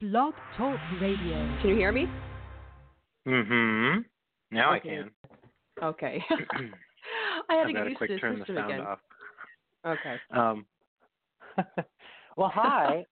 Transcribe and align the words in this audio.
Blog 0.00 0.34
Talk 0.58 0.78
Radio. 1.00 1.58
Can 1.62 1.70
you 1.70 1.76
hear 1.76 1.90
me? 1.90 2.04
Mm-hmm. 3.26 4.00
Now 4.50 4.74
Okay. 4.76 4.90
I 4.90 5.02
can. 5.02 5.10
Okay. 5.82 6.22
I 7.48 7.54
had 7.54 7.62
to 7.64 7.68
I've 7.68 7.74
got 7.74 7.82
get 7.82 7.86
used 7.86 7.96
quick 7.96 8.10
to 8.10 8.14
the 8.16 8.20
turn 8.20 8.38
the 8.38 8.46
sound 8.46 8.70
again. 8.72 8.80
off. 8.80 8.98
Okay. 9.86 10.16
Um, 10.32 10.66
well, 12.36 12.52
hi. 12.54 13.04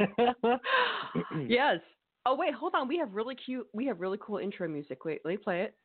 yes. 1.48 1.78
Oh 2.26 2.34
wait, 2.34 2.54
hold 2.54 2.74
on. 2.74 2.88
We 2.88 2.98
have 2.98 3.14
really 3.14 3.36
cute. 3.36 3.68
We 3.72 3.86
have 3.86 4.00
really 4.00 4.18
cool 4.20 4.38
intro 4.38 4.66
music. 4.66 5.04
Wait, 5.04 5.20
let 5.24 5.30
me 5.30 5.36
play 5.36 5.62
it. 5.62 5.76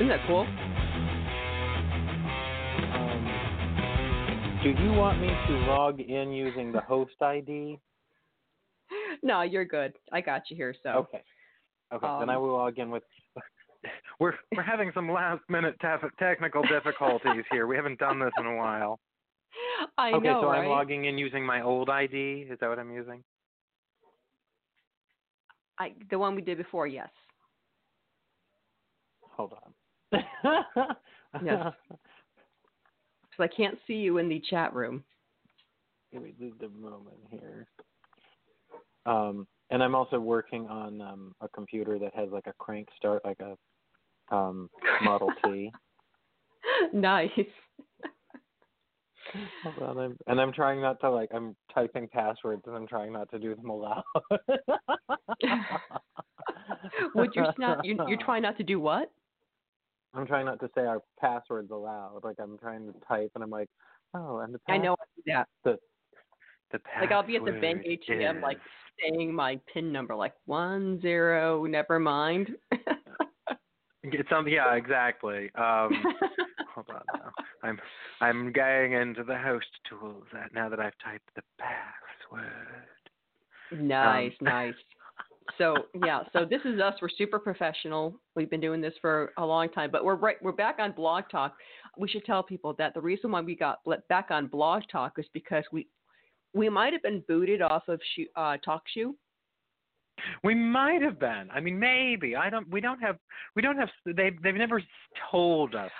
Isn't 0.00 0.08
that 0.08 0.26
cool? 0.26 0.46
Um, 2.94 3.24
do 4.62 4.70
you 4.82 4.92
want 4.98 5.20
me 5.20 5.28
to 5.28 5.52
log 5.70 6.00
in 6.00 6.32
using 6.32 6.72
the 6.72 6.80
host 6.80 7.20
ID? 7.20 7.78
No, 9.22 9.42
you're 9.42 9.66
good. 9.66 9.92
I 10.10 10.22
got 10.22 10.48
you 10.48 10.56
here. 10.56 10.74
So. 10.82 10.88
Okay. 10.90 11.22
Okay, 11.92 12.06
then 12.18 12.30
I 12.30 12.36
Um, 12.36 12.42
will 12.42 12.52
log 12.52 12.78
in 12.78 12.90
with. 12.90 13.02
We're 14.20 14.32
we're 14.56 14.62
having 14.62 14.90
some 14.94 15.10
last 15.10 15.42
minute 15.50 15.76
tef- 15.82 16.08
technical 16.18 16.62
difficulties 16.62 17.44
here. 17.50 17.66
We 17.66 17.76
haven't 17.76 17.98
done 17.98 18.18
this 18.18 18.32
in 18.38 18.46
a 18.46 18.56
while. 18.56 18.98
I 19.98 20.12
okay, 20.12 20.28
know, 20.28 20.40
so 20.42 20.48
right? 20.48 20.62
I'm 20.62 20.68
logging 20.70 21.04
in 21.04 21.18
using 21.18 21.44
my 21.44 21.60
old 21.62 21.90
ID. 21.90 22.46
Is 22.50 22.58
that 22.60 22.68
what 22.68 22.78
I'm 22.78 22.90
using? 22.92 23.22
I, 25.78 25.92
the 26.10 26.18
one 26.18 26.34
we 26.34 26.42
did 26.42 26.56
before, 26.58 26.86
yes. 26.86 27.10
Hold 29.36 29.52
on. 29.54 29.72
Yes. 30.12 31.72
Because 33.30 33.48
I 33.52 33.56
can't 33.56 33.78
see 33.86 33.94
you 33.94 34.18
in 34.18 34.28
the 34.28 34.42
chat 34.50 34.74
room. 34.74 35.04
Give 36.12 36.20
me 36.20 36.34
just 36.36 36.58
the 36.58 36.68
moment 36.68 37.18
here. 37.30 37.68
Um, 39.06 39.46
and 39.70 39.82
I'm 39.82 39.94
also 39.94 40.18
working 40.18 40.66
on 40.66 41.00
um, 41.00 41.32
a 41.40 41.48
computer 41.48 41.96
that 42.00 42.12
has 42.14 42.28
like 42.30 42.48
a 42.48 42.52
crank 42.58 42.88
start, 42.96 43.24
like 43.24 43.38
a 43.40 43.56
um, 44.34 44.68
Model 45.02 45.30
T. 45.44 45.70
nice. 46.92 47.30
Hold 49.62 49.78
on, 49.90 49.98
I'm, 49.98 50.16
and 50.26 50.40
I'm 50.40 50.52
trying 50.52 50.80
not 50.80 50.98
to 51.00 51.10
like 51.10 51.28
I'm 51.32 51.54
typing 51.72 52.08
passwords 52.08 52.62
and 52.66 52.74
I'm 52.74 52.86
trying 52.88 53.12
not 53.12 53.30
to 53.30 53.38
do 53.38 53.54
them 53.54 53.70
aloud. 53.70 54.02
Would 57.14 57.30
you 57.36 57.44
not? 57.58 57.84
You, 57.84 57.96
you're 58.08 58.18
trying 58.18 58.42
not 58.42 58.56
to 58.58 58.64
do 58.64 58.80
what? 58.80 59.12
I'm 60.14 60.26
trying 60.26 60.46
not 60.46 60.60
to 60.60 60.70
say 60.74 60.82
our 60.82 61.02
passwords 61.20 61.70
aloud. 61.70 62.24
Like 62.24 62.36
I'm 62.40 62.58
trying 62.58 62.86
to 62.92 62.98
type 63.06 63.30
and 63.34 63.44
I'm 63.44 63.50
like, 63.50 63.68
oh, 64.14 64.38
and 64.38 64.54
the 64.54 64.60
I 64.68 64.76
know 64.78 64.96
pass- 64.96 65.06
I 65.06 65.16
do 65.16 65.22
that. 65.32 65.48
the 65.64 65.78
the 66.72 66.80
Like 67.00 67.12
I'll 67.12 67.22
be 67.22 67.36
at 67.36 67.44
the 67.44 67.52
bank 67.52 67.84
ATM, 67.86 68.40
like 68.42 68.58
saying 69.00 69.32
my 69.34 69.60
PIN 69.72 69.92
number, 69.92 70.14
like 70.14 70.34
one 70.46 71.00
zero, 71.00 71.64
never 71.64 71.98
mind. 71.98 72.56
It's. 74.02 74.28
Yeah, 74.46 74.74
exactly. 74.74 75.50
Um, 75.54 76.06
hold 76.74 76.86
on 76.88 77.02
now. 77.12 77.30
I'm 77.62 77.78
I'm 78.20 78.52
going 78.52 78.92
into 78.94 79.24
the 79.24 79.36
host 79.36 79.66
tools 79.88 80.24
now 80.54 80.68
that 80.70 80.80
I've 80.80 80.96
typed 81.04 81.28
the 81.36 81.42
password. 81.58 82.86
nice, 83.70 84.32
Um, 84.32 84.36
nice. 84.46 84.74
So 85.58 85.74
yeah, 86.04 86.22
so 86.32 86.44
this 86.44 86.60
is 86.64 86.80
us. 86.80 86.94
We're 87.00 87.08
super 87.16 87.38
professional. 87.38 88.14
We've 88.34 88.50
been 88.50 88.60
doing 88.60 88.80
this 88.80 88.94
for 89.00 89.32
a 89.38 89.44
long 89.44 89.68
time, 89.70 89.90
but 89.90 90.04
we're 90.04 90.16
right. 90.16 90.36
We're 90.42 90.52
back 90.52 90.76
on 90.78 90.92
Blog 90.92 91.24
Talk. 91.30 91.54
We 91.98 92.08
should 92.08 92.24
tell 92.24 92.42
people 92.42 92.74
that 92.78 92.94
the 92.94 93.00
reason 93.00 93.30
why 93.30 93.40
we 93.40 93.56
got 93.56 93.78
back 94.08 94.26
on 94.30 94.46
Blog 94.46 94.82
Talk 94.90 95.14
is 95.18 95.26
because 95.32 95.64
we 95.72 95.86
we 96.54 96.68
might 96.68 96.92
have 96.92 97.02
been 97.02 97.22
booted 97.28 97.62
off 97.62 97.84
of 97.88 98.00
Shoe, 98.14 98.26
uh, 98.36 98.56
TalkShoe. 98.66 99.12
We 100.44 100.54
might 100.54 101.02
have 101.02 101.18
been. 101.18 101.48
I 101.52 101.60
mean, 101.60 101.78
maybe. 101.78 102.36
I 102.36 102.50
don't. 102.50 102.68
We 102.70 102.80
don't 102.80 103.00
have. 103.00 103.16
We 103.56 103.62
don't 103.62 103.76
have. 103.76 103.88
They 104.04 104.30
they've 104.42 104.54
never 104.54 104.82
told 105.30 105.74
us. 105.74 105.90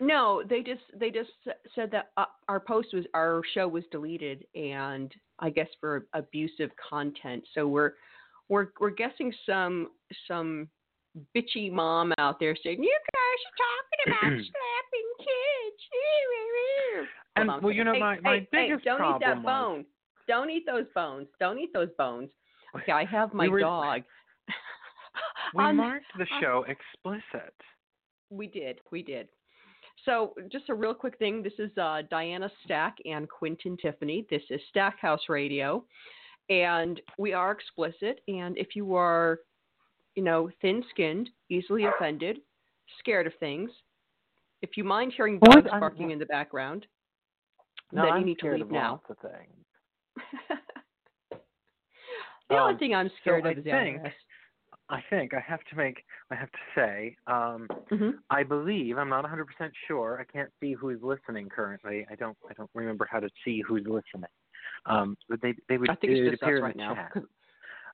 No, 0.00 0.42
they 0.48 0.62
just 0.62 0.82
they 0.98 1.10
just 1.10 1.30
said 1.74 1.90
that 1.92 2.10
uh, 2.16 2.26
our 2.48 2.60
post 2.60 2.88
was 2.92 3.04
our 3.14 3.42
show 3.54 3.68
was 3.68 3.84
deleted, 3.90 4.44
and 4.54 5.12
I 5.38 5.50
guess 5.50 5.68
for 5.80 6.06
abusive 6.14 6.70
content. 6.90 7.44
So 7.54 7.66
we're 7.68 7.92
we're 8.48 8.68
we're 8.80 8.90
guessing 8.90 9.32
some 9.46 9.88
some 10.28 10.68
bitchy 11.36 11.70
mom 11.70 12.12
out 12.18 12.38
there 12.40 12.56
saying 12.62 12.82
you 12.82 12.98
guys 13.14 13.40
are 13.46 13.56
talking 13.64 14.18
about 14.18 14.44
slapping 14.50 15.10
kids. 15.18 15.82
And, 17.36 17.50
well, 17.62 17.72
you 17.72 17.82
know, 17.84 17.94
Hey, 17.94 17.98
my- 18.00 18.20
my 18.20 18.30
hey, 18.34 18.48
hey, 18.52 18.68
biggest 18.68 18.84
don't 18.84 19.00
eat 19.00 19.20
that 19.20 19.42
problem 19.42 19.42
was- 19.44 19.52
bone. 19.52 19.86
Don't 20.26 20.50
eat 20.50 20.64
those 20.66 20.86
bones. 20.94 21.26
Don't 21.40 21.58
eat 21.58 21.72
those 21.74 21.90
bones. 21.98 22.30
Okay, 22.76 22.92
I 22.92 23.04
have 23.04 23.34
my 23.34 23.44
We 23.44 23.50
were- 23.50 23.60
dog. 23.60 24.02
We 25.54 25.62
On- 25.62 25.76
marked 25.76 26.06
the 26.16 26.26
on- 26.32 26.40
show 26.42 26.64
explicit. 26.68 27.54
We 28.30 28.46
did. 28.46 28.80
We 28.90 29.02
did. 29.02 29.28
So, 30.04 30.34
just 30.50 30.68
a 30.68 30.74
real 30.74 30.94
quick 30.94 31.16
thing. 31.18 31.42
This 31.42 31.52
is 31.58 31.70
uh, 31.78 32.02
Diana 32.10 32.50
Stack 32.64 32.96
and 33.04 33.28
Quentin 33.28 33.76
Tiffany. 33.76 34.26
This 34.30 34.42
is 34.50 34.60
Stackhouse 34.70 35.28
Radio, 35.28 35.84
and 36.48 37.00
we 37.18 37.32
are 37.32 37.52
explicit. 37.52 38.20
And 38.28 38.56
if 38.58 38.74
you 38.76 38.94
are, 38.94 39.40
you 40.14 40.22
know, 40.22 40.50
thin-skinned, 40.60 41.30
easily 41.48 41.86
offended, 41.86 42.38
scared 42.98 43.26
of 43.26 43.32
things, 43.40 43.70
if 44.62 44.76
you 44.76 44.84
mind 44.84 45.12
hearing 45.16 45.38
dogs 45.40 45.68
barking 45.70 46.10
in 46.10 46.18
the 46.18 46.26
background, 46.26 46.86
No, 47.92 48.02
then 48.02 48.12
I'm 48.12 48.20
you 48.20 48.26
need 48.26 48.38
to 48.40 48.52
leave 48.52 48.70
now. 48.70 49.00
lots 49.06 49.10
of 49.10 49.30
things. 49.30 49.64
the 52.48 52.56
only 52.56 52.74
Um, 52.74 52.78
thing 52.78 52.94
I'm 52.94 53.08
so 53.08 53.14
scared 53.20 53.46
I 53.46 53.50
of 53.50 53.58
is 53.58 53.64
the 53.64 53.70
think-. 53.70 54.02
I 54.90 55.02
think 55.08 55.32
I 55.32 55.40
have 55.40 55.64
to 55.70 55.76
make. 55.76 56.04
I 56.30 56.34
have 56.34 56.50
to 56.52 56.58
say. 56.74 57.16
Um, 57.26 57.68
Mhm. 57.90 58.18
I 58.28 58.42
believe 58.42 58.98
I'm 58.98 59.08
not 59.08 59.24
100% 59.24 59.72
sure. 59.86 60.20
I 60.20 60.24
can't 60.24 60.52
see 60.60 60.74
who's 60.74 61.02
listening 61.02 61.48
currently. 61.48 62.06
I 62.10 62.16
don't. 62.16 62.36
I 62.50 62.52
don't 62.52 62.70
remember 62.74 63.06
how 63.10 63.20
to 63.20 63.30
see 63.44 63.60
who's 63.62 63.86
listening. 63.86 64.30
Um, 64.86 65.16
but 65.28 65.40
they 65.40 65.54
they 65.68 65.78
would. 65.78 65.90
I 65.90 65.94
think 65.94 66.12
it's 66.12 66.26
it 66.26 66.30
just 66.32 66.42
us 66.42 66.62
right 66.62 66.76
now. 66.76 66.94
chat. 66.94 67.10
'cause- 67.14 67.24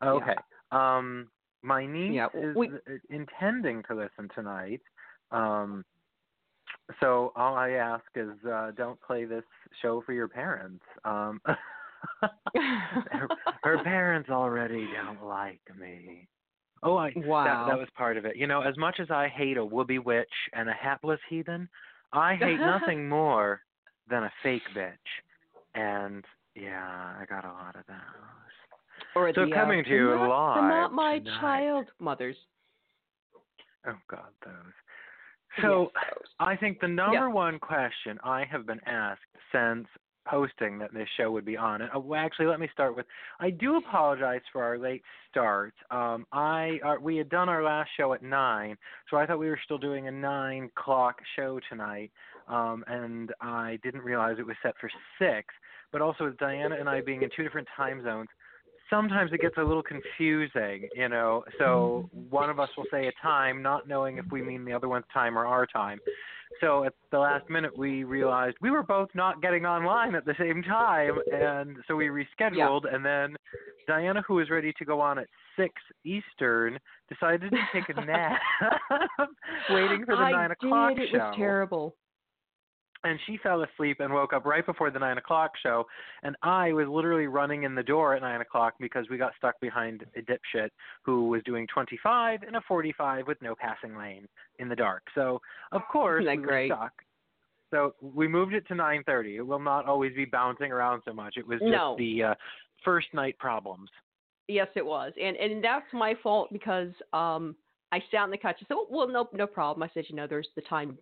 Okay. 0.03 0.37
Um, 0.71 1.31
my 1.63 1.85
niece 1.85 2.15
Yeah, 2.15 2.29
is 2.33 2.57
we- 2.57 2.69
uh, 2.71 2.97
intending 3.11 3.83
to 3.85 3.95
listen 3.95 4.29
tonight. 4.35 4.81
Um, 5.31 5.85
so 7.01 7.33
all 7.37 7.55
I 7.55 7.71
ask 7.73 8.05
is 8.15 8.31
uh, 8.45 8.73
don't 8.77 9.01
play 9.03 9.25
this 9.27 9.45
show 9.83 10.01
for 10.03 10.13
your 10.13 10.27
parents. 10.29 10.85
Um, 11.05 11.41
her, 12.55 13.29
her 13.63 13.79
parents 13.85 14.31
already 14.31 14.87
don't 14.93 15.23
like 15.25 15.61
me. 15.79 16.27
Oh, 16.83 16.97
I 16.97 17.13
Wow. 17.15 17.45
that, 17.45 17.73
that 17.73 17.79
was 17.79 17.89
part 17.95 18.17
of 18.17 18.25
it. 18.25 18.37
You 18.37 18.47
know, 18.47 18.63
as 18.63 18.77
much 18.79 19.01
as 19.01 19.11
I 19.11 19.29
hate 19.29 19.59
a 19.59 19.61
woobie 19.61 20.03
witch 20.03 20.33
and 20.55 20.69
a 20.69 20.73
hapless 20.73 21.21
heathen, 21.29 21.69
I 22.13 22.37
hate 22.37 22.59
nothing 22.61 23.09
more 23.09 23.61
than 24.09 24.25
a 24.25 24.33
fake 24.43 24.63
bitch. 24.75 24.97
And 25.75 26.25
yeah, 26.55 27.15
I 27.21 27.25
got 27.29 27.45
a 27.45 27.49
lot 27.49 27.77
of 27.77 27.87
those. 27.87 27.97
or 29.15 29.33
So 29.35 29.47
the, 29.47 29.53
coming 29.53 29.81
uh, 29.81 29.85
to 29.85 29.91
you 29.91 30.07
"They're 30.09 30.17
not, 30.19 30.57
live 30.57 30.71
not 30.71 30.93
my 30.93 31.19
tonight. 31.19 31.41
child 31.41 31.87
mothers. 31.99 32.37
Oh 33.87 33.95
God, 34.11 34.29
those. 34.45 34.53
So 35.63 35.91
Yes, 35.95 36.05
those. 36.15 36.27
I 36.39 36.57
think 36.57 36.81
the 36.81 36.89
number 36.89 37.31
one 37.31 37.59
question 37.59 38.19
I 38.23 38.45
have 38.51 38.67
been 38.67 38.81
asked 38.87 39.21
since 39.53 39.87
posting 40.27 40.79
that 40.79 40.93
this 40.93 41.09
show 41.17 41.31
would 41.33 41.45
be 41.47 41.57
on, 41.57 41.81
and 41.81 41.91
uh, 41.97 41.99
well, 41.99 42.21
actually, 42.21 42.47
let 42.47 42.61
me 42.61 42.69
start 42.73 42.95
with 42.95 43.07
I 43.41 43.51
do 43.51 43.77
apologize 43.77 44.43
for 44.53 44.63
our 44.63 44.79
late 44.79 45.03
start. 45.31 45.73
Um, 45.91 46.27
I 46.33 46.79
our, 46.85 47.01
we 47.01 47.17
had 47.17 47.31
done 47.31 47.49
our 47.49 47.63
last 47.65 47.91
show 47.97 48.13
at 48.13 48.23
nine, 48.23 48.77
so 49.11 49.17
I 49.17 49.27
thought 49.27 49.39
we 49.39 49.49
were 49.49 49.59
still 49.65 49.79
doing 49.79 50.09
a 50.09 50.13
nine 50.13 50.71
o'clock 50.77 51.17
show 51.37 51.59
tonight, 51.69 52.13
um, 52.49 52.85
and 52.87 53.33
I 53.41 53.79
didn't 53.83 54.03
realize 54.03 54.37
it 54.39 54.47
was 54.47 54.57
set 54.63 54.75
for 54.81 54.91
six. 55.19 55.47
But 55.93 56.01
also 56.01 56.25
with 56.25 56.37
Diana 56.39 56.77
and 56.79 56.89
I 56.89 57.01
being 57.01 57.23
in 57.23 57.31
two 57.35 57.43
different 57.43 57.69
time 57.77 58.03
zones, 58.05 58.29
sometimes 58.91 59.33
it 59.33 59.41
gets 59.41 59.57
a 59.57 59.63
little 59.63 59.83
confusing, 59.83 60.89
you 60.95 61.09
know. 61.09 61.45
So 61.59 62.11
one 62.29 62.51
of 62.51 62.61
us 62.61 62.69
will 62.77 62.87
say 62.91 63.07
a 63.07 63.13
time, 63.23 63.63
not 63.63 63.89
knowing 63.89 64.19
if 64.19 64.27
we 64.31 64.43
mean 64.43 64.65
the 64.65 64.73
other 64.73 64.89
one's 64.89 65.07
time 65.13 65.39
or 65.39 65.47
our 65.47 65.67
time. 65.67 65.99
So 66.61 66.85
at 66.85 66.93
the 67.13 67.19
last 67.19 67.49
minute, 67.49 67.77
we 67.79 68.03
realized 68.05 68.57
we 68.61 68.71
were 68.71 68.83
both 68.83 69.09
not 69.15 69.41
getting 69.41 69.65
online 69.65 70.15
at 70.17 70.25
the 70.25 70.35
same 70.39 70.63
time, 70.63 71.15
and 71.33 71.77
so 71.87 71.95
we 71.95 72.07
rescheduled. 72.07 72.93
And 72.93 73.05
then 73.05 73.37
Diana, 73.87 74.23
who 74.27 74.35
was 74.35 74.51
ready 74.51 74.73
to 74.79 74.85
go 74.85 75.01
on 75.01 75.19
at 75.19 75.29
six 75.57 75.75
Eastern, 76.05 76.79
decided 77.09 77.53
to 77.53 77.59
take 77.73 77.97
a 77.97 78.01
nap, 78.05 78.41
waiting 79.71 80.05
for 80.05 80.17
the 80.17 80.23
I 80.23 80.33
nine 80.33 80.51
o'clock 80.51 80.97
did. 80.97 81.11
show 81.11 81.17
It 81.17 81.19
was 81.19 81.35
terrible. 81.37 81.95
And 83.05 83.19
she 83.27 83.39
fell 83.43 83.63
asleep 83.65 84.01
and 84.01 84.13
woke 84.13 84.33
up 84.33 84.45
right 84.45 84.65
before 84.67 84.91
the 84.91 84.99
nine 84.99 85.19
o'clock 85.19 85.53
show 85.63 85.85
and 86.23 86.37
i 86.43 86.73
was 86.73 86.87
literally 86.89 87.27
running 87.27 87.63
in 87.63 87.75
the 87.75 87.83
door 87.83 88.15
at 88.15 88.23
nine 88.23 88.41
o'clock 88.41 88.75
because 88.81 89.07
we 89.11 89.17
got 89.17 89.33
stuck 89.39 89.59
behind 89.61 90.05
a 90.17 90.21
dipshit 90.21 90.69
who 91.03 91.29
was 91.29 91.43
doing 91.45 91.67
twenty 91.73 91.99
five 92.03 92.43
and 92.43 92.57
a 92.57 92.61
forty 92.69 92.93
five 92.97 93.27
with 93.27 93.41
no 93.43 93.55
passing 93.55 93.97
lane 93.97 94.27
in 94.59 94.69
the 94.69 94.77
dark 94.77 95.03
so 95.15 95.41
of 95.73 95.83
course 95.91 96.25
we 96.29 96.37
great? 96.37 96.71
were 96.71 96.77
stuck 96.77 96.93
so 97.71 97.95
we 98.01 98.27
moved 98.27 98.55
it 98.55 98.67
to 98.69 98.75
nine 98.75 99.03
thirty 99.05 99.37
it 99.37 99.47
will 99.47 99.59
not 99.59 99.87
always 99.87 100.15
be 100.15 100.25
bouncing 100.25 100.73
around 100.73 101.03
so 101.05 101.13
much 101.13 101.35
it 101.37 101.47
was 101.47 101.59
just 101.61 101.71
No. 101.71 101.97
the 101.99 102.23
uh 102.23 102.35
first 102.85 103.09
night 103.15 103.39
problems 103.39 103.89
Yes, 104.49 104.67
it 104.75 104.85
was, 104.85 105.13
and 105.23 105.37
and 105.37 105.63
that's 105.63 105.87
my 105.93 106.15
fault 106.25 106.49
because 106.53 106.91
um 107.13 107.55
I 107.93 108.01
sat 108.11 108.19
on 108.23 108.31
the 108.31 108.37
couch. 108.37 108.57
I 108.61 108.65
said, 108.67 108.77
well, 108.91 109.09
no, 109.09 109.29
no 109.33 109.47
problem. 109.47 109.83
I 109.83 109.91
said, 109.95 110.05
you 110.09 110.17
know, 110.17 110.27
there's 110.27 110.49
the 110.57 110.63
time. 110.63 110.99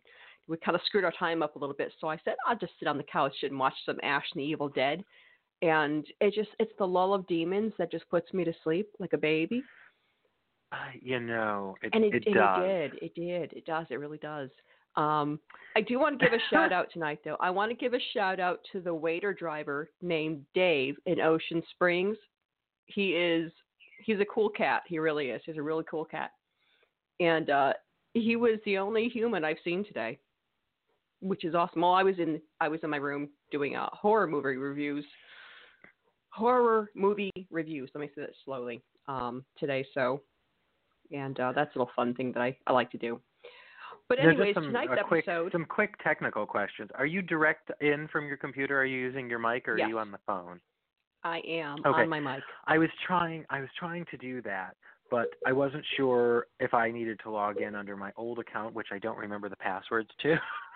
We 0.49 0.57
kind 0.57 0.75
of 0.75 0.81
screwed 0.87 1.05
our 1.05 1.13
time 1.19 1.43
up 1.43 1.57
a 1.57 1.59
little 1.59 1.75
bit, 1.77 1.93
so 2.01 2.09
I 2.09 2.19
said 2.25 2.35
I'll 2.47 2.59
just 2.59 2.73
sit 2.79 2.89
on 2.89 2.97
the 2.97 3.05
couch 3.05 3.35
and 3.43 3.59
watch 3.59 3.75
some 3.85 3.99
Ash 4.03 4.25
and 4.35 4.41
the 4.41 4.47
Evil 4.47 4.69
Dead, 4.69 5.05
and 5.63 6.07
it 6.21 6.35
just 6.35 6.51
it's 6.59 6.73
the 6.79 6.87
lull 6.87 7.15
of 7.15 7.27
demons 7.27 7.73
that 7.79 7.91
just 7.91 8.09
puts 8.09 8.33
me 8.33 8.45
to 8.45 8.53
sleep 8.65 8.89
like 8.99 9.13
a 9.13 9.19
baby. 9.19 9.63
uh, 10.73 10.77
you 11.01 11.21
know 11.21 11.77
it, 11.83 11.91
and 11.93 12.05
it, 12.05 12.15
it 12.15 12.23
and 12.27 12.35
does 12.35 12.59
it 12.61 12.67
did, 12.67 13.03
it 13.03 13.15
did, 13.15 13.53
it 13.53 13.67
does, 13.67 13.87
it 13.91 13.97
really 13.97 14.19
does. 14.19 14.51
Um, 14.97 15.39
I 15.77 15.81
do 15.81 15.99
want 15.99 16.19
to 16.19 16.25
give 16.25 16.33
a 16.33 16.43
shout 16.51 16.73
out 16.73 16.89
tonight, 16.93 17.21
though. 17.25 17.37
I 17.41 17.51
want 17.51 17.71
to 17.71 17.77
give 17.77 17.95
a 17.95 18.01
shout 18.13 18.41
out 18.41 18.61
to 18.73 18.81
the 18.81 18.95
Waitr 18.95 19.37
driver 19.37 19.91
named 20.03 20.45
Dave 20.55 20.97
in 21.07 21.21
Ocean 21.21 21.63
Springs. 21.71 22.17
He 22.87 23.11
is 23.11 23.53
he's 24.05 24.21
a 24.21 24.25
cool 24.25 24.49
cat. 24.49 24.83
He 24.87 24.99
really 24.99 25.31
is. 25.31 25.43
He's 25.45 25.57
a 25.57 25.63
really 25.63 25.85
cool 25.89 26.05
cat, 26.05 26.33
and 27.21 27.49
uh, 27.51 27.73
he 28.15 28.37
was 28.37 28.59
the 28.65 28.79
only 28.79 29.09
human 29.09 29.45
I've 29.45 29.59
seen 29.63 29.85
today, 29.85 30.19
which 31.21 31.45
is 31.45 31.55
awesome. 31.55 31.83
Well, 31.83 31.95
I 31.95 32.03
was 32.03 32.19
in 32.19 32.41
I 32.61 32.69
was 32.69 32.81
in 32.83 32.91
my 32.91 32.97
room 32.97 33.29
doing 33.51 33.77
uh, 33.77 33.89
horror 33.93 34.27
movie 34.27 34.57
reviews, 34.57 35.05
horror 36.31 36.91
movie 36.95 37.33
reviews. 37.51 37.91
Let 37.95 38.01
me 38.03 38.09
say 38.15 38.23
that 38.23 38.31
slowly 38.45 38.83
um, 39.07 39.45
today. 39.59 39.85
So, 39.95 40.23
and 41.11 41.39
uh, 41.41 41.53
that's 41.53 41.75
a 41.75 41.79
little 41.79 41.93
fun 41.95 42.15
thing 42.15 42.33
that 42.33 42.41
I, 42.41 42.57
I 42.67 42.73
like 42.73 42.91
to 42.93 42.99
do. 42.99 43.21
But 44.09 44.19
anyways, 44.19 44.55
some, 44.55 44.65
tonight's 44.65 44.93
quick, 45.07 45.29
episode. 45.29 45.53
some 45.53 45.67
quick 45.67 45.95
technical 46.03 46.47
questions. 46.47 46.89
Are 46.95 47.05
you 47.05 47.21
direct 47.21 47.71
in 47.83 48.09
from 48.11 48.27
your 48.27 48.39
computer? 48.39 48.81
Are 48.81 48.87
you 48.87 48.99
using 48.99 49.29
your 49.29 49.39
mic, 49.39 49.69
or 49.69 49.77
Yes. 49.77 49.87
are 49.87 49.89
you 49.89 49.99
on 49.99 50.11
the 50.11 50.19
phone? 50.27 50.61
I 51.25 51.41
am 51.47 51.81
Okay. 51.85 52.03
on 52.03 52.09
my 52.09 52.21
mic. 52.21 52.43
I 52.67 52.79
was 52.79 52.89
trying 53.07 53.45
I 53.51 53.61
was 53.61 53.69
trying 53.79 54.07
to 54.11 54.17
do 54.17 54.41
that, 54.43 54.77
but 55.11 55.29
I 55.47 55.53
wasn't 55.53 55.85
sure 55.97 56.47
if 56.61 56.73
I 56.75 56.91
needed 56.91 57.21
to 57.25 57.31
log 57.31 57.61
in 57.61 57.75
under 57.75 57.97
my 57.97 58.13
old 58.17 58.39
account, 58.39 58.75
which 58.75 58.89
I 58.93 58.99
don't 58.99 59.19
remember 59.19 59.49
the 59.49 59.57
passwords 59.57 60.11
to. 60.23 60.37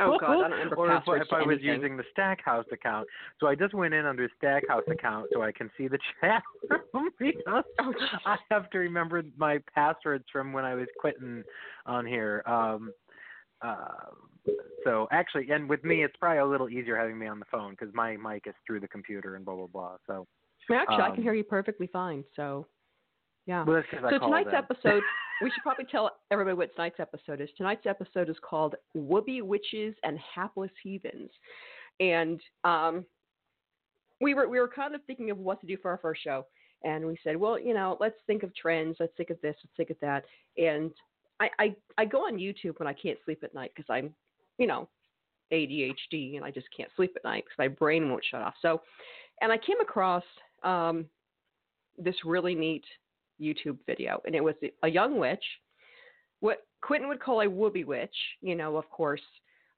Oh, 0.00 0.18
God, 0.18 0.22
I 0.22 0.34
don't 0.48 0.50
remember 0.50 0.74
or 0.76 0.96
if, 0.96 1.02
if 1.22 1.32
I 1.32 1.42
was 1.42 1.58
using 1.60 1.96
the 1.96 2.04
Stackhouse 2.12 2.66
account. 2.72 3.06
So 3.38 3.46
I 3.46 3.54
just 3.54 3.74
went 3.74 3.94
in 3.94 4.06
under 4.06 4.28
Stackhouse 4.38 4.84
account 4.88 5.28
so 5.32 5.42
I 5.42 5.52
can 5.52 5.70
see 5.76 5.88
the 5.88 5.98
chat 6.20 6.42
room 6.94 7.10
because 7.18 7.64
Oh, 7.78 7.92
I 8.26 8.36
have 8.50 8.70
to 8.70 8.78
remember 8.78 9.22
my 9.36 9.58
passwords 9.74 10.24
from 10.32 10.52
when 10.52 10.64
I 10.64 10.74
was 10.74 10.86
quitting 10.98 11.42
on 11.86 12.06
here. 12.06 12.42
Um 12.46 12.92
uh, 13.62 14.14
so 14.84 15.06
actually, 15.12 15.50
and 15.50 15.68
with 15.68 15.84
me, 15.84 16.02
it's 16.02 16.16
probably 16.16 16.38
a 16.38 16.46
little 16.46 16.70
easier 16.70 16.96
having 16.96 17.18
me 17.18 17.26
on 17.26 17.38
the 17.38 17.44
phone 17.50 17.72
because 17.72 17.92
my 17.94 18.16
mic 18.16 18.44
is 18.46 18.54
through 18.66 18.80
the 18.80 18.88
computer 18.88 19.36
and 19.36 19.44
blah 19.44 19.54
blah 19.54 19.66
blah. 19.66 19.96
So 20.06 20.26
Actually, 20.72 21.02
I 21.02 21.08
um, 21.08 21.14
can 21.14 21.22
hear 21.22 21.34
you 21.34 21.44
perfectly 21.44 21.88
fine. 21.88 22.24
So, 22.36 22.66
yeah. 23.50 23.64
well, 23.64 23.82
so 24.10 24.18
tonight's 24.18 24.50
episode, 24.54 25.02
we 25.42 25.50
should 25.50 25.62
probably 25.62 25.86
tell 25.86 26.12
everybody 26.30 26.56
what 26.56 26.72
tonight's 26.76 27.00
episode 27.00 27.40
is. 27.40 27.48
Tonight's 27.56 27.84
episode 27.84 28.28
is 28.28 28.36
called 28.48 28.76
"Woobie 28.96 29.42
Witches 29.42 29.94
and 30.04 30.18
Hapless 30.34 30.70
Heathens," 30.82 31.30
and 31.98 32.40
um, 32.62 33.04
we 34.20 34.34
were 34.34 34.48
we 34.48 34.60
were 34.60 34.68
kind 34.68 34.94
of 34.94 35.00
thinking 35.06 35.30
of 35.30 35.38
what 35.38 35.60
to 35.62 35.66
do 35.66 35.76
for 35.82 35.90
our 35.90 35.98
first 35.98 36.22
show, 36.22 36.46
and 36.84 37.04
we 37.04 37.18
said, 37.24 37.36
well, 37.36 37.58
you 37.58 37.74
know, 37.74 37.96
let's 37.98 38.14
think 38.28 38.44
of 38.44 38.54
trends, 38.54 38.98
let's 39.00 39.12
think 39.16 39.30
of 39.30 39.40
this, 39.40 39.56
let's 39.64 39.76
think 39.76 39.90
of 39.90 39.96
that, 40.00 40.24
and 40.56 40.92
I 41.40 41.50
I, 41.58 41.76
I 41.98 42.04
go 42.04 42.18
on 42.18 42.36
YouTube 42.36 42.78
when 42.78 42.86
I 42.86 42.92
can't 42.92 43.18
sleep 43.24 43.42
at 43.42 43.52
night 43.52 43.72
because 43.74 43.90
I'm, 43.90 44.14
you 44.58 44.68
know, 44.68 44.88
ADHD 45.52 46.36
and 46.36 46.44
I 46.44 46.52
just 46.52 46.68
can't 46.76 46.90
sleep 46.94 47.14
at 47.16 47.24
night 47.24 47.44
because 47.44 47.58
my 47.58 47.68
brain 47.68 48.08
won't 48.08 48.24
shut 48.30 48.42
off. 48.42 48.54
So, 48.62 48.80
and 49.40 49.50
I 49.50 49.58
came 49.58 49.80
across 49.80 50.22
um, 50.62 51.06
this 51.98 52.14
really 52.24 52.54
neat 52.54 52.84
YouTube 53.40 53.78
video, 53.86 54.20
and 54.26 54.34
it 54.34 54.42
was 54.42 54.54
a 54.82 54.88
young 54.88 55.18
witch, 55.18 55.44
what 56.40 56.58
Quentin 56.82 57.08
would 57.08 57.20
call 57.20 57.40
a 57.40 57.46
woobie 57.46 57.84
witch. 57.84 58.14
You 58.40 58.54
know, 58.54 58.76
of 58.76 58.88
course, 58.90 59.22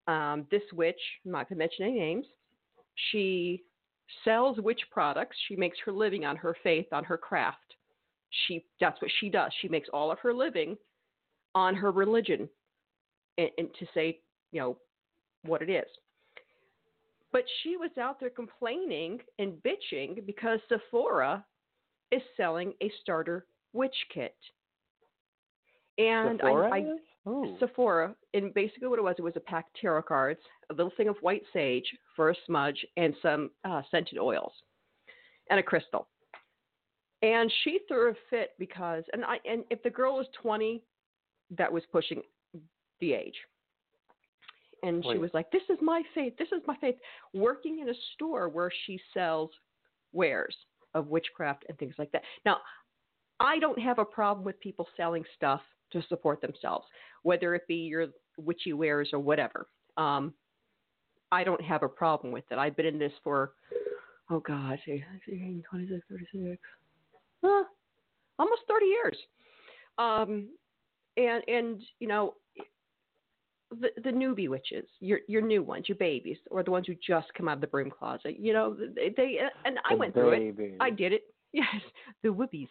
um, 0.06 0.46
this 0.50 0.62
witch, 0.72 1.00
I'm 1.24 1.32
not 1.32 1.48
going 1.48 1.58
to 1.58 1.64
mention 1.64 1.84
any 1.84 1.98
names, 1.98 2.26
she 3.10 3.62
sells 4.24 4.58
witch 4.58 4.80
products. 4.90 5.36
She 5.48 5.56
makes 5.56 5.78
her 5.84 5.92
living 5.92 6.24
on 6.24 6.36
her 6.36 6.56
faith, 6.62 6.86
on 6.92 7.04
her 7.04 7.16
craft. 7.16 7.58
She 8.46 8.64
that's 8.80 9.00
what 9.00 9.10
she 9.20 9.28
does. 9.28 9.52
She 9.60 9.68
makes 9.68 9.88
all 9.92 10.10
of 10.10 10.18
her 10.20 10.32
living 10.32 10.76
on 11.54 11.74
her 11.74 11.90
religion, 11.90 12.48
and, 13.36 13.50
and 13.58 13.68
to 13.78 13.86
say, 13.92 14.20
you 14.52 14.60
know, 14.60 14.76
what 15.44 15.62
it 15.62 15.70
is. 15.70 15.88
But 17.30 17.44
she 17.62 17.76
was 17.76 17.90
out 17.98 18.20
there 18.20 18.30
complaining 18.30 19.18
and 19.38 19.54
bitching 19.62 20.24
because 20.26 20.60
Sephora 20.68 21.44
is 22.10 22.22
selling 22.36 22.74
a 22.82 22.90
starter 23.00 23.46
witch 23.72 23.96
kit. 24.12 24.36
And 25.98 26.38
Sephora 26.38 26.70
I, 26.72 26.78
I? 26.78 27.30
Ooh. 27.30 27.56
Sephora, 27.60 28.14
and 28.34 28.52
basically 28.52 28.88
what 28.88 28.98
it 28.98 29.02
was, 29.02 29.14
it 29.18 29.22
was 29.22 29.36
a 29.36 29.40
pack 29.40 29.66
of 29.66 29.80
tarot 29.80 30.02
cards, 30.02 30.40
a 30.70 30.74
little 30.74 30.92
thing 30.96 31.08
of 31.08 31.16
white 31.20 31.42
sage 31.52 31.86
for 32.16 32.30
a 32.30 32.34
smudge, 32.46 32.84
and 32.96 33.14
some 33.22 33.50
uh, 33.64 33.82
scented 33.90 34.18
oils, 34.18 34.52
and 35.50 35.60
a 35.60 35.62
crystal. 35.62 36.08
And 37.22 37.52
she 37.62 37.78
threw 37.86 38.10
a 38.10 38.14
fit 38.30 38.50
because, 38.58 39.04
and 39.12 39.24
I, 39.24 39.38
and 39.48 39.62
if 39.70 39.82
the 39.84 39.90
girl 39.90 40.16
was 40.16 40.26
20, 40.42 40.82
that 41.56 41.72
was 41.72 41.84
pushing 41.92 42.22
the 43.00 43.12
age. 43.12 43.36
And 44.82 45.04
she 45.08 45.16
was 45.16 45.30
like, 45.32 45.48
"This 45.52 45.62
is 45.70 45.78
my 45.80 46.02
faith. 46.12 46.36
This 46.36 46.48
is 46.48 46.60
my 46.66 46.74
faith." 46.80 46.96
Working 47.32 47.78
in 47.78 47.88
a 47.88 47.94
store 48.14 48.48
where 48.48 48.72
she 48.84 49.00
sells 49.14 49.50
wares 50.12 50.56
of 50.94 51.06
witchcraft 51.06 51.64
and 51.68 51.78
things 51.78 51.94
like 51.98 52.10
that. 52.10 52.22
Now, 52.44 52.58
I 53.42 53.58
don't 53.58 53.78
have 53.78 53.98
a 53.98 54.04
problem 54.04 54.44
with 54.44 54.58
people 54.60 54.86
selling 54.96 55.24
stuff 55.36 55.60
to 55.92 56.02
support 56.08 56.40
themselves, 56.40 56.86
whether 57.22 57.54
it 57.54 57.66
be 57.66 57.74
your 57.74 58.06
witchy 58.38 58.72
wares 58.72 59.10
or 59.12 59.18
whatever. 59.18 59.66
Um, 59.96 60.32
I 61.30 61.44
don't 61.44 61.60
have 61.60 61.82
a 61.82 61.88
problem 61.88 62.32
with 62.32 62.44
it. 62.50 62.58
I've 62.58 62.76
been 62.76 62.86
in 62.86 62.98
this 62.98 63.12
for, 63.24 63.52
oh 64.30 64.40
God, 64.40 64.78
18, 64.86 65.64
26, 65.68 66.02
36, 66.08 66.58
huh, 67.42 67.64
almost 68.38 68.62
30 68.68 68.86
years. 68.86 69.16
Um, 69.98 70.48
and, 71.16 71.42
and, 71.48 71.82
you 71.98 72.08
know, 72.08 72.34
the, 73.80 73.88
the 74.02 74.10
newbie 74.10 74.48
witches, 74.48 74.84
your 75.00 75.20
your 75.28 75.40
new 75.40 75.62
ones, 75.62 75.88
your 75.88 75.96
babies, 75.96 76.36
or 76.50 76.62
the 76.62 76.70
ones 76.70 76.86
who 76.86 76.94
just 77.06 77.32
come 77.34 77.48
out 77.48 77.54
of 77.54 77.60
the 77.62 77.66
broom 77.66 77.90
closet. 77.90 78.38
You 78.38 78.52
know, 78.52 78.76
they, 78.94 79.12
they 79.16 79.38
and 79.64 79.78
I 79.88 79.94
The 79.94 79.98
went 79.98 80.14
through 80.14 80.32
it. 80.32 80.76
I 80.80 80.90
did 80.90 81.12
it. 81.12 81.22
Yes, 81.54 81.82
the 82.22 82.30
woobies. 82.30 82.68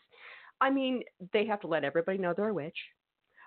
I 0.62 0.70
mean, 0.70 1.04
they 1.34 1.46
have 1.48 1.60
to 1.62 1.68
let 1.68 1.84
everybody 1.84 2.18
know 2.18 2.34
they're 2.36 2.50
a 2.50 2.54
witch. 2.54 2.78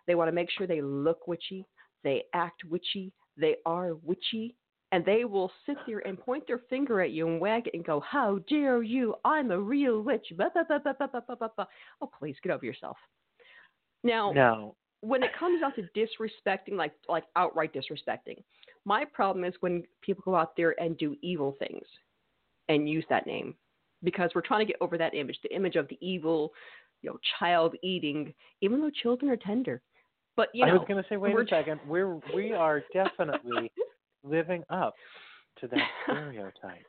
They 0.06 0.14
want 0.16 0.28
to 0.28 0.33
make 0.33 0.50
sure 0.50 0.66
they 0.66 0.83
look 0.83 1.26
witchy, 1.26 1.64
they 2.02 2.25
act 2.35 2.64
witchy, 2.64 3.12
they 3.37 3.56
are 3.64 3.94
witchy, 3.94 4.54
and 4.92 5.04
they 5.04 5.25
will 5.25 5.50
sit 5.64 5.76
there 5.87 6.06
and 6.06 6.18
point 6.18 6.47
their 6.47 6.61
finger 6.71 7.00
at 7.00 7.11
you 7.11 7.26
and 7.26 7.40
wag 7.40 7.66
it 7.66 7.75
and 7.75 7.85
go, 7.85 8.00
"How 8.00 8.38
dare 8.49 8.83
you? 8.83 9.14
I'm 9.25 9.50
a 9.50 9.59
real 9.59 10.02
witch!" 10.02 10.26
Bah, 10.37 10.50
bah, 10.54 10.64
bah, 10.68 10.78
bah, 10.85 10.92
bah, 10.99 11.09
bah, 11.12 11.21
bah, 11.26 11.37
bah, 11.40 11.49
bah. 11.56 11.66
Oh, 12.00 12.06
please 12.06 12.37
get 12.42 12.52
over 12.52 12.66
yourself. 12.66 12.99
Now, 14.02 14.33
No. 14.33 14.76
when 15.00 15.23
it 15.23 15.33
comes 15.35 15.62
out 15.62 15.75
to 15.76 15.83
disrespecting, 15.94 16.73
like 16.76 16.94
like 17.09 17.25
outright 17.37 17.73
disrespecting, 17.73 18.42
my 18.85 19.04
problem 19.04 19.44
is 19.44 19.54
when 19.61 19.87
people 20.02 20.23
go 20.25 20.37
out 20.37 20.54
there 20.56 20.78
and 20.80 20.97
do 20.99 21.16
evil 21.23 21.52
things 21.59 21.87
and 22.68 22.88
use 22.88 23.04
that 23.09 23.26
name 23.26 23.56
because 24.02 24.30
we're 24.35 24.42
trying 24.42 24.61
to 24.66 24.73
get 24.73 24.80
over 24.80 24.99
that 24.99 25.14
image, 25.14 25.38
the 25.42 25.54
image 25.54 25.76
of 25.76 25.88
the 25.88 25.99
evil, 26.00 26.52
you 27.04 27.11
know, 27.11 27.18
child 27.38 27.75
eating, 27.82 28.32
even 28.62 28.80
though 28.80 28.90
children 29.02 29.30
are 29.30 29.37
tender. 29.37 29.82
But 30.37 30.49
you 30.54 30.64
know, 30.64 30.73
I 30.73 30.75
was 30.75 30.84
going 30.88 31.02
to 31.02 31.08
say, 31.08 31.16
wait 31.16 31.34
a 31.37 31.44
second. 31.49 31.80
We're 31.87 32.18
we 32.34 32.52
are 32.52 32.82
definitely 32.92 33.70
living 34.25 34.64
up 34.70 34.94
to 35.61 35.68
that 35.68 35.78
stereotype. 36.04 36.87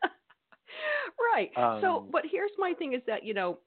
right. 1.33 1.51
so, 1.55 1.97
Um, 1.97 2.09
but 2.11 2.23
here's 2.31 2.51
my 2.57 2.73
thing: 2.79 2.93
is 2.93 3.01
that 3.07 3.23
you 3.23 3.33
know, 3.33 3.59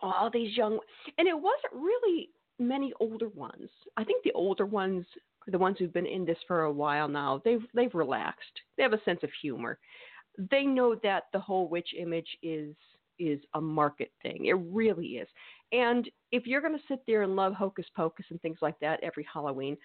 all 0.00 0.30
these 0.32 0.56
young, 0.56 0.78
and 1.18 1.26
it 1.26 1.34
wasn't 1.34 1.72
really 1.74 2.30
many 2.58 2.92
older 3.00 3.28
ones. 3.28 3.68
I 3.96 4.04
think 4.04 4.22
the 4.22 4.32
older 4.32 4.64
ones, 4.64 5.04
the 5.48 5.58
ones 5.58 5.76
who've 5.78 5.92
been 5.92 6.06
in 6.06 6.24
this 6.24 6.38
for 6.46 6.62
a 6.62 6.72
while 6.72 7.08
now, 7.08 7.42
they've 7.44 7.66
they've 7.74 7.94
relaxed. 7.94 8.44
They 8.76 8.84
have 8.84 8.92
a 8.92 9.02
sense 9.04 9.20
of 9.24 9.30
humor. 9.42 9.78
They 10.50 10.62
know 10.62 10.94
that 11.02 11.24
the 11.32 11.40
whole 11.40 11.68
witch 11.68 11.88
image 11.98 12.38
is 12.42 12.74
is 13.18 13.40
a 13.54 13.60
market 13.60 14.10
thing. 14.22 14.46
It 14.46 14.56
really 14.70 15.06
is. 15.06 15.28
And 15.72 16.08
if 16.32 16.46
you're 16.46 16.60
going 16.60 16.76
to 16.76 16.84
sit 16.88 17.00
there 17.06 17.22
and 17.22 17.36
love 17.36 17.52
Hocus 17.54 17.86
Pocus 17.96 18.26
and 18.30 18.40
things 18.40 18.58
like 18.62 18.78
that 18.80 19.02
every 19.02 19.26
Halloween, 19.32 19.76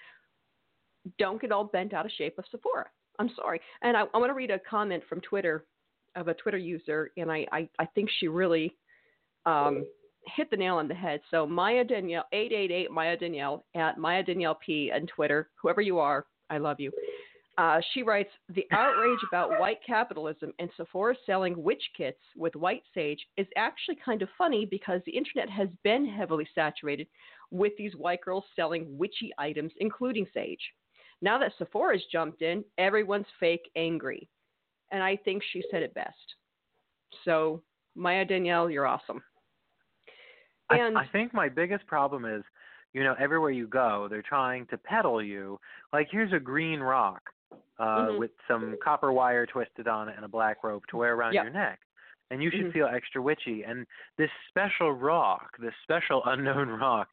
don't 1.18 1.42
get 1.42 1.52
all 1.52 1.66
bent 1.66 1.94
out 1.94 2.06
of 2.06 2.12
shape 2.12 2.38
of 2.38 2.46
Sephora. 2.52 2.88
I'm 3.20 3.30
sorry. 3.36 3.60
And 3.82 3.98
I, 3.98 4.04
I 4.14 4.18
want 4.18 4.30
to 4.30 4.36
read 4.36 4.52
a 4.52 4.60
comment 4.60 5.04
from 5.10 5.22
Twitter 5.22 5.66
of 6.16 6.28
a 6.28 6.34
Twitter 6.34 6.58
user, 6.58 7.12
and 7.18 7.32
I, 7.32 7.46
I, 7.52 7.70
I 7.80 7.86
think 7.86 8.10
she 8.20 8.28
really 8.28 8.76
um, 9.46 9.86
hit 10.36 10.50
the 10.52 10.58
nail 10.58 10.76
on 10.76 10.88
the 10.88 10.94
head. 10.94 11.22
So 11.32 11.48
Maya 11.48 11.84
Danielle, 11.84 12.26
888 12.32 12.92
Maya 12.92 13.18
Danielle 13.18 13.66
at 13.76 13.98
Maya 13.98 14.24
Danielle 14.24 14.58
P 14.64 14.92
on 14.94 15.08
Twitter, 15.08 15.50
whoever 15.62 15.82
you 15.82 16.00
are, 16.00 16.26
I 16.50 16.58
love 16.58 16.80
you. 16.80 16.92
Uh, 17.58 17.82
she 17.94 18.02
writes, 18.02 18.30
The 18.50 18.66
outrage 18.72 19.20
about 19.28 19.60
white 19.60 19.80
capitalism 19.86 20.54
and 20.60 20.70
Sephora 20.78 21.16
selling 21.26 21.62
witch 21.62 21.84
kits 21.96 22.20
with 22.36 22.56
white 22.56 22.84
sage 22.94 23.20
is 23.38 23.48
actually 23.58 23.98
kind 24.04 24.22
of 24.22 24.30
funny 24.38 24.66
because 24.66 25.02
the 25.06 25.16
internet 25.16 25.50
has 25.50 25.68
been 25.84 26.06
heavily 26.06 26.48
saturated 26.56 27.08
with 27.52 27.74
these 27.78 27.96
white 27.96 28.22
girls 28.22 28.46
selling 28.56 28.98
witchy 28.98 29.32
items, 29.38 29.74
including 29.80 30.26
sage. 30.34 30.62
Now 31.22 31.38
that 31.40 31.52
Sephora's 31.58 32.04
jumped 32.12 32.42
in, 32.42 32.64
everyone's 32.78 33.28
fake 33.40 33.70
angry. 33.76 34.30
And 34.92 35.04
I 35.04 35.18
think 35.18 35.44
she 35.52 35.64
said 35.70 35.84
it 35.84 35.94
best. 35.94 36.16
So, 37.26 37.62
Maya 37.96 38.26
Danielle, 38.26 38.70
you're 38.70 38.88
awesome. 38.88 39.22
I, 40.70 40.80
I 40.96 41.06
think 41.12 41.34
my 41.34 41.50
biggest 41.50 41.86
problem 41.86 42.24
is, 42.24 42.44
you 42.94 43.04
know, 43.04 43.16
everywhere 43.20 43.52
you 43.52 43.68
go, 43.68 44.08
they're 44.10 44.22
trying 44.22 44.66
to 44.68 44.78
peddle 44.78 45.22
you. 45.22 45.60
Like, 45.92 46.08
here's 46.10 46.32
a 46.32 46.40
green 46.40 46.80
rock 46.80 47.22
uh, 47.80 48.08
Mhm. 48.08 48.20
with 48.20 48.32
some 48.48 48.78
copper 48.84 49.12
wire 49.12 49.46
twisted 49.46 49.88
on 49.88 50.10
it 50.10 50.16
and 50.16 50.26
a 50.26 50.28
black 50.28 50.64
rope 50.64 50.86
to 50.88 50.98
wear 50.98 51.14
around 51.16 51.34
Yep. 51.34 51.44
your 51.44 51.54
neck. 51.54 51.80
And 52.30 52.42
you 52.42 52.50
should 52.52 52.68
Mhm. 52.68 52.74
feel 52.74 52.88
extra 52.88 53.22
witchy. 53.22 53.64
And 53.64 53.86
this 54.18 54.32
special 54.48 54.94
rock, 54.94 55.58
this 55.58 55.74
special 55.84 56.24
unknown 56.26 56.70
rock, 56.70 57.10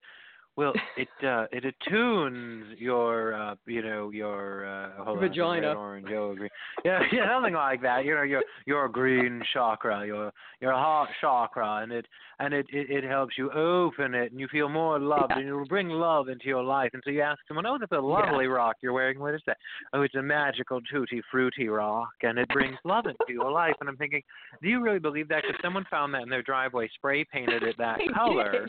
well, 0.59 0.73
it 0.97 1.09
uh, 1.25 1.47
it 1.53 1.65
attunes 1.65 2.67
your, 2.81 3.33
uh, 3.33 3.55
you 3.67 3.81
know, 3.81 4.11
your 4.11 4.67
uh, 4.67 5.05
hold 5.05 5.19
on, 5.19 5.29
Vagina. 5.29 5.69
red, 5.69 5.77
orange, 5.77 6.09
yellow, 6.11 6.35
green. 6.35 6.51
Yeah, 6.85 6.99
yeah, 7.13 7.33
something 7.33 7.55
like 7.55 7.81
that. 7.83 8.05
You 8.05 8.17
know, 8.17 8.23
your 8.25 8.43
your 8.67 8.89
green 8.89 9.41
chakra, 9.55 10.05
your 10.05 10.33
your 10.61 10.73
heart 10.73 11.11
chakra, 11.21 11.83
and 11.85 11.93
it 11.93 12.07
and 12.41 12.53
it, 12.53 12.67
it, 12.73 12.91
it 12.91 13.05
helps 13.05 13.39
you 13.39 13.53
open 13.53 14.15
it 14.15 14.33
and 14.33 14.41
you 14.41 14.49
feel 14.51 14.69
more 14.69 14.99
loved 14.99 15.31
Yeah. 15.31 15.39
and 15.39 15.49
it 15.49 15.53
will 15.53 15.67
bring 15.67 15.91
love 15.91 16.29
into 16.29 16.47
your 16.47 16.65
life. 16.65 16.91
And 16.93 17.03
so 17.05 17.11
you 17.11 17.21
ask 17.23 17.39
someone, 17.47 17.67
Oh, 17.67 17.79
that's 17.79 17.93
a 17.93 17.99
lovely 18.01 18.47
rock 18.47 18.77
you're 18.81 18.93
wearing. 18.93 19.21
What 19.21 19.35
is 19.35 19.43
that? 19.47 19.57
Oh, 19.93 20.03
it's 20.03 20.15
a 20.17 20.23
magical 20.23 20.81
tutti 20.93 21.23
frutti 21.31 21.69
rock 21.69 22.11
and 22.23 22.37
it 22.39 22.49
brings 22.49 22.77
love 22.85 23.07
into 23.07 23.33
your 23.33 23.51
life. 23.51 23.75
And 23.81 23.89
I'm 23.89 23.97
thinking, 23.97 24.23
do 24.63 24.69
you 24.69 24.81
really 24.81 24.99
believe 25.01 25.29
that? 25.29 25.43
Because 25.47 25.61
someone 25.63 25.85
found 25.91 26.15
that 26.15 26.23
in 26.23 26.29
their 26.29 26.43
driveway, 26.43 26.89
spray 26.95 27.25
painted 27.25 27.63
it 27.63 27.77
that 27.79 27.99
color. 28.15 28.69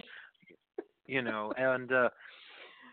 You 1.10 1.22
know, 1.22 1.54
and 1.58 1.92
uh 1.92 2.10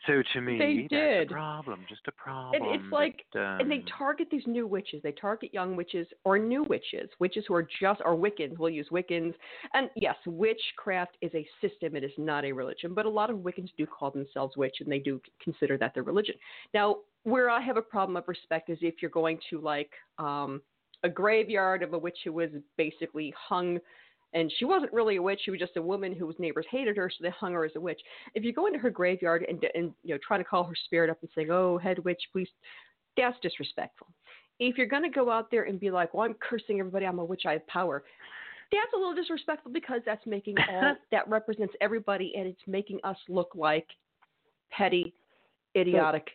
so 0.07 0.23
to 0.35 0.41
me 0.41 0.59
They 0.59 0.83
that's 0.83 0.89
did. 0.89 1.31
a 1.31 1.35
problem, 1.35 1.81
just 1.89 2.03
a 2.07 2.13
problem. 2.13 2.63
And 2.63 2.75
it's 2.81 2.93
like, 2.93 3.25
that, 3.35 3.61
and 3.61 3.71
they 3.71 3.79
um, 3.79 3.85
target 3.99 4.29
these 4.31 4.47
new 4.47 4.67
witches. 4.67 5.03
They 5.03 5.13
target 5.13 5.53
young 5.53 5.77
witches 5.77 6.07
or 6.25 6.39
new 6.39 6.63
witches, 6.65 7.11
witches 7.19 7.45
who 7.49 7.55
are 7.55 7.67
just, 7.81 8.01
or 8.05 8.15
Wiccans. 8.17 8.59
We'll 8.59 8.71
use 8.71 8.89
Wiccans. 8.93 9.35
And 9.75 9.91
yes, 9.97 10.17
witchcraft 10.27 11.17
is 11.23 11.33
a 11.35 11.47
system. 11.61 11.97
It 11.97 12.05
is 12.05 12.13
not 12.19 12.45
a 12.45 12.53
religion. 12.53 12.95
But 12.95 13.07
a 13.07 13.11
lot 13.11 13.31
of 13.31 13.39
Wiccans 13.39 13.71
do 13.77 13.87
call 13.87 14.11
themselves 14.11 14.57
witch, 14.57 14.77
and 14.81 14.91
they 14.91 14.99
do 14.99 15.21
consider 15.43 15.77
that 15.79 15.95
their 15.95 16.05
religion. 16.05 16.37
Now, 16.73 16.99
where 17.25 17.51
I 17.51 17.61
have 17.61 17.77
a 17.77 17.83
problem 17.83 18.17
of 18.17 18.25
respect 18.29 18.71
is 18.71 18.79
if 18.83 18.97
you're 19.03 19.11
going 19.11 19.39
to 19.51 19.61
like 19.61 19.91
um, 20.19 20.61
a 21.03 21.09
graveyard 21.09 21.83
of 21.83 21.93
a 21.95 21.99
witch 21.99 22.19
who 22.25 22.33
was 22.33 22.51
basically 22.77 23.35
hung. 23.37 23.79
And 24.37 24.53
she 24.59 24.67
wasn't 24.67 24.93
really 24.93 25.17
a 25.17 25.23
witch; 25.23 25.41
she 25.45 25.51
was 25.51 25.59
just 25.59 25.79
a 25.79 25.83
woman 25.83 26.15
whose 26.15 26.35
neighbors 26.39 26.67
hated 26.71 26.99
her, 26.99 27.09
so 27.09 27.17
they 27.23 27.31
hung 27.31 27.55
her 27.55 27.65
as 27.65 27.73
a 27.75 27.81
witch. 27.81 28.01
If 28.35 28.45
you 28.45 28.53
go 28.53 28.67
into 28.67 28.79
her 28.79 28.91
graveyard 28.91 29.47
and, 29.49 29.65
and 29.75 29.95
you 30.05 30.15
know 30.15 30.19
trying 30.27 30.41
to 30.41 30.45
call 30.45 30.63
her 30.65 30.75
spirit 30.85 31.09
up 31.09 31.17
and 31.23 31.31
saying, 31.35 31.51
"Oh, 31.51 31.79
head 31.79 31.99
witch, 32.05 32.21
please," 32.33 32.49
that's 33.17 33.39
disrespectful. 33.41 34.09
If 34.61 34.77
you're 34.77 34.89
going 34.89 35.05
to 35.05 35.09
go 35.09 35.31
out 35.31 35.51
there 35.51 35.63
and 35.63 35.81
be 35.81 35.91
like, 35.91 36.13
"Well, 36.13 36.27
I'm 36.27 36.35
cursing 36.35 36.81
everybody. 36.81 37.07
I'm 37.07 37.19
a 37.19 37.25
witch. 37.25 37.45
I 37.47 37.53
have 37.53 37.67
power," 37.67 38.05
that's 38.71 38.93
a 38.95 38.99
little 38.99 39.15
disrespectful 39.15 39.73
because 39.73 40.03
that's 40.05 40.27
making 40.27 40.57
all 40.71 40.97
that 41.11 41.27
represents 41.29 41.73
everybody, 41.81 42.35
and 42.37 42.47
it's 42.47 42.61
making 42.67 43.01
us 43.05 43.17
look 43.31 43.53
like 43.55 43.87
petty, 44.71 45.15
idiotic 45.75 46.29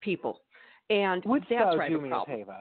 people. 0.00 0.42
And 0.88 1.24
Wouldst 1.24 1.48
that's 1.50 1.64
thou 1.64 1.72
where 1.72 1.82
I 1.82 1.88
do 1.88 1.94
have 1.94 2.04
a 2.04 2.06
me 2.06 2.12
a 2.12 2.24
favor? 2.26 2.58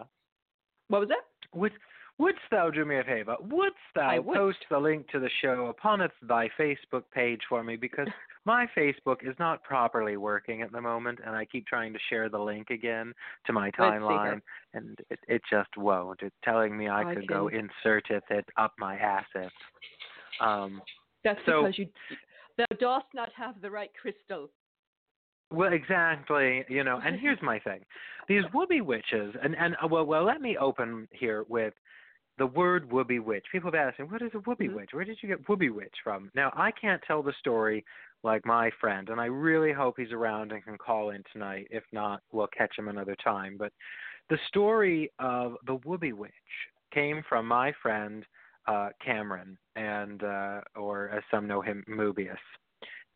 What 0.88 1.02
was 1.02 1.10
that? 1.10 1.22
Would, 1.54 1.74
wouldst 2.20 2.42
thou 2.52 2.70
do 2.70 2.86
me 2.86 3.00
a 3.00 3.04
favor? 3.04 3.36
Wouldst 3.40 3.78
thou 3.96 4.22
would. 4.22 4.36
post 4.36 4.58
the 4.70 4.78
link 4.78 5.08
to 5.10 5.20
the 5.20 5.30
show 5.42 5.68
upon 5.68 6.02
its 6.02 6.14
thy 6.22 6.50
Facebook 6.60 7.04
page 7.14 7.42
for 7.50 7.64
me? 7.64 7.76
Because 7.76 8.08
my 8.46 8.68
Facebook 8.78 9.28
is 9.28 9.36
not 9.40 9.64
properly 9.64 10.18
working 10.18 10.62
at 10.62 10.72
the 10.72 10.82
moment, 10.82 11.20
and 11.26 11.36
I 11.36 11.46
keep 11.46 11.66
trying 11.66 11.94
to 11.94 12.00
share 12.10 12.30
the 12.30 12.38
link 12.40 12.70
again 12.70 13.14
to 13.48 13.54
my 13.54 13.66
Let's 13.66 13.78
see 13.78 13.84
here. 13.84 14.00
timeline, 14.02 14.42
and 14.74 15.00
it, 15.10 15.20
it 15.28 15.42
just 15.50 15.76
won't. 15.78 16.20
It's 16.22 16.36
telling 16.44 16.78
me 16.78 16.88
I 16.88 17.02
I 17.10 17.16
could 17.16 17.28
go 17.28 17.48
insert 17.48 18.06
inserteth 18.10 18.30
it 18.30 18.46
up 18.58 18.74
my 18.78 18.98
assets. 18.98 19.56
Um, 20.42 20.82
That's 21.24 21.40
So- 21.46 21.64
because 21.64 21.80
you 21.80 21.88
thou 22.58 22.66
dost 22.80 23.06
not 23.14 23.32
have 23.34 23.62
the 23.62 23.72
right 23.72 23.92
crystal. 24.00 24.50
Well, 25.52 25.74
exactly. 25.74 26.64
You 26.70 26.84
know, 26.84 27.00
and 27.04 27.20
here's 27.20 27.42
my 27.42 27.60
thing: 27.60 27.80
these 28.28 28.44
woobie 28.54 28.82
witches, 28.82 29.36
and 29.42 29.56
and 29.56 29.76
uh, 29.84 29.88
well, 29.88 30.06
well, 30.06 30.24
let 30.24 30.42
me 30.42 30.58
open 30.58 31.08
here 31.12 31.46
with 31.50 31.74
the 32.40 32.48
word 32.48 32.90
woobie 32.90 33.24
witch. 33.24 33.46
People 33.52 33.70
have 33.72 33.76
asked 33.76 34.00
me, 34.00 34.06
what 34.06 34.22
is 34.22 34.32
a 34.34 34.40
woobie 34.40 34.70
Mhm. 34.70 34.74
witch? 34.74 34.94
Where 34.94 35.06
did 35.06 35.22
you 35.22 35.28
get 35.28 35.44
woobie 35.44 35.70
witch 35.70 35.96
from? 36.04 36.32
Now, 36.34 36.52
I 36.56 36.72
can't 36.72 37.02
tell 37.04 37.22
the 37.22 37.34
story 37.34 37.86
like 38.24 38.46
my 38.46 38.72
friend, 38.72 39.10
and 39.10 39.22
I 39.22 39.26
really 39.26 39.72
hope 39.72 39.98
he's 39.98 40.12
around 40.12 40.52
and 40.52 40.64
can 40.64 40.78
call 40.78 41.12
in 41.12 41.24
tonight. 41.32 41.68
If 41.70 41.84
not, 41.92 42.24
we'll 42.32 42.48
catch 42.48 42.78
him 42.78 42.88
another 42.88 43.16
time. 43.16 43.58
But 43.58 43.74
the 44.30 44.40
story 44.48 45.12
of 45.20 45.58
the 45.66 45.78
woobie 45.80 46.14
witch 46.14 46.32
came 46.92 47.22
from 47.24 47.46
my 47.46 47.72
friend 47.74 48.26
uh, 48.68 48.90
Cameron, 49.00 49.58
and 49.76 50.24
uh, 50.24 50.62
or 50.76 51.10
as 51.10 51.24
some 51.32 51.48
know 51.48 51.62
him, 51.62 51.84
Mobius 51.88 52.38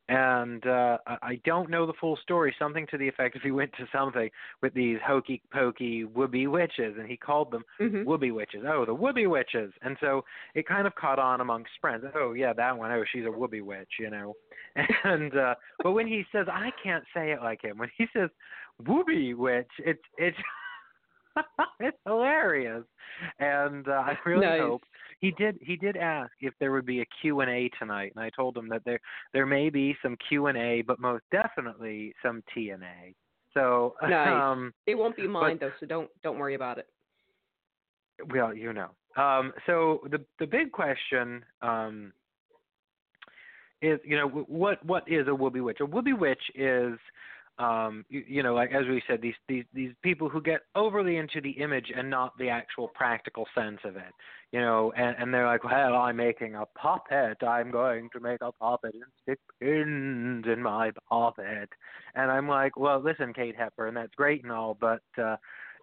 and 0.09 0.65
uh, 0.67 0.97
I 1.07 1.39
don't 1.45 1.69
know 1.69 1.85
the 1.85 1.93
full 1.99 2.17
story. 2.17 2.53
Something 2.59 2.85
to 2.91 2.97
the 2.97 3.07
effect 3.07 3.35
of 3.35 3.41
he 3.41 3.51
went 3.51 3.71
to 3.73 3.87
something 3.93 4.29
with 4.61 4.73
these 4.73 4.97
hokey 5.05 5.41
pokey 5.51 6.03
woobie 6.05 6.47
witches, 6.49 6.95
and 6.99 7.07
he 7.07 7.17
called 7.17 7.51
them 7.51 7.63
Mm-hmm. 7.79 8.07
woobie 8.07 8.33
witches. 8.33 8.63
Oh, 8.67 8.85
the 8.85 8.95
woobie 8.95 9.29
witches, 9.29 9.71
and 9.81 9.97
so 9.99 10.23
it 10.55 10.67
kind 10.67 10.85
of 10.87 10.95
caught 10.95 11.19
on 11.19 11.41
amongst 11.41 11.71
friends. 11.81 12.03
Oh, 12.15 12.33
yeah, 12.33 12.53
that 12.53 12.77
one. 12.77 12.91
Oh, 12.91 13.03
she's 13.11 13.25
a 13.25 13.27
woobie 13.27 13.61
witch, 13.63 13.91
you 13.99 14.09
know. 14.09 14.33
And 15.03 15.35
uh, 15.37 15.55
but 15.83 15.91
when 15.91 16.07
he 16.07 16.23
says, 16.31 16.47
I 16.51 16.69
can't 16.81 17.03
say 17.13 17.31
it 17.31 17.41
like 17.41 17.61
him. 17.61 17.77
When 17.77 17.89
he 17.97 18.05
says 18.15 18.29
woobie 18.83 19.35
witch, 19.35 19.69
it's 19.79 20.01
it's 20.17 20.37
it's 21.79 21.97
hilarious, 22.05 22.83
and 23.39 23.87
uh, 23.87 23.91
I 23.91 24.17
really 24.25 24.45
Nice. 24.47 24.59
hope 24.59 24.81
he 25.19 25.31
did 25.31 25.57
he 25.61 25.77
did 25.77 25.95
ask 25.95 26.31
if 26.41 26.53
there 26.59 26.71
would 26.73 26.85
be 26.85 26.99
a 27.01 27.05
Q&A 27.21 27.69
tonight 27.79 28.11
and 28.15 28.23
I 28.23 28.29
told 28.35 28.57
him 28.57 28.67
that 28.69 28.81
there 28.85 28.99
there 29.33 29.45
may 29.45 29.69
be 29.69 29.95
some 30.03 30.17
Q&A 30.27 30.83
but 30.85 30.99
most 30.99 31.23
definitely 31.31 32.13
some 32.21 32.43
T&A. 32.53 33.15
So 33.53 33.95
Nice. 34.01 34.41
um 34.41 34.73
It 34.85 34.95
won't 34.95 35.15
be 35.15 35.27
mine 35.27 35.57
though, 35.61 35.71
so 35.79 35.85
don't 35.85 36.09
don't 36.23 36.37
worry 36.37 36.55
about 36.55 36.77
it. 36.77 36.87
well, 38.33 38.53
you 38.53 38.73
know. 38.73 38.89
Um 39.15 39.53
so 39.65 40.01
the 40.11 40.19
the 40.39 40.45
big 40.47 40.71
question 40.71 41.43
um 41.61 42.11
is 43.81 43.99
you 44.03 44.17
know 44.17 44.27
what 44.27 44.83
what 44.85 45.03
is 45.07 45.27
a 45.27 45.31
woobie 45.31 45.63
witch? 45.63 45.79
A 45.79 45.85
woobie 45.85 46.17
witch 46.17 46.43
is 46.55 46.97
um 47.59 48.03
you, 48.09 48.23
you 48.27 48.43
know 48.43 48.55
like 48.55 48.71
as 48.71 48.87
we 48.87 49.01
said 49.07 49.21
these 49.21 49.35
these 49.47 49.65
these 49.73 49.91
people 50.01 50.27
who 50.27 50.41
get 50.41 50.61
overly 50.75 51.17
into 51.17 51.39
the 51.41 51.51
image 51.51 51.91
and 51.95 52.09
not 52.09 52.35
the 52.39 52.49
actual 52.49 52.87
practical 52.95 53.45
sense 53.55 53.79
of 53.83 53.95
it 53.95 54.13
you 54.51 54.59
know 54.59 54.91
and 54.97 55.15
and 55.19 55.33
they're 55.33 55.45
like 55.45 55.63
well 55.63 55.95
i'm 55.95 56.15
making 56.15 56.55
a 56.55 56.65
puppet. 56.77 57.37
I'm 57.47 57.69
going 57.69 58.09
to 58.13 58.19
make 58.19 58.41
a 58.41 58.51
puppet 58.51 58.95
and 58.95 59.03
stick 59.21 59.39
pins 59.59 60.45
in 60.47 60.61
my 60.63 60.91
puppet 61.07 61.69
and 62.15 62.31
i'm 62.31 62.47
like 62.47 62.75
well 62.75 62.99
listen 62.99 63.33
kate 63.33 63.55
hepburn 63.55 63.93
that's 63.93 64.15
great 64.15 64.43
and 64.43 64.51
all 64.51 64.75
but 64.79 65.01
uh 65.21 65.35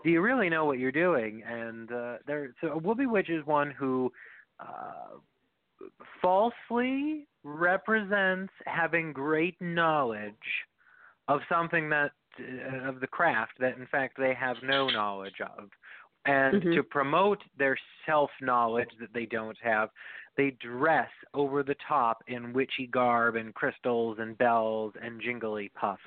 do 0.02 0.10
you 0.10 0.20
really 0.20 0.48
know 0.48 0.64
what 0.64 0.78
you're 0.78 0.92
doing? 0.92 1.42
And 1.46 1.90
uh 1.92 2.16
there 2.26 2.54
so 2.60 2.80
woobie 2.80 3.10
witch 3.10 3.30
is 3.30 3.44
one 3.46 3.70
who 3.70 4.12
uh 4.58 5.18
falsely 6.20 7.26
represents 7.42 8.52
having 8.66 9.12
great 9.12 9.56
knowledge 9.60 10.34
of 11.28 11.40
something 11.48 11.88
that 11.90 12.12
uh, 12.40 12.88
of 12.88 13.00
the 13.00 13.06
craft 13.06 13.52
that 13.58 13.76
in 13.76 13.86
fact 13.86 14.16
they 14.18 14.34
have 14.34 14.56
no 14.62 14.90
knowledge 14.90 15.40
of 15.40 15.70
And 16.26 16.64
Mhm. 16.64 16.74
to 16.74 16.82
promote 16.82 17.42
their 17.58 17.78
self 18.06 18.30
knowledge 18.42 18.90
that 19.00 19.12
they 19.14 19.26
don't 19.26 19.58
have, 19.62 19.90
they 20.36 20.50
dress 20.52 21.10
over 21.34 21.62
the 21.62 21.76
top 21.88 22.22
in 22.28 22.52
witchy 22.52 22.86
garb 22.86 23.36
and 23.36 23.54
crystals 23.54 24.18
and 24.20 24.36
bells 24.38 24.94
and 25.02 25.20
jingly 25.20 25.70
puffs 25.70 26.02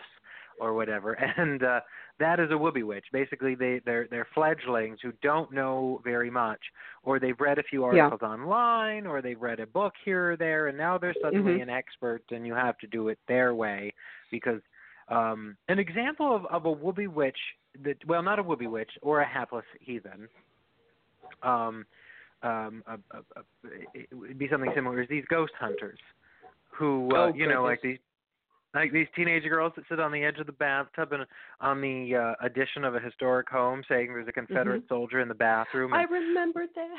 or 0.60 0.74
whatever. 0.74 1.13
And 1.38 1.63
uh, 1.63 1.82
that 2.20 2.39
is 2.39 2.51
a 2.51 2.53
woobie 2.53 2.86
witch. 2.86 3.05
Basically, 3.12 3.55
they 3.55 3.82
they're 3.86 4.08
they're 4.10 4.27
fledglings 4.34 5.00
who 5.01 5.12
don't 5.22 5.51
know 5.51 6.00
very 6.03 6.29
much, 6.29 6.62
or 7.03 7.20
they've 7.20 7.39
read 7.39 7.60
a 7.60 7.63
few 7.63 7.84
Yeah. 7.89 8.12
articles 8.12 8.22
online, 8.22 9.08
or 9.08 9.22
they've 9.22 9.41
read 9.41 9.60
a 9.60 9.67
book 9.67 9.93
here 10.05 10.32
or 10.34 10.38
there, 10.38 10.67
and 10.67 10.77
now 10.77 10.98
they're 10.98 11.15
suddenly 11.22 11.60
Mhm. 11.60 11.62
an 11.62 11.70
expert, 11.70 12.24
and 12.32 12.46
you 12.46 12.53
have 12.53 12.77
to 12.79 12.88
do 12.88 13.08
it 13.10 13.20
their 13.27 13.55
way 13.55 13.93
because 14.32 14.62
um, 15.10 15.57
an 15.67 15.79
example 15.79 16.36
of, 16.36 16.45
of 16.48 16.65
a 16.65 16.75
woobie 16.75 17.07
witch 17.07 17.38
that 17.83 17.98
well, 18.07 18.22
not 18.24 18.39
a 18.39 18.43
woobie 18.43 18.69
witch 18.69 18.91
or 19.01 19.22
a 19.22 19.27
hapless 19.27 19.65
heathen. 19.79 20.27
Um, 21.41 21.86
um, 22.41 22.83
a, 22.88 22.93
a, 23.12 23.19
a, 23.38 23.41
it 23.93 24.07
would 24.13 24.38
be 24.38 24.48
something 24.50 24.72
similar. 24.75 25.01
Is 25.01 25.10
these 25.10 25.24
ghost 25.29 25.53
hunters 25.60 26.00
who 26.72 27.10
uh, 27.13 27.17
Oh, 27.17 27.33
you 27.33 27.48
know 27.48 27.63
goodness. 27.63 27.69
like 27.69 27.81
these 27.81 27.98
like 28.74 28.91
these 28.91 29.07
teenage 29.15 29.43
girls 29.43 29.72
that 29.75 29.86
sit 29.88 30.00
on 30.00 30.12
the 30.12 30.24
edge 30.24 30.39
of 30.39 30.45
the 30.48 30.51
bathtub 30.51 31.13
and 31.13 31.25
on 31.62 31.79
the 31.79 32.15
uh, 32.15 32.45
addition 32.45 32.83
of 32.83 32.95
a 32.95 33.00
historic 33.00 33.48
home 33.50 33.83
saying 33.88 34.07
there's 34.07 34.27
a 34.27 34.31
Confederate 34.31 34.83
soldier 34.89 35.19
in 35.22 35.27
the 35.27 35.36
bathroom. 35.36 35.91
Mm-hmm. 35.91 35.95
I 35.95 36.01
And, 36.01 36.12
remembered 36.12 36.69
that. 36.75 36.98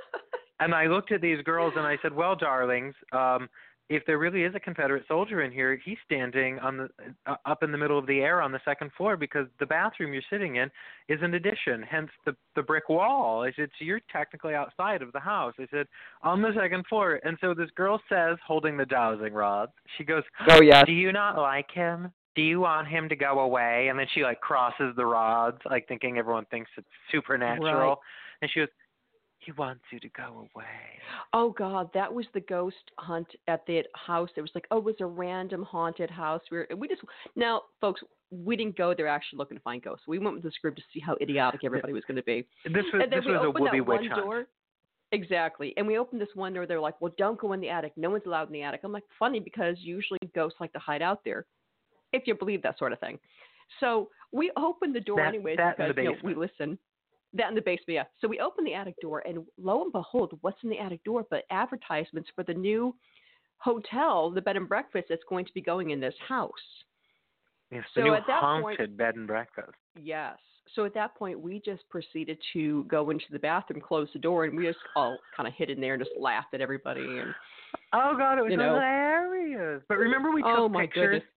and 0.60 0.74
I 0.74 0.86
looked 0.86 1.12
at 1.12 1.20
these 1.22 1.42
girls 1.42 1.72
and 1.76 1.86
I 1.86 1.96
said, 2.02 2.14
"Well, 2.14 2.36
darlings, 2.36 2.94
um, 3.12 3.48
if 3.88 4.04
there 4.06 4.18
really 4.18 4.44
is 4.44 4.54
a 4.54 4.60
Confederate 4.60 5.04
soldier 5.08 5.42
in 5.42 5.52
here, 5.52 5.78
he's 5.84 5.98
standing 6.06 6.58
on 6.60 6.76
the 6.76 6.88
uh, 7.26 7.36
up 7.44 7.62
in 7.62 7.70
the 7.72 7.78
middle 7.78 7.98
of 7.98 8.06
the 8.06 8.20
air 8.20 8.40
on 8.40 8.52
the 8.52 8.60
second 8.64 8.90
floor 8.96 9.16
because 9.16 9.46
the 9.60 9.66
bathroom 9.66 10.12
you're 10.12 10.22
sitting 10.30 10.56
in 10.56 10.70
is 11.08 11.20
an 11.22 11.34
addition, 11.34 11.82
hence 11.82 12.10
the 12.24 12.34
the 12.56 12.62
brick 12.62 12.88
wall." 12.88 13.42
I 13.42 13.52
said, 13.52 13.70
"So 13.78 13.84
you're 13.84 14.00
technically 14.10 14.54
outside 14.54 15.02
of 15.02 15.12
the 15.12 15.20
house." 15.20 15.54
I 15.58 15.66
said, 15.70 15.86
"On 16.22 16.40
the 16.40 16.52
second 16.54 16.86
floor." 16.86 17.20
And 17.24 17.38
so 17.40 17.54
this 17.54 17.70
girl 17.74 18.00
says, 18.08 18.36
holding 18.46 18.76
the 18.76 18.86
dowsing 18.86 19.32
rods, 19.32 19.72
she 19.96 20.04
goes, 20.04 20.22
oh 20.48 20.60
yeah. 20.60 20.84
do 20.84 20.92
you 20.92 21.12
not 21.12 21.36
like 21.36 21.70
him? 21.70 22.12
Do 22.34 22.42
you 22.42 22.60
want 22.60 22.88
him 22.88 23.08
to 23.08 23.16
go 23.16 23.40
away? 23.40 23.88
And 23.88 23.98
then 23.98 24.06
she 24.14 24.22
like 24.22 24.40
crosses 24.40 24.94
the 24.96 25.06
rods, 25.06 25.58
like 25.64 25.86
thinking 25.88 26.18
everyone 26.18 26.46
thinks 26.46 26.70
it's 26.76 26.86
supernatural. 27.10 27.88
Right. 27.88 27.96
And 28.42 28.50
she 28.52 28.60
goes, 28.60 28.68
He 29.44 29.52
wants 29.52 29.82
you 29.90 30.00
to 30.00 30.08
go 30.10 30.48
away. 30.54 30.64
Oh 31.32 31.50
God, 31.50 31.90
that 31.92 32.12
was 32.12 32.24
the 32.32 32.40
ghost 32.40 32.76
hunt 32.98 33.26
at 33.46 33.66
the 33.66 33.82
house. 33.94 34.30
It 34.36 34.40
was 34.40 34.50
like, 34.54 34.66
oh, 34.70 34.78
it 34.78 34.84
was 34.84 34.94
a 35.00 35.06
random 35.06 35.62
haunted 35.62 36.10
house. 36.10 36.40
We 36.50 36.58
were, 36.58 36.68
we 36.76 36.88
just 36.88 37.02
now, 37.36 37.62
folks, 37.80 38.00
we 38.30 38.56
didn't 38.56 38.76
go 38.76 38.94
there 38.94 39.06
actually 39.06 39.38
looking 39.38 39.56
to 39.56 39.62
find 39.62 39.82
ghosts. 39.82 40.04
We 40.08 40.18
went 40.18 40.34
with 40.36 40.44
this 40.44 40.54
group 40.62 40.76
to 40.76 40.82
see 40.92 41.00
how 41.00 41.16
idiotic 41.20 41.60
everybody 41.64 41.92
was 41.92 42.02
going 42.06 42.16
to 42.16 42.22
be. 42.22 42.46
This 42.64 42.84
was 42.92 43.02
this 43.10 43.24
was 43.24 43.36
a 43.42 43.52
that 43.64 43.86
witch 43.86 44.00
hunt. 44.10 44.22
door. 44.22 44.46
Exactly. 45.12 45.74
And 45.76 45.86
we 45.86 45.98
opened 45.98 46.20
this 46.20 46.28
one 46.34 46.54
door. 46.54 46.66
They're 46.66 46.80
like, 46.80 47.00
well, 47.00 47.12
don't 47.18 47.38
go 47.38 47.52
in 47.52 47.60
the 47.60 47.68
attic. 47.68 47.92
No 47.96 48.10
one's 48.10 48.24
allowed 48.26 48.48
in 48.48 48.52
the 48.52 48.62
attic. 48.62 48.80
I'm 48.82 48.92
like, 48.92 49.04
funny 49.18 49.38
because 49.40 49.76
usually 49.78 50.18
ghosts 50.34 50.58
like 50.60 50.72
to 50.72 50.78
hide 50.78 51.02
out 51.02 51.20
there, 51.24 51.44
if 52.12 52.26
you 52.26 52.34
believe 52.34 52.62
that 52.62 52.78
sort 52.78 52.92
of 52.92 52.98
thing. 52.98 53.18
So 53.80 54.08
we 54.32 54.50
opened 54.56 54.94
the 54.94 55.00
door 55.00 55.18
That- 55.18 55.28
anyways 55.28 55.56
that 55.58 55.76
because 55.76 55.92
you 55.96 56.04
know, 56.04 56.14
we 56.22 56.34
listen. 56.34 56.78
That 57.36 57.48
in 57.48 57.54
the 57.54 57.60
basement, 57.62 57.88
yeah. 57.94 58.04
So 58.20 58.28
we 58.28 58.38
open 58.40 58.64
the 58.64 58.74
attic 58.74 58.94
door, 59.02 59.22
and 59.26 59.44
lo 59.60 59.82
and 59.82 59.92
behold, 59.92 60.38
what's 60.42 60.62
in 60.62 60.70
the 60.70 60.78
attic 60.78 61.02
door 61.04 61.26
but 61.30 61.44
advertisements 61.50 62.30
for 62.34 62.44
the 62.44 62.54
new 62.54 62.94
hotel, 63.58 64.30
the 64.30 64.40
bed 64.40 64.56
and 64.56 64.68
breakfast 64.68 65.06
that's 65.08 65.22
going 65.28 65.44
to 65.44 65.52
be 65.52 65.60
going 65.60 65.90
in 65.90 66.00
this 66.00 66.14
house. 66.28 66.52
It's 67.70 67.86
the 67.94 68.02
So 68.02 68.04
new 68.04 68.14
at 68.14 68.26
that 68.28 68.40
point- 68.40 68.78
haunted 68.78 68.96
bed 68.96 69.16
and 69.16 69.26
breakfast. 69.26 69.72
Yes. 70.00 70.36
So 70.74 70.84
at 70.84 70.94
that 70.94 71.14
point, 71.14 71.38
we 71.40 71.60
just 71.64 71.88
proceeded 71.88 72.38
to 72.52 72.84
go 72.84 73.10
into 73.10 73.24
the 73.30 73.38
bathroom, 73.38 73.80
close 73.80 74.08
the 74.12 74.18
door, 74.18 74.44
and 74.44 74.56
we 74.56 74.64
just 74.66 74.78
all 74.96 75.18
kind 75.36 75.46
of 75.46 75.54
hid 75.54 75.70
in 75.70 75.80
there 75.80 75.94
and 75.94 76.02
just 76.02 76.16
laughed 76.18 76.54
at 76.54 76.60
everybody. 76.60 77.02
And 77.02 77.34
Oh 77.92 78.14
God, 78.16 78.38
it 78.38 78.42
was 78.42 78.50
You 78.52 78.56
know. 78.58 78.74
hilarious. 78.74 79.82
But 79.88 79.98
remember 79.98 80.30
we 80.30 80.42
oh, 80.42 80.48
took 80.50 80.58
Oh, 80.60 80.68
my 80.68 80.82
pictures 80.86 81.04
goodness. 81.20 81.30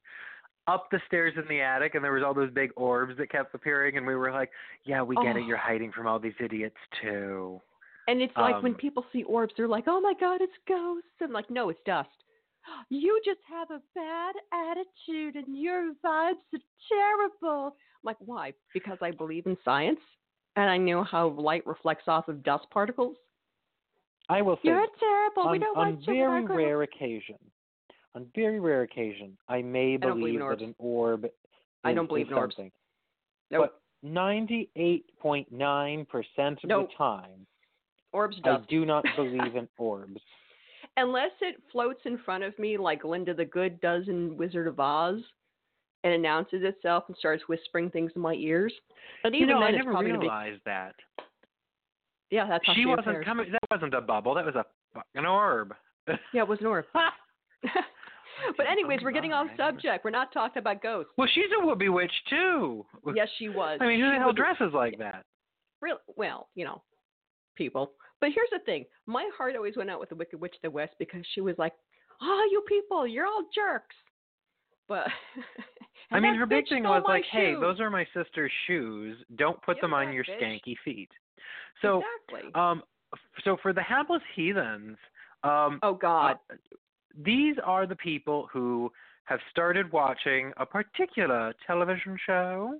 Up 0.68 0.90
the 0.92 1.00
stairs 1.08 1.34
in 1.38 1.48
the 1.48 1.62
attic 1.62 1.96
and 1.96 2.04
there 2.04 2.12
was 2.12 2.24
all 2.24 2.34
those 2.34 2.52
big 2.52 2.72
orbs 2.76 3.16
that 3.18 3.30
kept 3.32 3.54
appearing 3.56 3.98
and 3.98 4.06
we 4.06 4.16
were 4.16 4.32
like, 4.32 4.52
Yeah, 4.86 5.02
we 5.02 5.16
get 5.18 5.36
it, 5.38 5.44
Oh. 5.44 5.48
you're 5.48 5.58
hiding 5.58 5.92
from 5.92 6.08
all 6.08 6.20
these 6.20 6.34
idiots 6.40 6.78
too. 7.02 7.62
and 8.10 8.22
it's 8.22 8.36
like 8.38 8.62
when 8.64 8.72
Um, 8.74 8.78
people 8.78 9.06
see 9.12 9.24
orbs, 9.24 9.54
they're 9.58 9.68
like, 9.68 9.84
"Oh 9.88 10.00
my 10.00 10.14
God, 10.14 10.40
it's 10.42 10.58
ghosts!" 10.66 11.10
And 11.20 11.34
like, 11.34 11.50
no, 11.50 11.70
it's 11.70 11.82
dust. 11.86 12.10
You 12.90 13.20
just 13.26 13.42
have 13.50 13.70
a 13.72 13.82
bad 13.96 14.36
attitude, 14.54 15.36
and 15.36 15.58
your 15.60 15.94
vibes 16.04 16.36
are 16.54 16.60
terrible. 16.90 17.68
I'm 17.76 18.04
like, 18.04 18.18
why? 18.20 18.54
Because 18.74 18.98
I 19.02 19.12
believe 19.12 19.46
in 19.46 19.58
science, 19.66 20.00
and 20.56 20.70
I 20.70 20.78
know 20.78 21.04
how 21.04 21.30
light 21.30 21.66
reflects 21.68 22.08
off 22.08 22.28
of 22.30 22.44
dust 22.44 22.70
particles. 22.72 23.18
I 24.30 24.42
will 24.42 24.56
say 24.58 24.70
You're 24.70 24.88
terrible. 25.00 25.44
on, 25.44 25.52
we 25.52 25.60
don't 25.60 25.78
on 25.78 25.86
want 25.94 26.08
you. 26.08 26.14
very 26.14 26.42
We're 26.42 26.48
not 26.50 26.56
rare 26.58 26.82
occasion, 26.84 27.38
on 28.16 28.26
very 28.36 28.60
rare 28.60 28.82
occasion, 28.84 29.38
I 29.48 29.62
may 29.62 29.98
don't 29.98 30.20
believe 30.20 30.40
believe 30.40 30.60
that 30.60 30.66
an 30.66 30.76
orb. 30.80 31.26
Is, 31.26 31.32
I 31.84 31.94
don't 31.94 32.08
believe 32.08 32.28
is 32.28 32.32
in 32.32 32.38
orbs. 32.38 32.56
something. 32.56 32.72
Nope. 33.52 33.72
But 33.72 34.08
ninety-eight 34.10 35.06
point 35.20 35.52
nine 35.52 36.06
percent 36.06 36.60
of 36.64 36.70
Nope. 36.70 36.90
the 36.90 36.96
time, 36.98 37.46
orbs 38.14 38.38
I 38.44 38.58
do 38.70 38.86
not 38.86 39.06
believe 39.16 39.56
in 39.56 39.68
orbs. 39.78 40.20
Unless 40.98 41.32
it 41.42 41.62
floats 41.72 42.02
in 42.06 42.18
front 42.26 42.44
of 42.44 42.58
me 42.58 42.78
like 42.78 43.02
Glinda 43.04 43.34
the 43.34 43.46
Good 43.46 43.80
does 43.82 44.08
in 44.08 44.36
Wizard 44.36 44.68
of 44.68 44.80
Oz 44.80 45.20
and 46.04 46.14
announces 46.14 46.64
itself 46.64 47.04
and 47.08 47.16
starts 47.18 47.44
whispering 47.48 47.90
things 47.92 48.12
in 48.16 48.22
my 48.22 48.34
ears. 48.34 48.74
But 49.22 49.34
You 49.34 49.42
even 49.44 49.50
know, 49.56 49.60
then, 49.60 49.64
I 49.68 49.70
it's 49.70 49.78
never 49.78 49.92
probably 49.92 50.10
gonna 50.10 50.20
be 50.22 50.26
realized 50.28 50.62
that. 50.66 50.96
yeah. 52.32 52.48
That's 52.48 52.66
how 52.66 52.74
She 52.74 52.82
she 52.82 52.86
wasn't 52.86 53.08
appears. 53.10 53.26
coming. 53.26 53.52
That 53.52 53.62
wasn't 53.72 53.94
a 53.94 54.02
bubble. 54.02 54.34
That 54.34 54.46
was 54.46 54.56
a 54.56 54.66
fucking 54.94 55.26
orb. 55.28 55.74
Yeah, 56.34 56.42
it 56.42 56.48
was 56.48 56.60
an 56.62 56.66
orb. 56.68 56.86
but 58.58 58.68
anyways, 58.68 59.00
we're 59.04 59.12
getting 59.12 59.34
off 59.34 59.48
subject. 59.58 60.04
We're 60.04 60.12
not 60.12 60.32
talking 60.32 60.60
about 60.60 60.82
ghosts. 60.82 61.12
Well, 61.18 61.28
she's 61.34 61.46
a 61.60 61.66
woobie 61.66 61.94
witch 61.94 62.12
too. 62.30 62.86
Yes, 63.16 63.28
she 63.38 63.50
was. 63.50 63.80
I 63.82 63.88
mean, 63.88 64.00
who 64.00 64.08
She 64.08 64.14
the 64.14 64.20
hell 64.20 64.34
dresses 64.34 64.74
like 64.74 64.98
that? 65.00 65.24
Real, 65.82 65.98
well, 66.16 66.50
you 66.56 66.66
know, 66.66 66.82
people. 67.56 67.92
But 68.20 68.30
here's 68.34 68.50
the 68.52 68.60
thing: 68.66 68.86
my 69.06 69.30
heart 69.38 69.56
always 69.56 69.78
went 69.78 69.90
out 69.90 70.00
with 70.00 70.10
the 70.10 70.16
Wicked 70.16 70.40
Witch 70.40 70.56
of 70.56 70.62
the 70.64 70.72
West 70.72 70.94
because 71.00 71.22
she 71.34 71.42
was 71.42 71.56
like, 71.58 71.74
"Oh, 72.22 72.48
you 72.52 72.64
people, 72.68 73.08
you're 73.08 73.26
all 73.26 73.44
jerks." 73.54 73.96
But 74.88 75.08
I 76.12 76.20
mean, 76.20 76.36
her 76.36 76.46
big 76.46 76.68
thing 76.70 76.84
was 76.84 77.04
like, 77.08 77.24
"Hey, 77.32 77.52
shoes." 77.54 77.62
those 77.62 77.80
are 77.80 77.90
my 77.90 78.06
sister's 78.14 78.52
shoes. 78.66 79.18
Don't 79.38 79.62
put 79.62 79.78
Give 79.78 79.82
them 79.82 79.94
on 79.94 80.14
your 80.14 80.24
bitch. 80.24 80.42
skanky 80.42 80.76
feet." 80.84 81.10
So, 81.82 82.02
exactly. 82.32 82.52
um, 82.56 82.82
so 83.44 83.58
for 83.62 83.72
the 83.72 83.82
hapless 83.84 84.22
heathens, 84.36 84.98
um, 85.44 85.80
oh 85.84 85.94
God. 85.94 86.38
uh, 86.52 86.56
these 87.16 87.56
are 87.64 87.86
the 87.86 87.96
people 87.96 88.48
who 88.52 88.92
have 89.26 89.40
started 89.52 89.92
watching 89.92 90.54
a 90.58 90.66
particular 90.66 91.54
television 91.66 92.18
show 92.26 92.80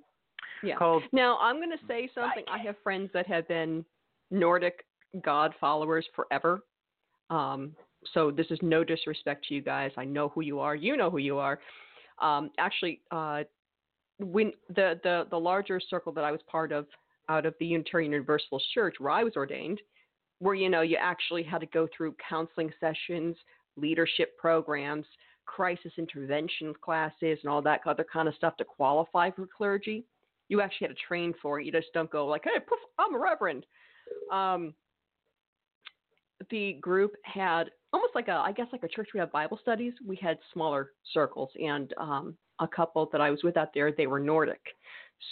yeah. 0.62 0.76
called 0.76 1.02
Now 1.12 1.38
I'm 1.38 1.56
going 1.56 1.70
to 1.70 1.84
say 1.86 2.10
something. 2.14 2.44
I 2.50 2.58
have 2.58 2.76
friends 2.82 3.10
that 3.14 3.26
have 3.26 3.46
been 3.48 3.84
Nordic 4.30 4.84
God 5.22 5.54
followers 5.60 6.06
forever. 6.14 6.60
Um, 7.30 7.74
so 8.14 8.30
this 8.30 8.46
is 8.50 8.58
no 8.62 8.84
disrespect 8.84 9.46
to 9.48 9.54
you 9.54 9.60
guys. 9.60 9.90
I 9.96 10.04
know 10.04 10.28
who 10.28 10.40
you 10.40 10.60
are. 10.60 10.74
You 10.74 10.96
know 10.96 11.10
who 11.10 11.18
you 11.18 11.38
are. 11.38 11.58
Um, 12.20 12.50
actually, 12.58 13.00
uh, 13.10 13.44
when 14.18 14.52
the, 14.68 14.98
the 15.02 15.26
the 15.30 15.38
larger 15.38 15.80
circle 15.80 16.12
that 16.12 16.24
I 16.24 16.32
was 16.32 16.40
part 16.50 16.72
of 16.72 16.86
out 17.28 17.46
of 17.46 17.54
the 17.60 17.66
Unitarian 17.66 18.12
Universalist 18.12 18.66
Church, 18.72 18.96
where 18.98 19.12
I 19.12 19.22
was 19.22 19.34
ordained, 19.36 19.80
where 20.38 20.54
you 20.54 20.68
know 20.68 20.82
you 20.82 20.96
actually 21.00 21.42
had 21.42 21.60
to 21.60 21.66
go 21.66 21.88
through 21.96 22.16
counseling 22.28 22.72
sessions, 22.80 23.36
leadership 23.80 24.36
programs, 24.38 25.06
crisis 25.46 25.92
intervention 25.98 26.74
classes, 26.82 27.38
and 27.42 27.50
all 27.50 27.62
that 27.62 27.80
other 27.86 28.06
kind 28.10 28.28
of 28.28 28.34
stuff 28.34 28.56
to 28.56 28.64
qualify 28.64 29.30
for 29.30 29.46
clergy 29.46 30.04
you 30.48 30.60
actually 30.60 30.88
had 30.88 30.96
to 30.96 31.02
train 31.06 31.34
for 31.40 31.60
it. 31.60 31.66
You 31.66 31.72
just 31.72 31.92
don't 31.94 32.10
go 32.10 32.26
like, 32.26 32.44
"Hey, 32.44 32.58
poof, 32.60 32.78
I'm 32.98 33.14
a 33.14 33.18
reverend." 33.18 33.66
Um, 34.32 34.74
the 36.50 36.74
group 36.74 37.14
had 37.24 37.70
almost 37.92 38.14
like 38.14 38.28
a, 38.28 38.32
I 38.32 38.52
guess, 38.52 38.68
like 38.72 38.82
a 38.82 38.88
church. 38.88 39.10
We 39.12 39.20
have 39.20 39.30
Bible 39.30 39.58
studies. 39.60 39.92
We 40.04 40.16
had 40.16 40.38
smaller 40.52 40.92
circles, 41.12 41.50
and 41.62 41.92
um, 41.98 42.36
a 42.60 42.68
couple 42.68 43.08
that 43.12 43.20
I 43.20 43.30
was 43.30 43.42
with 43.42 43.56
out 43.56 43.74
there, 43.74 43.92
they 43.92 44.06
were 44.06 44.20
Nordic. 44.20 44.60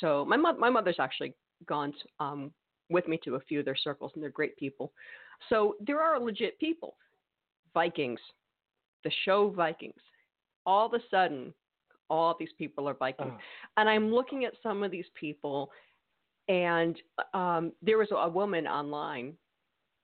So 0.00 0.24
my 0.24 0.37
mo- 0.37 0.59
my 0.59 0.70
mother's 0.70 1.00
actually 1.00 1.35
gone 1.66 1.94
um, 2.20 2.52
with 2.90 3.09
me 3.09 3.18
to 3.24 3.37
a 3.37 3.40
few 3.40 3.61
of 3.61 3.64
their 3.64 3.76
circles, 3.76 4.12
and 4.14 4.22
they're 4.22 4.30
great 4.30 4.56
people. 4.56 4.92
So 5.48 5.76
there 5.80 6.00
are 6.00 6.20
legit 6.20 6.59
people. 6.59 6.96
Vikings, 7.76 8.20
the 9.04 9.10
show 9.26 9.50
Vikings. 9.50 10.00
All 10.64 10.86
of 10.86 10.94
a 10.94 11.04
sudden, 11.10 11.52
all 12.08 12.34
these 12.38 12.54
people 12.56 12.88
are 12.88 12.94
Vikings 12.94 13.34
Oh. 13.34 13.40
and 13.76 13.86
I'm 13.86 14.10
looking 14.10 14.46
at 14.46 14.54
some 14.62 14.82
of 14.82 14.90
these 14.90 15.10
people, 15.14 15.70
and 16.48 16.96
um, 17.34 17.72
there 17.82 17.98
was 17.98 18.08
a 18.12 18.30
woman 18.30 18.66
online 18.66 19.36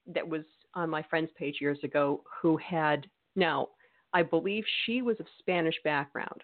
that 0.07 0.29
was 0.29 0.45
on 0.75 0.91
my 0.91 1.03
friend's 1.09 1.33
page 1.33 1.63
years 1.63 1.79
ago 1.83 2.23
who 2.43 2.59
had 2.59 3.09
now 3.37 3.69
I 4.13 4.23
believe 4.23 4.65
she 4.85 5.01
was 5.01 5.19
of 5.21 5.27
Spanish 5.39 5.77
background, 5.83 6.43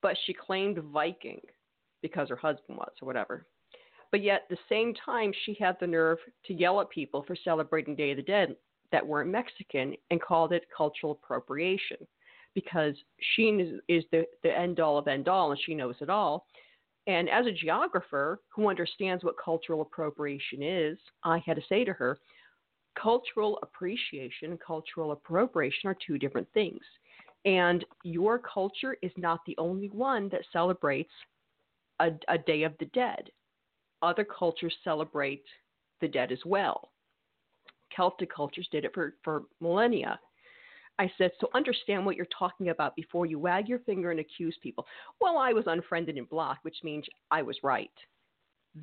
but 0.00 0.16
she 0.24 0.32
claimed 0.32 0.78
Viking 0.78 1.42
because 2.00 2.30
her 2.30 2.36
husband 2.36 2.78
was 2.78 2.92
or 3.02 3.06
whatever. 3.06 3.46
But 4.10 4.22
yet, 4.22 4.44
at 4.44 4.48
the 4.48 4.64
same 4.70 4.94
time, 4.94 5.32
she 5.44 5.54
had 5.60 5.76
the 5.78 5.86
nerve 5.86 6.18
to 6.46 6.54
yell 6.54 6.80
at 6.80 6.88
people 6.88 7.22
for 7.26 7.36
celebrating 7.36 7.94
Day 7.94 8.12
of 8.12 8.16
the 8.16 8.22
Dead 8.22 8.56
that 8.92 9.06
weren't 9.06 9.30
Mexican 9.30 9.94
and 10.10 10.20
called 10.20 10.52
it 10.52 10.64
cultural 10.76 11.12
appropriation 11.12 11.98
because 12.54 12.94
she 13.34 13.44
is, 13.44 13.80
is 13.88 14.04
the, 14.10 14.24
the 14.42 14.56
end 14.56 14.80
all 14.80 14.98
of 14.98 15.06
end 15.06 15.28
all 15.28 15.52
and 15.52 15.60
she 15.64 15.74
knows 15.74 15.94
it 16.00 16.10
all. 16.10 16.46
And 17.06 17.28
as 17.30 17.46
a 17.46 17.52
geographer 17.52 18.40
who 18.48 18.68
understands 18.68 19.24
what 19.24 19.34
cultural 19.42 19.80
appropriation 19.82 20.62
is, 20.62 20.98
I 21.24 21.38
had 21.46 21.56
to 21.56 21.62
say 21.68 21.84
to 21.84 21.92
her, 21.92 22.18
cultural 23.00 23.58
appreciation 23.62 24.50
and 24.50 24.60
cultural 24.60 25.12
appropriation 25.12 25.88
are 25.88 25.96
two 26.06 26.18
different 26.18 26.48
things. 26.52 26.80
And 27.44 27.84
your 28.04 28.38
culture 28.38 28.96
is 29.02 29.12
not 29.16 29.40
the 29.46 29.56
only 29.56 29.88
one 29.88 30.28
that 30.30 30.42
celebrates 30.52 31.12
a, 32.00 32.10
a 32.28 32.36
Day 32.38 32.64
of 32.64 32.74
the 32.78 32.86
Dead. 32.86 33.30
Other 34.02 34.24
cultures 34.24 34.74
celebrate 34.84 35.44
the 36.00 36.08
dead 36.08 36.32
as 36.32 36.40
well. 36.44 36.89
Celtic 37.94 38.32
cultures 38.34 38.68
did 38.70 38.84
it 38.84 38.92
for, 38.94 39.14
for 39.22 39.42
millennia. 39.60 40.18
I 40.98 41.10
said, 41.16 41.30
so 41.40 41.48
understand 41.54 42.04
what 42.04 42.16
you're 42.16 42.26
talking 42.38 42.68
about 42.68 42.94
before 42.94 43.24
you 43.24 43.38
wag 43.38 43.68
your 43.68 43.78
finger 43.80 44.10
and 44.10 44.20
accuse 44.20 44.56
people. 44.62 44.86
Well, 45.20 45.38
I 45.38 45.52
was 45.52 45.64
unfriended 45.66 46.18
and 46.18 46.28
blocked, 46.28 46.64
which 46.64 46.76
means 46.84 47.06
I 47.30 47.40
was 47.40 47.56
right. 47.62 47.90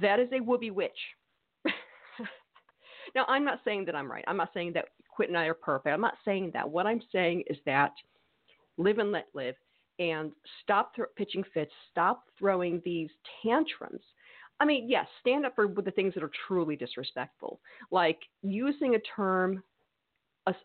That 0.02 0.20
is 0.20 0.30
a 0.32 0.40
woobie 0.40 0.72
witch. 0.72 0.98
now, 3.16 3.26
I'm 3.28 3.46
not 3.46 3.60
saying 3.64 3.86
that 3.86 3.96
I'm 3.96 4.12
right. 4.12 4.24
I'm 4.28 4.38
not 4.38 4.50
saying 4.54 4.74
that 4.74 4.86
Quint 5.12 5.30
and 5.30 5.38
I 5.38 5.46
are 5.46 5.54
perfect. 5.54 5.94
I'm 5.94 6.02
not 6.02 6.18
saying 6.26 6.52
that. 6.54 6.68
What 6.68 6.88
I'm 6.88 7.02
saying 7.12 7.44
is 7.48 7.58
that 7.66 7.92
live 8.78 8.98
and 8.98 9.12
let 9.12 9.28
live 9.34 9.56
and 10.00 10.32
stop 10.64 10.96
th- 10.96 11.08
pitching 11.16 11.44
fits, 11.54 11.72
stop 11.92 12.24
throwing 12.38 12.82
these 12.84 13.10
tantrums. 13.44 14.02
I 14.60 14.66
mean, 14.66 14.90
yes, 14.90 15.08
stand 15.22 15.46
up 15.46 15.56
for 15.56 15.68
the 15.68 15.92
things 15.92 16.14
that 16.16 16.24
are 16.24 16.32
truly 16.48 16.76
disrespectful, 16.76 17.60
like 17.92 18.20
using 18.42 18.96
a 18.96 19.00
term 19.16 19.64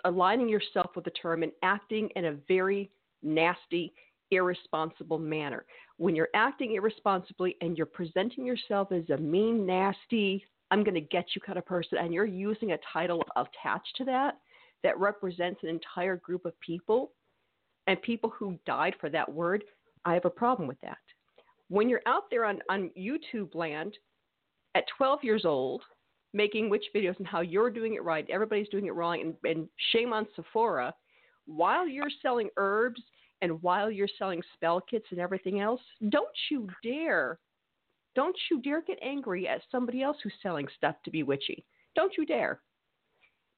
aligning 0.05 0.49
yourself 0.49 0.91
with 0.95 1.07
a 1.07 1.11
term 1.11 1.43
and 1.43 1.53
acting 1.63 2.09
in 2.15 2.27
a 2.27 2.37
very 2.47 2.91
nasty, 3.23 3.93
irresponsible 4.31 5.19
manner. 5.19 5.65
When 5.97 6.15
you're 6.15 6.29
acting 6.35 6.75
irresponsibly 6.75 7.57
and 7.61 7.77
you're 7.77 7.87
presenting 7.87 8.47
yourself 8.47 8.93
as 8.93 9.09
a 9.11 9.17
mean, 9.17 9.67
nasty, 9.67 10.45
I'm 10.71 10.85
going 10.85 10.95
to 10.95 11.01
get 11.01 11.27
you 11.35 11.41
kind 11.43 11.59
of 11.59 11.67
person, 11.67 11.99
and 11.99 12.15
you're 12.15 12.25
using 12.25 12.73
a 12.73 12.79
title 12.93 13.23
attached 13.37 13.95
to 13.99 14.05
that 14.05 14.39
that 14.83 14.99
represents 14.99 15.61
an 15.63 15.69
entire 15.69 16.17
group 16.17 16.45
of 16.47 16.59
people 16.61 17.13
and 17.87 18.01
people 18.03 18.31
who 18.31 18.59
died 18.65 18.95
for 19.01 19.11
that 19.11 19.31
word, 19.31 19.65
I 20.05 20.15
have 20.15 20.25
a 20.25 20.31
problem 20.31 20.67
with 20.69 20.81
that. 20.83 20.99
When 21.73 21.89
you're 21.89 22.03
out 22.05 22.25
there 22.31 22.45
on, 22.45 22.61
on 22.69 22.91
YouTube 22.99 23.55
land 23.55 23.97
at 24.75 24.85
12 24.99 25.21
years 25.23 25.47
old, 25.47 25.81
making 26.35 26.69
witch 26.69 26.85
videos 26.95 27.17
and 27.17 27.27
how 27.27 27.41
you're 27.41 27.71
doing 27.71 27.95
it 27.95 28.05
right, 28.05 28.29
everybody's 28.29 28.69
doing 28.69 28.89
it 28.89 28.95
wrong, 28.95 29.23
and, 29.23 29.35
and 29.51 29.67
shame 29.91 30.13
on 30.13 30.27
Sephora, 30.37 30.93
while 31.47 31.89
you're 31.89 32.11
selling 32.21 32.51
herbs 32.59 33.01
and 33.41 33.63
while 33.63 33.91
you're 33.91 34.07
selling 34.19 34.43
spell 34.53 34.83
kits 34.83 35.07
and 35.13 35.19
everything 35.19 35.61
else, 35.61 35.81
don't 36.11 36.29
you 36.51 36.69
dare, 36.83 37.39
don't 38.15 38.37
you 38.51 38.61
dare 38.61 38.83
get 38.83 38.99
angry 39.01 39.49
at 39.49 39.63
somebody 39.71 40.03
else 40.03 40.19
who's 40.23 40.35
selling 40.43 40.69
stuff 40.77 40.97
to 41.07 41.11
be 41.11 41.23
witchy. 41.23 41.65
Don't 41.97 42.13
you 42.19 42.27
dare. 42.27 42.61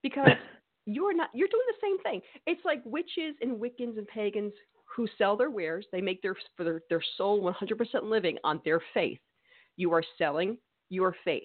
Because 0.05 0.29
you're 0.87 1.17
not, 1.17 1.31
you're 1.35 1.49
doing 1.49 1.67
the 1.67 1.85
same 1.85 1.99
thing. 2.05 2.21
It's 2.47 2.65
like 2.65 2.81
witches 2.85 3.35
and 3.41 3.61
Wiccans 3.61 3.99
and 3.99 4.07
pagans 4.07 4.53
who 4.95 5.09
sell 5.19 5.37
their 5.37 5.51
wares, 5.51 5.87
they 5.91 6.01
make 6.01 6.23
their, 6.23 6.37
for 6.57 6.65
their, 6.65 6.83
their 6.89 7.03
soul 7.17 7.43
100% 7.43 8.03
living 8.05 8.39
on 8.45 8.61
their 8.65 8.81
faith. 8.93 9.19
You 9.77 9.93
are 9.93 10.05
selling 10.19 10.57
your 10.89 11.17
faith. 11.25 11.43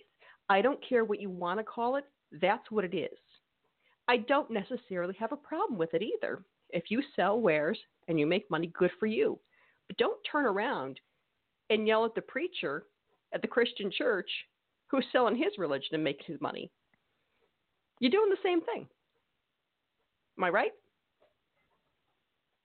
I 0.49 0.62
don't 0.62 0.83
care 0.88 1.03
what 1.03 1.21
you 1.21 1.29
want 1.29 1.59
to 1.59 1.63
call 1.63 1.95
it, 1.95 2.05
that's 2.41 2.69
what 2.69 2.85
it 2.85 2.95
is. 2.95 3.17
I 4.07 4.17
don't 4.17 4.51
necessarily 4.51 5.15
have 5.19 5.31
a 5.31 5.38
problem 5.38 5.79
with 5.79 5.93
it 5.93 6.01
either. 6.01 6.43
If 6.71 6.85
you 6.89 7.01
sell 7.15 7.39
wares 7.39 7.79
and 8.07 8.19
you 8.19 8.27
make 8.27 8.49
money, 8.49 8.71
good 8.77 8.91
for 8.99 9.05
you. 9.07 9.39
But 9.88 9.97
don't 9.97 10.19
turn 10.31 10.45
around 10.45 10.99
and 11.69 11.88
yell 11.88 12.05
at 12.05 12.15
the 12.15 12.21
preacher 12.21 12.85
at 13.33 13.41
the 13.41 13.47
Christian 13.47 13.91
church 13.95 14.29
who's 14.88 15.05
selling 15.12 15.35
his 15.35 15.57
religion 15.57 15.89
and 15.93 16.03
making 16.03 16.25
his 16.27 16.41
money. 16.41 16.71
You're 17.99 18.12
doing 18.12 18.29
the 18.29 18.38
same 18.43 18.62
thing. 18.62 18.88
Am 20.38 20.43
I 20.43 20.49
right? 20.49 20.71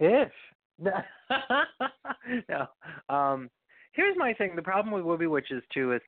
Ish. 0.00 0.32
no. 2.48 2.66
Um, 3.14 3.50
here's 3.92 4.16
my 4.16 4.32
thing. 4.34 4.56
The 4.56 4.62
problem 4.62 4.92
with 4.92 5.04
Woobie 5.04 5.30
Witches 5.30 5.62
too 5.72 5.92
is 5.92 6.00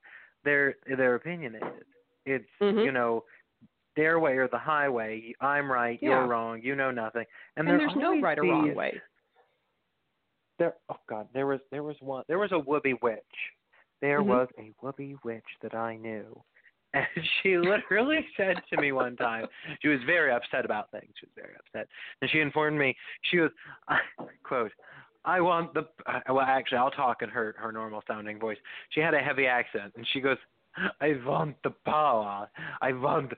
they're 0.43 0.75
they're 0.85 1.15
opinionated. 1.15 1.85
It's 2.25 2.45
mm-hmm. 2.61 2.79
you 2.79 2.91
know 2.91 3.23
their 3.95 4.19
way 4.19 4.33
or 4.33 4.47
the 4.47 4.57
highway. 4.57 5.33
I'm 5.41 5.71
right, 5.71 5.99
yeah. 6.01 6.09
you're 6.09 6.27
wrong. 6.27 6.61
You 6.61 6.75
know 6.75 6.91
nothing. 6.91 7.25
And, 7.55 7.67
and 7.67 7.79
there's 7.79 7.91
no 7.95 8.19
right 8.21 8.37
or 8.37 8.43
wrong 8.43 8.75
way. 8.75 9.01
There, 10.59 10.75
oh 10.89 10.97
God, 11.09 11.27
there 11.33 11.47
was 11.47 11.59
there 11.71 11.83
was 11.83 11.95
one 11.99 12.23
there 12.27 12.39
was 12.39 12.51
a 12.51 12.59
woobie 12.59 13.01
witch. 13.01 13.21
There 14.01 14.19
mm-hmm. 14.19 14.29
was 14.29 14.47
a 14.57 14.71
woobie 14.83 15.15
witch 15.23 15.43
that 15.61 15.75
I 15.75 15.97
knew, 15.97 16.39
and 17.15 17.25
she 17.43 17.57
literally 17.57 18.25
said 18.35 18.57
to 18.69 18.81
me 18.81 18.91
one 18.91 19.15
time, 19.15 19.45
she 19.81 19.87
was 19.87 19.99
very 20.05 20.31
upset 20.31 20.65
about 20.65 20.91
things. 20.91 21.11
She 21.19 21.25
was 21.25 21.33
very 21.35 21.53
upset, 21.59 21.87
and 22.21 22.29
she 22.31 22.39
informed 22.39 22.77
me 22.77 22.95
she 23.29 23.39
was, 23.39 23.51
quote, 24.43 24.71
I 25.27 25.41
want 25.41 25.73
the. 25.73 25.85
Well, 26.29 26.39
actually, 26.39 26.77
I'll 26.77 26.89
talk 26.89 27.21
in 27.21 27.29
her 27.29 27.53
her 27.59 27.71
normal 27.71 28.01
sounding 28.07 28.39
voice. 28.39 28.57
She 28.91 29.01
had 29.01 29.13
a 29.13 29.19
heavy 29.19 29.45
accent, 29.45 29.91
and 29.97 30.07
she 30.13 30.21
goes, 30.21 30.37
"I 31.01 31.15
want 31.25 31.57
the 31.63 31.71
power. 31.85 32.49
I 32.81 32.93
want 32.93 33.33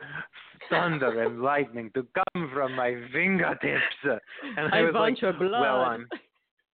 thunder 0.69 1.24
and 1.24 1.41
lightning 1.41 1.89
to 1.95 2.06
come 2.13 2.52
from 2.54 2.76
my 2.76 2.95
fingertips." 3.12 3.82
And 4.04 4.72
I, 4.72 4.80
I 4.80 4.82
was 4.84 4.93
want 4.93 5.13
like, 5.15 5.22
your 5.22 5.34
blood. 5.34 5.62
"Well, 5.62 5.82
I'm." 5.82 6.08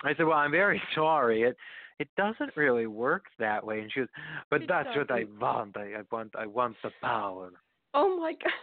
I 0.04 0.13
said, 0.15 0.26
"Well, 0.26 0.38
I'm 0.38 0.52
very 0.52 0.82
sorry. 0.93 1.43
It 1.43 1.56
it 1.99 2.10
doesn't 2.17 2.55
really 2.55 2.88
work 2.88 3.25
that 3.39 3.65
way." 3.65 3.79
And 3.81 3.91
she 3.91 4.01
goes, 4.01 4.10
"But 4.49 4.63
it 4.63 4.67
that's 4.67 4.88
doesn't. 4.89 5.10
what 5.10 5.12
I 5.12 5.25
want. 5.39 5.77
I, 5.77 5.93
I 5.99 6.01
want 6.12 6.34
I 6.38 6.45
want 6.45 6.75
the 6.84 6.91
power." 7.01 7.51
Oh 7.93 8.19
my 8.19 8.34
god. 8.34 8.51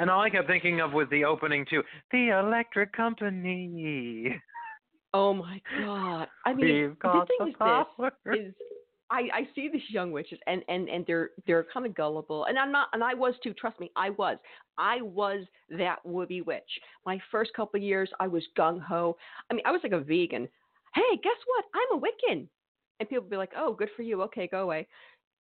And 0.00 0.08
all 0.08 0.22
I 0.22 0.30
kept 0.30 0.46
thinking 0.48 0.80
of 0.80 0.94
was 0.94 1.06
the 1.10 1.24
opening 1.26 1.66
to 1.68 1.82
the 2.10 2.30
electric 2.30 2.90
company. 2.94 4.34
Oh 5.12 5.34
my 5.34 5.60
god! 5.78 6.28
I 6.46 6.54
mean, 6.54 6.96
the 7.02 7.26
thing 7.26 7.36
the 7.38 7.46
is 7.48 7.54
power. 7.58 8.10
this: 8.24 8.38
is 8.38 8.54
I 9.10 9.28
I 9.34 9.48
see 9.54 9.68
these 9.68 9.82
young 9.90 10.12
witches, 10.12 10.38
and 10.46 10.62
and 10.68 10.88
and 10.88 11.04
they're 11.06 11.30
they're 11.46 11.66
kind 11.72 11.84
of 11.84 11.94
gullible, 11.94 12.44
and 12.46 12.58
I'm 12.58 12.70
not, 12.70 12.88
and 12.92 13.02
I 13.02 13.12
was 13.12 13.34
too. 13.42 13.52
Trust 13.52 13.80
me, 13.80 13.90
I 13.96 14.10
was. 14.10 14.38
I 14.78 15.02
was 15.02 15.44
that 15.70 15.96
woobie 16.06 16.46
witch. 16.46 16.80
My 17.04 17.20
first 17.30 17.52
couple 17.54 17.76
of 17.76 17.82
years, 17.82 18.08
I 18.20 18.28
was 18.28 18.42
gung 18.56 18.80
ho. 18.80 19.16
I 19.50 19.54
mean, 19.54 19.64
I 19.66 19.72
was 19.72 19.80
like 19.82 19.92
a 19.92 20.00
vegan. 20.00 20.48
Hey, 20.94 21.16
guess 21.22 21.36
what? 21.46 21.64
I'm 21.74 21.98
a 21.98 22.00
Wiccan, 22.00 22.48
and 22.98 23.08
people 23.08 23.24
be 23.28 23.36
like, 23.36 23.52
"Oh, 23.56 23.74
good 23.74 23.90
for 23.96 24.02
you. 24.02 24.22
Okay, 24.22 24.46
go 24.48 24.62
away." 24.62 24.88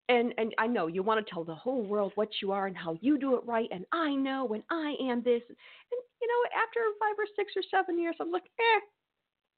And 0.08 0.34
and 0.38 0.54
I 0.58 0.66
know 0.68 0.86
you 0.88 1.02
want 1.02 1.24
to 1.26 1.30
tell 1.32 1.44
the 1.44 1.54
whole 1.54 1.82
world 1.84 2.12
what 2.16 2.30
you 2.42 2.52
are 2.52 2.66
and 2.66 2.76
how 2.76 2.94
you 3.00 3.18
do 3.18 3.36
it 3.36 3.44
right, 3.46 3.68
and 3.72 3.86
I 3.92 4.14
know, 4.14 4.48
and 4.54 4.64
I 4.70 4.96
am 5.00 5.22
this. 5.22 5.42
And 5.48 6.02
you 6.22 6.28
know, 6.28 6.60
after 6.60 6.80
five 7.00 7.16
or 7.18 7.26
six 7.36 7.52
or 7.56 7.62
seven 7.70 7.98
years, 7.98 8.16
I'm 8.20 8.32
like, 8.32 8.50
eh, 8.60 8.80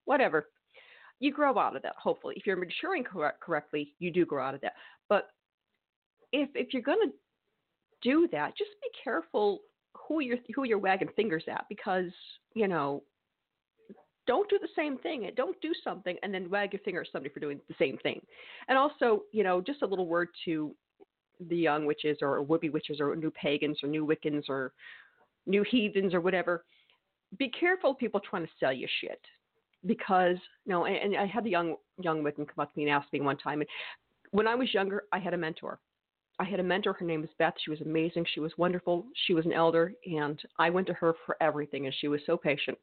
whatever. 0.06 0.50
You 1.20 1.32
grow 1.32 1.58
out 1.58 1.76
of 1.76 1.82
that, 1.82 1.96
hopefully. 1.98 2.36
If 2.36 2.46
you're 2.46 2.56
maturing 2.56 3.04
cor- 3.04 3.38
correctly, 3.42 3.94
you 3.98 4.10
do 4.12 4.26
grow 4.26 4.44
out 4.44 4.54
of 4.54 4.62
that. 4.62 4.74
But 5.08 5.30
if 6.32 6.50
if 6.54 6.72
you're 6.72 6.82
going 6.82 7.08
to 7.08 7.14
do 8.02 8.28
that, 8.32 8.56
just 8.56 8.70
be 8.82 8.88
careful 9.02 9.60
who 10.08 10.20
you're 10.20 10.38
who 10.54 10.64
you're 10.64 10.78
wagging 10.78 11.10
fingers 11.16 11.44
at 11.48 11.66
because 11.68 12.12
you 12.54 12.68
know 12.68 13.04
don't 14.30 14.48
do 14.48 14.60
the 14.62 14.68
same 14.76 14.96
thing 14.96 15.26
and 15.26 15.34
don't 15.34 15.60
do 15.60 15.72
something 15.82 16.16
and 16.22 16.32
then 16.32 16.48
wag 16.48 16.72
your 16.72 16.78
finger 16.84 17.00
at 17.00 17.08
somebody 17.10 17.34
for 17.34 17.40
doing 17.40 17.60
the 17.66 17.74
same 17.80 17.98
thing. 17.98 18.20
And 18.68 18.78
also, 18.78 19.22
you 19.32 19.42
know, 19.42 19.60
just 19.60 19.82
a 19.82 19.86
little 19.86 20.06
word 20.06 20.28
to 20.44 20.72
the 21.48 21.56
young 21.56 21.84
witches 21.84 22.18
or 22.22 22.40
would-be 22.40 22.68
witches 22.68 23.00
or 23.00 23.16
new 23.16 23.32
pagans 23.32 23.80
or 23.82 23.88
new 23.88 24.06
Wiccans 24.06 24.44
or 24.48 24.72
new 25.46 25.64
heathens 25.68 26.14
or 26.14 26.20
whatever. 26.20 26.64
Be 27.40 27.48
careful 27.48 27.92
people 27.92 28.20
trying 28.20 28.46
to 28.46 28.52
sell 28.60 28.72
you 28.72 28.86
shit 29.00 29.20
because 29.84 30.36
you 30.64 30.72
know, 30.74 30.84
and, 30.84 30.94
and 30.94 31.16
I 31.16 31.26
had 31.26 31.44
a 31.44 31.50
young 31.50 31.74
young 32.00 32.22
Wiccan 32.22 32.46
come 32.46 32.60
up 32.60 32.72
to 32.72 32.78
me 32.78 32.84
and 32.84 32.92
ask 32.92 33.12
me 33.12 33.20
one 33.20 33.36
time. 33.36 33.62
And 33.62 33.70
when 34.30 34.46
I 34.46 34.54
was 34.54 34.72
younger, 34.72 35.06
I 35.10 35.18
had 35.18 35.34
a 35.34 35.38
mentor. 35.38 35.80
I 36.38 36.44
had 36.44 36.60
a 36.60 36.62
mentor. 36.62 36.92
Her 36.92 37.04
name 37.04 37.22
was 37.22 37.30
Beth. 37.36 37.54
She 37.64 37.70
was 37.70 37.80
amazing. 37.80 38.26
She 38.32 38.38
was 38.38 38.52
wonderful. 38.56 39.06
She 39.26 39.34
was 39.34 39.44
an 39.44 39.52
elder, 39.52 39.92
and 40.06 40.40
I 40.56 40.70
went 40.70 40.86
to 40.86 40.94
her 40.94 41.14
for 41.26 41.36
everything, 41.40 41.86
and 41.86 41.94
she 42.00 42.06
was 42.06 42.20
so 42.26 42.36
patient. 42.36 42.78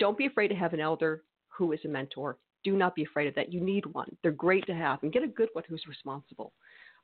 Don't 0.00 0.18
be 0.18 0.26
afraid 0.26 0.48
to 0.48 0.56
have 0.56 0.72
an 0.72 0.80
elder 0.80 1.22
who 1.48 1.70
is 1.72 1.80
a 1.84 1.88
mentor. 1.88 2.38
Do 2.64 2.76
not 2.76 2.96
be 2.96 3.04
afraid 3.04 3.28
of 3.28 3.34
that. 3.36 3.52
You 3.52 3.60
need 3.60 3.86
one. 3.86 4.14
They're 4.22 4.32
great 4.32 4.66
to 4.66 4.74
have, 4.74 5.02
and 5.02 5.12
get 5.12 5.22
a 5.22 5.28
good 5.28 5.48
one 5.52 5.64
who's 5.68 5.84
responsible. 5.88 6.52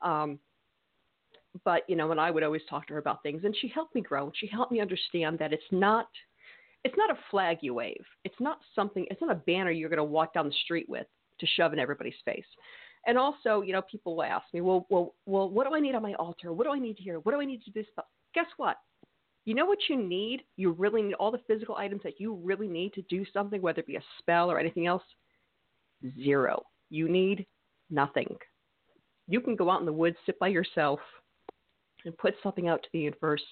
Um, 0.03 0.41
but 1.65 1.83
you 1.89 1.97
know, 1.97 2.11
and 2.11 2.21
I 2.21 2.31
would 2.31 2.43
always 2.43 2.63
talk 2.69 2.89
to 2.89 2.95
her 2.95 2.99
about 2.99 3.23
things, 3.23 3.45
and 3.45 3.57
she 3.61 3.69
helped 3.69 3.95
me 3.95 4.01
grow. 4.01 4.33
She 4.35 4.49
helped 4.49 4.73
me 4.73 4.81
understand 4.81 5.39
that 5.39 5.53
it's 5.53 5.63
not 5.71 6.09
it's 6.85 6.97
not 6.97 7.11
a 7.11 7.19
flag 7.31 7.59
you 7.63 7.75
wave. 7.75 8.05
It's 8.25 8.39
not 8.39 8.59
something. 8.75 9.07
It's 9.11 9.21
not 9.21 9.33
a 9.33 9.43
banner 9.47 9.71
you're 9.71 9.89
going 9.89 9.99
to 9.99 10.05
walk 10.05 10.35
down 10.35 10.47
the 10.47 10.55
street 10.65 10.89
with 10.89 11.07
to 11.41 11.47
shove 11.57 11.73
in 11.73 11.79
everybody's 11.79 12.15
face. 12.25 12.45
And 13.07 13.19
also, 13.19 13.63
you 13.63 13.73
know, 13.73 13.83
people 13.83 14.17
will 14.17 14.23
ask 14.23 14.45
me, 14.53 14.61
well, 14.61 14.87
well, 14.89 15.15
well, 15.27 15.49
what 15.49 15.67
do 15.67 15.75
I 15.75 15.81
need 15.81 15.95
on 15.95 16.03
my 16.03 16.15
altar? 16.15 16.53
What 16.53 16.65
do 16.65 16.73
I 16.73 16.79
need 16.79 16.97
here? 16.99 17.19
What 17.21 17.33
do 17.33 17.41
I 17.41 17.45
need 17.45 17.63
to 17.65 17.71
do 17.71 17.81
this? 17.81 18.05
Guess 18.35 18.47
what? 18.57 18.77
You 19.47 19.55
know 19.55 19.65
what 19.65 19.79
you 19.89 19.97
need? 19.97 20.43
You 20.57 20.73
really 20.73 21.03
need 21.03 21.15
all 21.15 21.31
the 21.31 21.41
physical 21.47 21.77
items 21.77 22.03
that 22.03 22.21
you 22.21 22.35
really 22.35 22.67
need 22.67 22.93
to 22.95 23.03
do 23.03 23.25
something, 23.33 23.63
whether 23.63 23.81
it 23.81 23.87
be 23.87 23.97
a 23.97 24.03
spell 24.19 24.51
or 24.51 24.59
anything 24.59 24.89
else. 24.89 25.05
Zero. 26.23 26.65
You 26.91 27.09
need 27.09 27.47
nothing. 27.89 28.37
You 29.29 29.41
can 29.41 29.55
go 29.55 29.71
out 29.71 29.81
in 29.81 29.87
the 29.87 29.93
woods, 29.93 30.17
sit 30.27 30.39
by 30.41 30.49
yourself, 30.49 30.99
and 32.05 32.19
put 32.19 32.35
something 32.43 32.69
out 32.69 32.83
to 32.83 32.89
the 32.93 32.99
universe, 32.99 33.43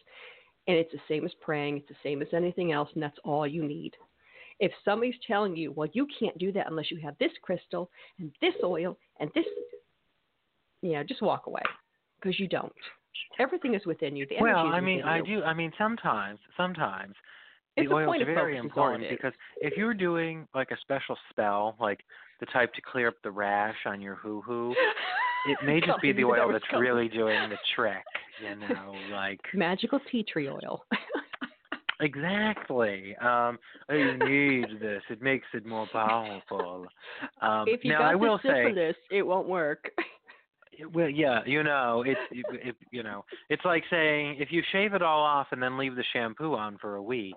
and 0.67 0.77
it's 0.77 0.93
the 0.93 0.99
same 1.09 1.25
as 1.25 1.33
praying. 1.41 1.79
It's 1.79 1.89
the 1.89 1.95
same 2.03 2.23
as 2.23 2.29
anything 2.33 2.73
else, 2.73 2.89
and 2.95 3.03
that's 3.03 3.19
all 3.25 3.47
you 3.47 3.65
need. 3.65 3.93
If 4.59 4.73
somebody's 4.85 5.15
telling 5.27 5.57
you, 5.57 5.71
well, 5.73 5.89
you 5.93 6.09
can't 6.19 6.39
do 6.39 6.51
that 6.53 6.69
unless 6.69 6.91
you 6.91 6.99
have 7.01 7.17
this 7.19 7.33
crystal 7.43 7.89
and 8.19 8.33
this 8.41 8.55
oil 8.65 8.97
and 9.21 9.31
this, 9.35 9.45
yeah, 10.83 11.05
just 11.05 11.23
walk 11.23 11.47
away 11.47 11.63
because 12.21 12.39
you 12.39 12.49
don't. 12.49 12.73
Everything 13.39 13.75
is 13.75 13.85
within 13.87 14.17
you. 14.17 14.27
The 14.27 14.37
energy 14.37 14.53
well, 14.55 14.67
I 14.69 14.81
mean, 14.81 15.03
I 15.03 15.19
you. 15.19 15.25
do. 15.41 15.43
I 15.45 15.55
mean, 15.55 15.73
sometimes, 15.79 16.39
sometimes 16.57 17.15
It's 17.77 17.89
the 17.89 17.95
oil 17.95 18.13
is 18.15 18.23
very 18.25 18.57
focus 18.57 18.71
is 18.71 18.77
all 18.77 18.89
it 18.91 18.95
important 18.95 19.05
is. 19.05 19.11
because 19.11 19.33
if 19.61 19.77
you're 19.77 19.95
doing 19.95 20.47
like 20.55 20.71
a 20.71 20.77
special 20.81 21.17
spell, 21.31 21.77
like 21.81 22.01
the 22.41 22.47
type 22.47 22.73
to 22.75 22.81
clear 22.83 23.09
up 23.09 23.15
the 23.23 23.31
rash 23.31 23.77
on 23.87 24.01
your 24.01 24.17
hoo 24.17 24.41
hoo, 24.43 24.75
it 25.47 25.59
may 25.65 25.81
just 25.81 26.01
be 26.03 26.13
the 26.13 26.25
oil 26.25 26.51
that's 26.53 26.65
coming. 26.71 26.89
really 26.89 27.09
doing 27.09 27.49
the 27.51 27.59
trick. 27.75 28.05
You 28.43 28.57
know, 28.57 28.95
like 29.13 29.41
Magical 29.55 30.01
tea 30.11 30.25
tree 30.25 30.49
oil. 30.49 30.85
exactly. 32.01 33.15
Um, 33.21 33.59
I 33.89 34.17
need 34.27 34.67
this. 34.81 35.03
It 35.11 35.23
makes 35.23 35.47
it 35.55 35.65
more 35.67 35.87
powerful. 35.93 36.87
Um, 37.41 37.65
if 37.69 37.85
you 37.85 37.93
now 37.93 38.01
got 38.01 38.11
I 38.11 38.15
will 38.15 38.39
the 38.43 38.49
say, 38.49 38.65
syphilis, 38.69 38.97
it 39.11 39.23
won't 39.23 39.49
work. 39.49 39.91
Well, 40.93 41.09
yeah, 41.09 41.41
you 41.47 41.63
know, 41.63 42.05
it's 42.07 42.21
it, 42.31 42.45
it, 42.69 42.77
you 42.91 43.03
know, 43.03 43.25
it's 43.49 43.65
like 43.65 43.85
saying 43.91 44.37
if 44.39 44.49
you 44.51 44.63
shave 44.73 44.95
it 44.95 45.03
all 45.03 45.23
off 45.23 45.49
and 45.53 45.63
then 45.63 45.79
leave 45.79 45.97
the 45.97 46.05
shampoo 46.13 46.55
on 46.55 46.79
for 46.79 46.97
a 46.97 47.03
week, 47.03 47.35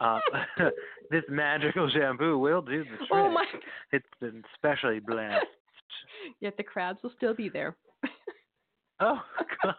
uh, 0.00 0.18
this 1.10 1.24
magical 1.28 1.88
shampoo 1.90 2.38
will 2.38 2.62
do 2.62 2.84
the 2.84 2.96
trick. 2.96 3.08
oh 3.12 3.30
my! 3.30 3.44
It's 3.92 4.06
been 4.20 4.42
specially 4.54 5.00
blessed. 5.00 5.46
Yet 6.40 6.56
the 6.56 6.62
crabs 6.62 7.02
will 7.02 7.12
still 7.16 7.34
be 7.34 7.48
there. 7.48 7.76
Oh, 8.98 9.20
God. 9.62 9.74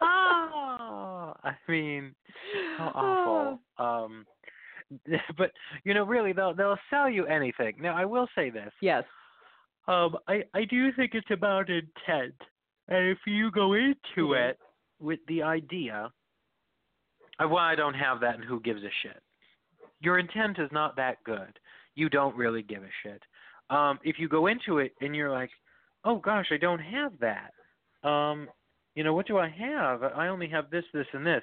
oh, 0.00 1.32
I 1.42 1.56
mean, 1.68 2.14
how 2.76 2.92
awful. 2.94 3.84
Um, 3.84 4.24
but 5.36 5.50
you 5.82 5.92
know, 5.92 6.04
really, 6.04 6.32
they'll 6.32 6.54
they'll 6.54 6.78
sell 6.88 7.10
you 7.10 7.26
anything. 7.26 7.74
Now, 7.80 7.96
I 7.96 8.04
will 8.04 8.28
say 8.36 8.50
this. 8.50 8.72
Yes. 8.80 9.02
Um, 9.88 10.16
I 10.28 10.44
I 10.54 10.64
do 10.64 10.92
think 10.92 11.14
it's 11.14 11.30
about 11.30 11.70
intent, 11.70 12.34
and 12.88 13.08
if 13.08 13.18
you 13.26 13.50
go 13.50 13.72
into 13.72 14.28
Mhm. 14.28 14.50
it 14.50 14.60
with 15.00 15.24
the 15.26 15.42
idea 15.42 16.12
of 17.38 17.50
well, 17.50 17.64
I 17.64 17.74
don't 17.74 17.94
have 17.94 18.20
that, 18.20 18.34
and 18.34 18.44
who 18.44 18.60
gives 18.60 18.84
a 18.84 18.90
shit. 19.02 19.22
Your 20.00 20.18
intent 20.18 20.58
is 20.58 20.70
not 20.72 20.94
that 20.96 21.22
good. 21.24 21.58
You 21.94 22.08
don't 22.08 22.36
really 22.36 22.62
give 22.62 22.82
a 22.84 22.90
shit. 23.02 23.24
Um, 23.70 23.98
if 24.04 24.18
you 24.18 24.28
go 24.28 24.46
into 24.46 24.78
it 24.78 24.94
and 25.00 25.14
you're 25.16 25.30
like, 25.30 25.50
oh 26.04 26.18
gosh, 26.18 26.52
I 26.52 26.56
don't 26.56 26.78
have 26.78 27.18
that. 27.18 27.52
Um, 28.08 28.48
you 28.94 29.04
know, 29.04 29.14
what 29.14 29.26
do 29.26 29.38
I 29.38 29.48
have? 29.48 30.02
I 30.02 30.28
only 30.28 30.48
have 30.48 30.70
this, 30.70 30.84
this, 30.92 31.06
and 31.12 31.26
this. 31.26 31.42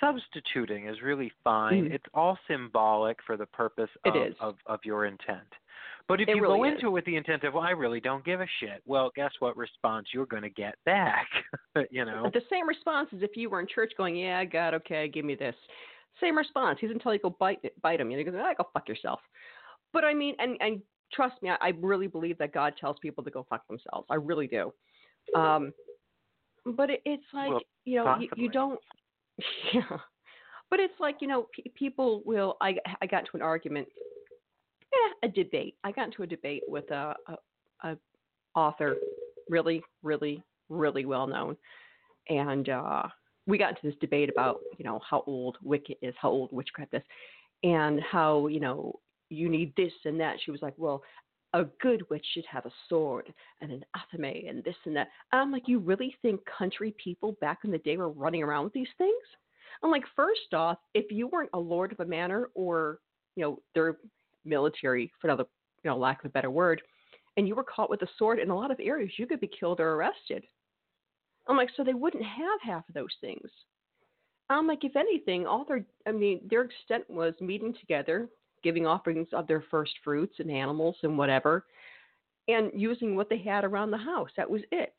Substituting 0.00 0.86
is 0.88 1.00
really 1.02 1.30
fine. 1.42 1.88
Mm. 1.88 1.92
It's 1.92 2.04
all 2.14 2.38
symbolic 2.48 3.22
for 3.22 3.36
the 3.36 3.46
purpose 3.46 3.90
of, 4.04 4.14
of, 4.40 4.56
of 4.66 4.84
your 4.84 5.06
intent. 5.06 5.52
But 6.06 6.20
if 6.20 6.28
It 6.28 6.36
you 6.36 6.42
go 6.42 6.52
really 6.52 6.74
into 6.74 6.88
it 6.88 6.90
with 6.90 7.04
the 7.06 7.16
intent 7.16 7.44
of, 7.44 7.54
well, 7.54 7.62
I 7.62 7.70
really 7.70 8.00
don't 8.00 8.24
give 8.24 8.40
a 8.40 8.46
shit, 8.60 8.82
well, 8.84 9.10
guess 9.16 9.30
what 9.38 9.56
response 9.56 10.08
you're 10.12 10.26
going 10.26 10.42
to 10.42 10.50
get 10.50 10.74
back? 10.84 11.26
you 11.90 12.04
know? 12.04 12.28
The 12.32 12.42
same 12.50 12.68
response 12.68 13.08
as 13.14 13.22
if 13.22 13.36
you 13.36 13.48
were 13.48 13.60
in 13.60 13.66
church 13.66 13.92
going, 13.96 14.16
"Yeah, 14.16 14.44
God, 14.44 14.74
okay, 14.74 15.08
give 15.08 15.24
me 15.24 15.34
this." 15.34 15.54
Same 16.20 16.36
response. 16.36 16.78
He's 16.80 16.90
tell 17.02 17.14
you 17.14 17.20
go 17.20 17.30
bite 17.40 17.58
bite 17.82 18.00
him. 18.00 18.10
You 18.10 18.18
know, 18.18 18.24
he 18.24 18.30
goes, 18.30 18.40
"Ah, 18.42 18.52
go 18.56 18.68
fuck 18.72 18.88
yourself." 18.88 19.20
But 19.92 20.04
I 20.04 20.12
mean, 20.12 20.36
and 20.38 20.56
and 20.60 20.82
trust 21.12 21.42
me, 21.42 21.50
I, 21.50 21.56
I 21.60 21.72
really 21.80 22.06
believe 22.06 22.36
that 22.38 22.52
God 22.52 22.74
tells 22.78 22.98
people 23.00 23.24
to 23.24 23.30
go 23.30 23.46
fuck 23.48 23.66
themselves. 23.66 24.06
I 24.10 24.16
really 24.16 24.46
do. 24.46 24.72
Um, 25.34 25.72
but 26.66 26.90
it, 26.90 27.00
it's 27.04 27.24
like 27.32 27.50
Well, 27.50 27.60
you 27.84 27.96
know, 27.96 28.16
you, 28.18 28.28
you 28.36 28.50
don't. 28.50 28.80
Yeah. 29.72 29.98
But 30.70 30.80
it's 30.80 30.94
like 31.00 31.16
you 31.20 31.28
know, 31.28 31.46
p- 31.54 31.72
people 31.74 32.22
will. 32.24 32.56
I 32.60 32.76
I 33.02 33.06
got 33.06 33.20
into 33.20 33.32
an 33.34 33.42
argument. 33.42 33.88
Yeah, 34.94 35.28
a 35.28 35.32
debate. 35.32 35.76
I 35.84 35.92
got 35.92 36.06
into 36.06 36.22
a 36.22 36.26
debate 36.26 36.62
with 36.68 36.90
a, 36.90 37.14
a, 37.28 37.88
a 37.88 37.98
author, 38.54 38.96
really, 39.48 39.82
really, 40.02 40.42
really 40.68 41.04
well 41.04 41.26
known, 41.26 41.56
and 42.28 42.68
uh, 42.68 43.02
we 43.46 43.58
got 43.58 43.70
into 43.70 43.80
this 43.82 43.98
debate 44.00 44.28
about 44.28 44.60
you 44.78 44.84
know 44.84 45.00
how 45.08 45.24
old 45.26 45.56
Wicca 45.62 45.94
is, 46.02 46.14
how 46.20 46.30
old 46.30 46.52
witchcraft 46.52 46.94
is, 46.94 47.02
and 47.62 48.00
how 48.00 48.46
you 48.46 48.60
know 48.60 49.00
you 49.30 49.48
need 49.48 49.72
this 49.76 49.92
and 50.04 50.20
that. 50.20 50.36
She 50.44 50.50
was 50.50 50.62
like, 50.62 50.74
well, 50.76 51.02
a 51.54 51.64
good 51.80 52.02
witch 52.10 52.26
should 52.32 52.44
have 52.50 52.66
a 52.66 52.72
sword 52.88 53.32
and 53.60 53.70
an 53.70 53.84
athame 53.96 54.48
and 54.48 54.62
this 54.64 54.76
and 54.84 54.96
that. 54.96 55.08
I'm 55.32 55.52
like, 55.52 55.64
you 55.66 55.78
really 55.78 56.14
think 56.20 56.40
country 56.58 56.94
people 57.02 57.36
back 57.40 57.60
in 57.64 57.70
the 57.70 57.78
day 57.78 57.96
were 57.96 58.10
running 58.10 58.42
around 58.42 58.64
with 58.64 58.72
these 58.72 58.88
things? 58.98 59.12
I'm 59.82 59.90
like, 59.90 60.04
first 60.16 60.52
off, 60.52 60.78
if 60.94 61.10
you 61.10 61.26
weren't 61.28 61.50
a 61.54 61.58
lord 61.58 61.92
of 61.92 62.00
a 62.00 62.04
manor 62.04 62.50
or 62.54 62.98
you 63.36 63.42
know 63.42 63.60
their 63.74 63.96
military, 64.44 65.12
for 65.20 65.28
another 65.28 65.44
you 65.82 65.90
know 65.90 65.96
lack 65.96 66.20
of 66.20 66.30
a 66.30 66.32
better 66.32 66.50
word, 66.50 66.82
and 67.36 67.48
you 67.48 67.54
were 67.54 67.64
caught 67.64 67.90
with 67.90 68.02
a 68.02 68.08
sword 68.18 68.38
in 68.38 68.50
a 68.50 68.56
lot 68.56 68.70
of 68.70 68.80
areas, 68.80 69.12
you 69.18 69.26
could 69.26 69.40
be 69.40 69.50
killed 69.58 69.80
or 69.80 69.94
arrested. 69.94 70.44
I'm 71.48 71.56
like, 71.56 71.70
so 71.76 71.84
they 71.84 71.94
wouldn't 71.94 72.24
have 72.24 72.60
half 72.62 72.88
of 72.88 72.94
those 72.94 73.14
things. 73.20 73.50
I'm 74.48 74.66
like, 74.66 74.84
if 74.84 74.96
anything, 74.96 75.46
all 75.46 75.64
their, 75.66 75.84
I 76.06 76.12
mean, 76.12 76.40
their 76.48 76.62
extent 76.62 77.08
was 77.08 77.34
meeting 77.40 77.74
together, 77.80 78.28
giving 78.62 78.86
offerings 78.86 79.28
of 79.32 79.46
their 79.46 79.64
first 79.70 79.92
fruits 80.02 80.36
and 80.38 80.50
animals 80.50 80.96
and 81.02 81.18
whatever, 81.18 81.66
and 82.48 82.70
using 82.74 83.16
what 83.16 83.28
they 83.28 83.38
had 83.38 83.64
around 83.64 83.90
the 83.90 83.98
house. 83.98 84.30
That 84.36 84.48
was 84.48 84.62
it. 84.70 84.94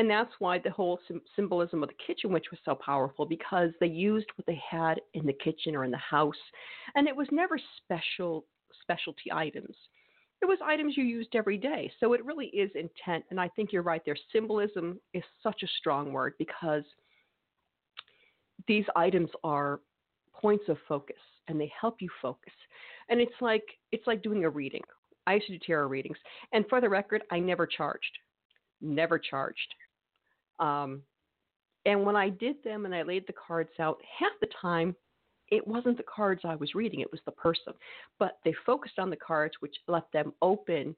And 0.00 0.10
that's 0.10 0.32
why 0.40 0.58
the 0.58 0.70
whole 0.70 0.98
symbolism 1.36 1.84
of 1.84 1.88
the 1.88 1.94
kitchen 2.04 2.32
witch 2.32 2.46
was 2.50 2.58
so 2.64 2.74
powerful 2.74 3.26
because 3.26 3.70
they 3.78 3.86
used 3.86 4.26
what 4.34 4.46
they 4.46 4.60
had 4.68 5.00
in 5.14 5.24
the 5.24 5.32
kitchen 5.32 5.76
or 5.76 5.84
in 5.84 5.92
the 5.92 5.96
house, 5.98 6.34
and 6.96 7.06
it 7.06 7.14
was 7.14 7.28
never 7.30 7.58
special 7.76 8.44
specialty 8.84 9.32
items. 9.32 9.74
It 10.42 10.46
was 10.46 10.58
items 10.64 10.96
you 10.96 11.04
used 11.04 11.34
every 11.34 11.56
day. 11.56 11.90
So 12.00 12.12
it 12.12 12.24
really 12.24 12.46
is 12.46 12.70
intent. 12.74 13.24
And 13.30 13.40
I 13.40 13.48
think 13.48 13.72
you're 13.72 13.82
right 13.82 14.02
there. 14.04 14.16
Symbolism 14.32 15.00
is 15.14 15.22
such 15.42 15.62
a 15.62 15.68
strong 15.78 16.12
word 16.12 16.34
because 16.38 16.84
these 18.68 18.84
items 18.94 19.30
are 19.42 19.80
points 20.34 20.64
of 20.68 20.76
focus 20.86 21.16
and 21.48 21.60
they 21.60 21.72
help 21.80 21.96
you 22.00 22.08
focus. 22.20 22.52
And 23.08 23.20
it's 23.20 23.40
like 23.40 23.64
it's 23.92 24.06
like 24.06 24.22
doing 24.22 24.44
a 24.44 24.50
reading. 24.50 24.82
I 25.26 25.34
used 25.34 25.46
to 25.46 25.52
do 25.52 25.58
tarot 25.64 25.86
readings. 25.86 26.18
And 26.52 26.64
for 26.68 26.80
the 26.80 26.88
record, 26.88 27.22
I 27.30 27.38
never 27.38 27.66
charged. 27.66 28.18
Never 28.82 29.18
charged. 29.18 29.74
Um, 30.58 31.02
and 31.86 32.04
when 32.04 32.16
I 32.16 32.28
did 32.28 32.56
them 32.64 32.84
and 32.84 32.94
I 32.94 33.02
laid 33.02 33.26
the 33.26 33.34
cards 33.34 33.70
out, 33.78 33.98
half 34.18 34.32
the 34.40 34.48
time 34.60 34.94
it 35.50 35.66
wasn't 35.66 35.96
the 35.96 36.04
cards 36.04 36.42
I 36.44 36.54
was 36.56 36.74
reading, 36.74 37.00
it 37.00 37.10
was 37.10 37.20
the 37.26 37.32
person. 37.32 37.72
But 38.18 38.38
they 38.44 38.54
focused 38.64 38.98
on 38.98 39.10
the 39.10 39.16
cards, 39.16 39.54
which 39.60 39.74
left 39.88 40.12
them 40.12 40.32
open 40.42 40.94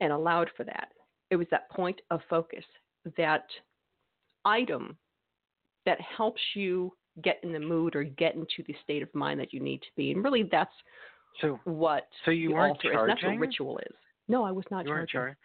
and 0.00 0.12
allowed 0.12 0.50
for 0.56 0.64
that. 0.64 0.88
It 1.30 1.36
was 1.36 1.46
that 1.50 1.70
point 1.70 2.00
of 2.10 2.20
focus, 2.28 2.64
that 3.16 3.44
item 4.44 4.96
that 5.86 5.98
helps 6.00 6.40
you 6.54 6.92
get 7.22 7.40
in 7.42 7.52
the 7.52 7.60
mood 7.60 7.96
or 7.96 8.04
get 8.04 8.34
into 8.34 8.62
the 8.66 8.74
state 8.82 9.02
of 9.02 9.14
mind 9.14 9.40
that 9.40 9.52
you 9.52 9.60
need 9.60 9.80
to 9.82 9.88
be. 9.96 10.12
And 10.12 10.22
really, 10.24 10.42
that's 10.50 10.72
So, 11.40 11.58
what 11.64 12.08
so 12.24 12.30
you 12.30 12.48
the 12.50 12.54
weren't 12.54 12.70
altar 12.84 12.92
is. 12.92 13.08
That's 13.08 13.22
what 13.22 13.38
ritual 13.38 13.78
is. 13.78 13.94
No, 14.28 14.44
I 14.44 14.50
was 14.52 14.64
not 14.70 14.84
you 14.84 14.90
weren't 14.90 15.08
charging. 15.08 15.36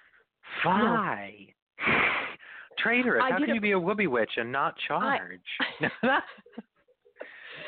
charging? 0.63 0.93
Why? 0.98 1.48
Traitorous. 2.78 3.24
I 3.26 3.32
How 3.32 3.39
can 3.39 3.50
a- 3.50 3.54
you 3.56 3.62
be 3.62 3.71
a 3.71 3.80
woobie 3.80 4.08
witch 4.10 4.32
and 4.38 4.52
not 4.52 4.76
charge? 4.88 5.39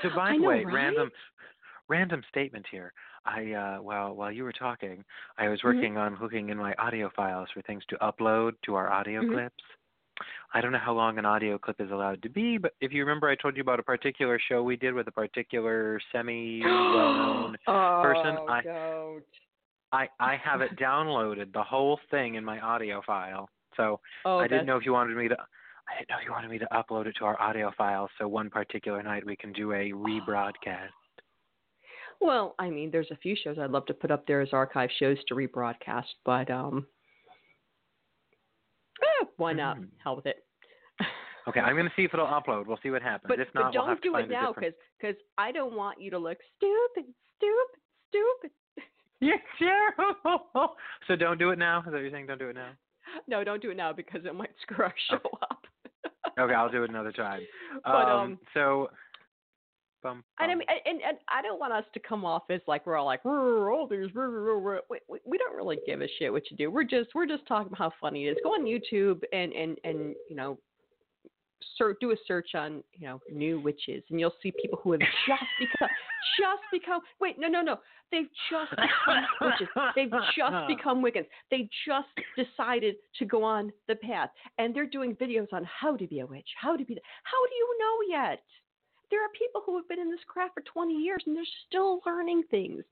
so 0.02 0.10
by 0.16 0.34
the 0.38 0.44
way, 0.44 0.64
right? 0.64 0.74
random 0.74 1.12
random 1.90 2.22
statement 2.30 2.66
here. 2.70 2.92
I 3.26 3.52
uh 3.54 3.78
while 3.82 4.14
while 4.16 4.32
you 4.32 4.44
were 4.44 4.54
talking, 4.54 5.04
I 5.38 5.50
was 5.50 5.60
Mhm. 5.62 5.64
working 5.66 5.98
on 5.98 6.14
hooking 6.16 6.50
in 6.50 6.58
my 6.58 6.74
audio 6.76 7.10
files 7.16 7.50
for 7.54 7.62
things 7.64 7.84
to 7.90 7.96
upload 7.98 8.54
to 8.66 8.76
our 8.76 8.90
audio 8.92 9.22
Mhm. 9.22 9.32
clips. 9.34 9.64
I 10.54 10.62
don't 10.62 10.72
know 10.72 10.80
how 10.80 10.94
long 10.94 11.20
an 11.20 11.26
audio 11.26 11.60
clip 11.60 11.80
is 11.80 11.92
allowed 11.92 12.24
to 12.24 12.30
be, 12.30 12.58
but 12.58 12.74
if 12.82 12.92
you 12.92 13.04
remember 13.04 13.28
I 13.30 13.36
told 13.36 13.56
you 13.56 13.62
about 13.62 13.80
a 13.80 13.84
particular 13.84 14.40
show 14.40 14.64
we 14.64 14.76
did 14.76 14.94
with 14.94 15.08
a 15.08 15.12
particular 15.12 16.00
semi 16.12 16.64
well 16.64 17.14
known 17.14 17.58
oh, 17.68 18.02
person, 18.02 18.40
I- 18.48 18.62
don't. 18.62 19.24
I 19.94 20.10
I 20.20 20.36
have 20.38 20.62
it 20.62 20.76
downloaded 20.76 21.54
the 21.54 21.64
whole 21.64 22.00
thing 22.12 22.36
in 22.36 22.44
my 22.44 22.60
audio 22.60 23.02
file. 23.04 23.50
So 23.76 24.00
Oh, 24.26 24.40
I 24.40 24.48
didn't 24.48 24.66
know 24.66 24.76
if 24.78 24.86
you 24.86 24.92
wanted 24.94 25.16
me 25.16 25.28
to. 25.30 25.38
I 25.90 25.98
didn't 26.00 26.10
know 26.10 26.16
you 26.24 26.32
wanted 26.32 26.52
me 26.52 26.60
to 26.60 26.68
upload 26.74 27.06
it 27.08 27.16
to 27.20 27.26
our 27.26 27.40
audio 27.42 27.72
file, 27.78 28.10
so 28.18 28.28
one 28.28 28.50
particular 28.50 29.02
night 29.02 29.26
we 29.26 29.36
can 29.36 29.54
do 29.54 29.72
a 29.74 29.92
rebroadcast. 29.92 30.90
Well, 32.20 32.56
I 32.60 32.70
mean, 32.70 32.90
there's 32.92 33.12
a 33.12 33.16
few 33.18 33.36
shows 33.42 33.58
I'd 33.60 33.70
love 33.72 33.86
to 33.88 33.94
put 33.94 34.12
up 34.12 34.26
there 34.28 34.42
as 34.42 34.50
archive 34.52 34.90
shows 35.00 35.18
to 35.28 35.36
rebroadcast, 35.36 36.06
but 36.26 36.50
um, 36.50 36.86
Eh, 39.22 39.26
why 39.38 39.54
not? 39.54 39.78
Mm. 39.78 39.88
Hell 40.04 40.16
with 40.16 40.26
it. 40.26 40.44
Okay, 41.48 41.60
I'm 41.62 41.76
going 41.76 41.86
to 41.86 41.92
see 41.96 42.04
if 42.04 42.14
it'll 42.14 42.26
upload. 42.28 42.66
We'll 42.66 42.80
see 42.84 42.90
what 42.90 43.02
happens. 43.02 43.30
But, 43.30 43.40
if 43.40 43.48
but 43.54 43.62
not, 43.62 43.74
don't 43.74 43.86
we'll 43.86 43.96
have 43.96 44.02
do 44.02 44.10
to 44.10 44.14
find 44.18 44.32
it 44.32 44.34
now 44.34 44.50
a 44.50 44.54
different. 44.54 44.76
because 45.00 45.16
I 45.38 45.52
don't 45.54 45.76
want 45.78 46.02
you 46.02 46.12
to 46.12 46.18
look 46.18 46.38
stupid, 46.58 47.06
stupid, 47.38 47.80
stupid. 48.10 48.52
You're 49.22 49.38
terrible. 49.58 50.76
So 51.08 51.16
don't 51.16 51.38
do 51.38 51.52
it 51.52 51.60
now. 51.60 51.80
Is 51.80 51.86
that 51.86 51.94
what 51.94 52.02
you're 52.02 52.12
saying? 52.12 52.26
Don't 52.28 52.38
do 52.40 52.50
it 52.50 52.56
now. 52.56 52.72
No, 53.30 53.46
don't 53.46 53.62
do 53.62 53.70
it 53.72 53.78
now 53.78 53.94
because 53.94 54.26
it 54.26 54.36
might 54.36 54.50
screw 54.62 54.84
our 54.84 54.94
show 55.10 55.16
Okay. 55.16 55.38
up. 55.50 55.62
Okay, 56.40 56.54
I'll 56.54 56.70
do 56.70 56.84
it 56.84 56.90
another 56.90 57.12
time. 57.12 57.42
But, 57.84 57.92
um, 57.92 58.40
so. 58.54 58.90
Bum, 60.04 60.24
And 60.40 60.52
I 60.52 60.56
mean, 60.56 60.68
and, 60.86 61.02
and 61.02 61.18
I 61.28 61.42
don't 61.42 61.60
want 61.60 61.74
us 61.74 61.84
to 61.94 62.00
come 62.00 62.24
off 62.24 62.44
as 62.52 62.62
like 62.68 62.86
we're 62.86 62.96
all 62.96 63.06
like, 63.06 63.24
"Rrr, 63.24 63.74
all 63.74 63.88
these, 63.88 64.12
rrr, 64.12 64.30
rrr, 64.30 64.62
rrr." 64.62 64.80
we, 64.92 65.00
we, 65.10 65.20
we 65.26 65.38
don't 65.40 65.56
really 65.56 65.80
give 65.88 66.02
a 66.02 66.08
shit 66.20 66.32
what 66.32 66.44
you 66.52 66.58
do. 66.58 66.70
We're 66.70 66.84
just 66.84 67.10
we're 67.16 67.26
just 67.26 67.48
talking 67.48 67.68
about 67.68 67.80
how 67.80 67.92
funny 68.00 68.28
it 68.28 68.32
is. 68.32 68.38
Go 68.44 68.52
on 68.52 68.64
YouTube 68.64 69.24
and 69.34 69.52
and 69.54 69.78
and 69.84 70.16
you 70.30 70.36
know, 70.36 70.60
search 71.78 71.98
do 72.00 72.12
a 72.12 72.16
search 72.28 72.56
on 72.56 72.84
you 72.94 73.08
know 73.08 73.22
new 73.32 73.60
witches, 73.60 74.04
and 74.10 74.20
you'll 74.20 74.34
see 74.42 74.52
people 74.62 74.80
who 74.84 74.92
have 74.94 75.02
just 75.02 75.44
become 75.60 75.90
just 76.40 76.62
become. 76.72 77.02
Wait, 77.20 77.40
no, 77.40 77.48
no, 77.48 77.62
no. 77.62 77.78
They've 78.12 78.30
just 78.50 78.72
become 78.72 79.26
witches. 79.42 79.68
They've 79.96 80.12
just 80.36 80.68
become 80.68 81.04
Wiccans. 81.04 81.28
They 81.52 81.70
just 81.86 82.08
decided 82.36 82.96
to 83.20 83.26
go 83.26 83.44
on 83.44 83.72
the 83.88 83.96
path, 83.96 84.30
and 84.58 84.76
they're 84.76 84.88
doing 84.88 85.16
videos 85.16 85.52
on 85.52 85.66
how 85.66 85.98
to 85.98 86.08
be 86.08 86.20
a 86.20 86.26
witch, 86.26 86.48
how 86.60 86.76
to 86.76 86.86
be. 86.86 86.94
How 87.24 87.48
do 87.48 87.56
you 87.56 87.78
know 87.80 88.18
yet? 88.18 88.42
there 89.10 89.24
are 89.24 89.30
people 89.38 89.62
who 89.66 89.78
have 89.78 89.88
been 89.88 90.00
in 90.00 90.10
this 90.10 90.20
craft 90.28 90.54
for 90.54 90.62
20 90.62 90.94
years 90.94 91.24
and 91.26 91.36
they're 91.36 91.44
still 91.68 92.02
learning 92.06 92.44
things. 92.52 92.84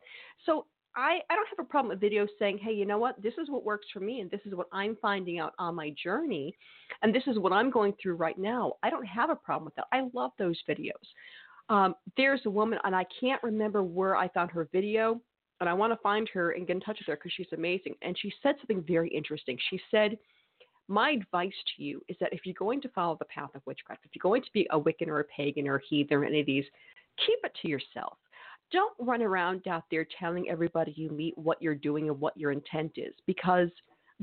So 0.46 0.66
I, 0.96 1.20
I 1.30 1.36
don't 1.36 1.48
have 1.50 1.66
a 1.66 1.70
problem 1.70 1.90
with 1.90 2.00
videos 2.00 2.28
saying, 2.40 2.60
hey, 2.60 2.72
you 2.72 2.86
know 2.86 2.98
what? 2.98 3.22
This 3.22 3.34
is 3.38 3.50
what 3.50 3.66
works 3.66 3.88
for 3.92 4.00
me 4.00 4.22
and 4.22 4.32
this 4.32 4.42
is 4.46 4.56
what 4.56 4.68
I'm 4.72 4.98
finding 5.02 5.40
out 5.40 5.54
on 5.60 5.76
my 5.76 5.94
journey 6.02 6.56
and 7.02 7.14
this 7.14 7.24
is 7.28 7.38
what 7.38 7.52
I'm 7.52 7.70
going 7.70 7.94
through 8.02 8.16
right 8.16 8.38
now. 8.38 8.74
I 8.84 8.90
don't 8.90 9.06
have 9.06 9.30
a 9.30 9.36
problem 9.36 9.66
with 9.66 9.76
that. 9.76 9.88
I 9.92 10.08
love 10.14 10.32
those 10.40 10.58
videos. 10.68 10.92
Um, 11.70 11.96
there's 12.16 12.42
a 12.46 12.50
woman, 12.50 12.80
and 12.84 12.96
I 12.96 13.06
can't 13.20 13.42
remember 13.42 13.84
where 13.84 14.16
I 14.16 14.28
found 14.30 14.52
her 14.52 14.70
video, 14.72 15.20
and 15.60 15.70
I 15.70 15.74
want 15.74 15.94
to 15.94 15.98
find 15.98 16.30
her 16.34 16.52
and 16.52 16.68
get 16.68 16.76
in 16.76 16.82
touch 16.82 17.00
with 17.00 17.08
her 17.08 17.16
because 17.16 17.32
she's 17.36 17.48
amazing. 17.54 17.96
And 18.02 18.18
she 18.20 18.32
said 18.44 18.56
something 18.60 18.84
very 18.88 19.10
interesting. 19.10 19.58
She 19.70 19.80
said, 19.90 20.18
my 20.88 21.12
advice 21.12 21.54
to 21.76 21.84
you 21.84 22.02
is 22.08 22.16
that 22.20 22.34
if 22.34 22.42
you're 22.46 22.54
going 22.54 22.82
to 22.82 22.90
follow 22.90 23.16
the 23.18 23.26
path 23.26 23.50
of 23.56 23.62
witchcraft, 23.66 24.06
if 24.06 24.12
you're 24.14 24.22
going 24.22 24.44
to 24.44 24.52
be 24.54 24.68
a 24.72 24.80
Wiccan 24.80 25.08
or 25.08 25.22
a 25.22 25.26
pagan 25.26 25.68
or 25.68 25.78
a 25.78 25.82
heathen 25.90 26.18
or 26.18 26.26
any 26.26 26.42
of 26.42 26.46
these, 26.46 26.66
keep 27.26 27.40
it 27.44 27.58
to 27.62 27.68
yourself. 27.68 28.18
Don't 28.76 28.94
run 29.00 29.22
around 29.22 29.66
out 29.70 29.86
there 29.90 30.06
telling 30.20 30.50
everybody 30.50 30.94
you 30.98 31.10
meet 31.10 31.38
what 31.38 31.62
you're 31.62 31.76
doing 31.76 32.10
and 32.10 32.20
what 32.20 32.36
your 32.36 32.52
intent 32.52 32.92
is 32.98 33.14
because 33.26 33.70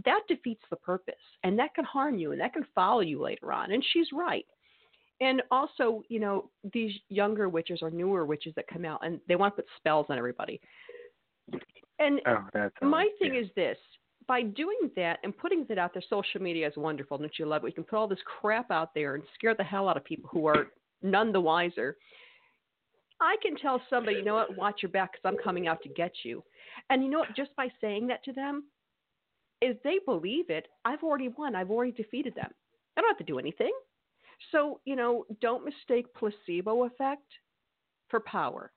that 0.04 0.20
defeats 0.28 0.62
the 0.68 0.76
purpose 0.76 1.14
and 1.42 1.58
that 1.58 1.74
can 1.74 1.86
harm 1.86 2.18
you 2.18 2.32
and 2.32 2.40
that 2.42 2.52
can 2.52 2.66
follow 2.74 3.00
you 3.00 3.22
later 3.22 3.50
on. 3.50 3.72
And 3.72 3.82
she's 3.92 4.08
right. 4.12 4.44
And 5.22 5.40
also, 5.50 6.02
you 6.10 6.20
know, 6.20 6.50
these 6.74 6.92
younger 7.08 7.48
witches 7.48 7.78
or 7.80 7.90
newer 7.90 8.26
witches 8.26 8.52
that 8.56 8.66
come 8.68 8.84
out 8.84 9.00
and 9.02 9.20
they 9.26 9.36
want 9.36 9.56
to 9.56 9.62
put 9.62 9.70
spells 9.78 10.06
on 10.10 10.18
everybody. 10.18 10.60
And 11.98 12.20
Oh, 12.26 12.44
my 12.82 13.08
thing 13.18 13.34
yeah. 13.34 13.40
is 13.40 13.46
this 13.56 13.78
by 14.28 14.42
doing 14.42 14.90
that 14.96 15.18
and 15.24 15.36
putting 15.36 15.64
it 15.70 15.78
out 15.78 15.94
there, 15.94 16.02
social 16.10 16.42
media 16.42 16.68
is 16.68 16.74
wonderful. 16.76 17.16
Don't 17.16 17.32
you 17.38 17.46
love 17.46 17.62
it? 17.62 17.64
We 17.64 17.72
can 17.72 17.84
put 17.84 17.96
all 17.96 18.08
this 18.08 18.18
crap 18.40 18.70
out 18.70 18.92
there 18.94 19.14
and 19.14 19.24
scare 19.34 19.54
the 19.54 19.64
hell 19.64 19.88
out 19.88 19.96
of 19.96 20.04
people 20.04 20.28
who 20.30 20.46
are 20.46 20.66
none 21.02 21.32
the 21.32 21.40
wiser. 21.40 21.96
I 23.22 23.36
can 23.40 23.56
tell 23.56 23.80
somebody, 23.88 24.16
you 24.16 24.24
know 24.24 24.34
what, 24.34 24.56
watch 24.56 24.82
your 24.82 24.90
back 24.90 25.12
because 25.12 25.24
I'm 25.24 25.42
coming 25.42 25.68
out 25.68 25.80
to 25.82 25.88
get 25.88 26.12
you. 26.24 26.42
And 26.90 27.04
you 27.04 27.10
know 27.10 27.20
what, 27.20 27.36
just 27.36 27.54
by 27.56 27.68
saying 27.80 28.08
that 28.08 28.24
to 28.24 28.32
them, 28.32 28.64
if 29.60 29.80
they 29.84 30.00
believe 30.04 30.50
it, 30.50 30.66
I've 30.84 31.04
already 31.04 31.28
won. 31.28 31.54
I've 31.54 31.70
already 31.70 31.92
defeated 31.92 32.34
them. 32.34 32.50
I 32.96 33.00
don't 33.00 33.10
have 33.10 33.18
to 33.18 33.32
do 33.32 33.38
anything. 33.38 33.72
So, 34.50 34.80
you 34.84 34.96
know, 34.96 35.24
don't 35.40 35.64
mistake 35.64 36.06
placebo 36.14 36.84
effect 36.84 37.22
for 38.08 38.20
power 38.20 38.72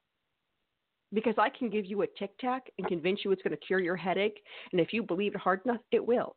because 1.11 1.35
I 1.39 1.49
can 1.49 1.69
give 1.69 1.85
you 1.85 2.03
a 2.03 2.07
tic 2.19 2.37
tac 2.39 2.67
and 2.77 2.87
convince 2.87 3.21
you 3.25 3.31
it's 3.31 3.41
going 3.41 3.57
to 3.57 3.65
cure 3.65 3.79
your 3.79 3.95
headache. 3.95 4.39
And 4.71 4.79
if 4.79 4.93
you 4.93 5.01
believe 5.01 5.33
it 5.33 5.41
hard 5.41 5.61
enough, 5.65 5.81
it 5.91 6.05
will. 6.05 6.35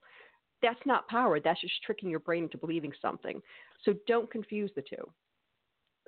That's 0.62 0.81
not 0.87 1.07
power. 1.09 1.40
That's 1.40 1.61
just 1.61 1.83
tricking 1.85 2.09
your 2.09 2.21
brain 2.21 2.44
into 2.44 2.57
believing 2.59 2.92
something. 3.03 3.40
So 3.85 3.94
don't 4.07 4.31
confuse 4.31 4.71
the 4.75 4.83
two. 4.83 5.12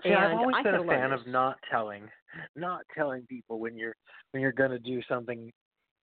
See, 0.02 0.12
I've 0.12 0.36
always 0.36 0.56
I 0.58 0.62
been 0.62 0.74
a 0.76 0.84
fan 0.84 1.12
of 1.12 1.26
not 1.26 1.56
telling, 1.70 2.08
not 2.56 2.82
telling 2.96 3.22
people 3.28 3.58
when 3.58 3.76
you're 3.76 3.96
when 4.32 4.40
you're 4.40 4.52
going 4.52 4.70
to 4.70 4.78
do 4.78 5.00
something. 5.08 5.50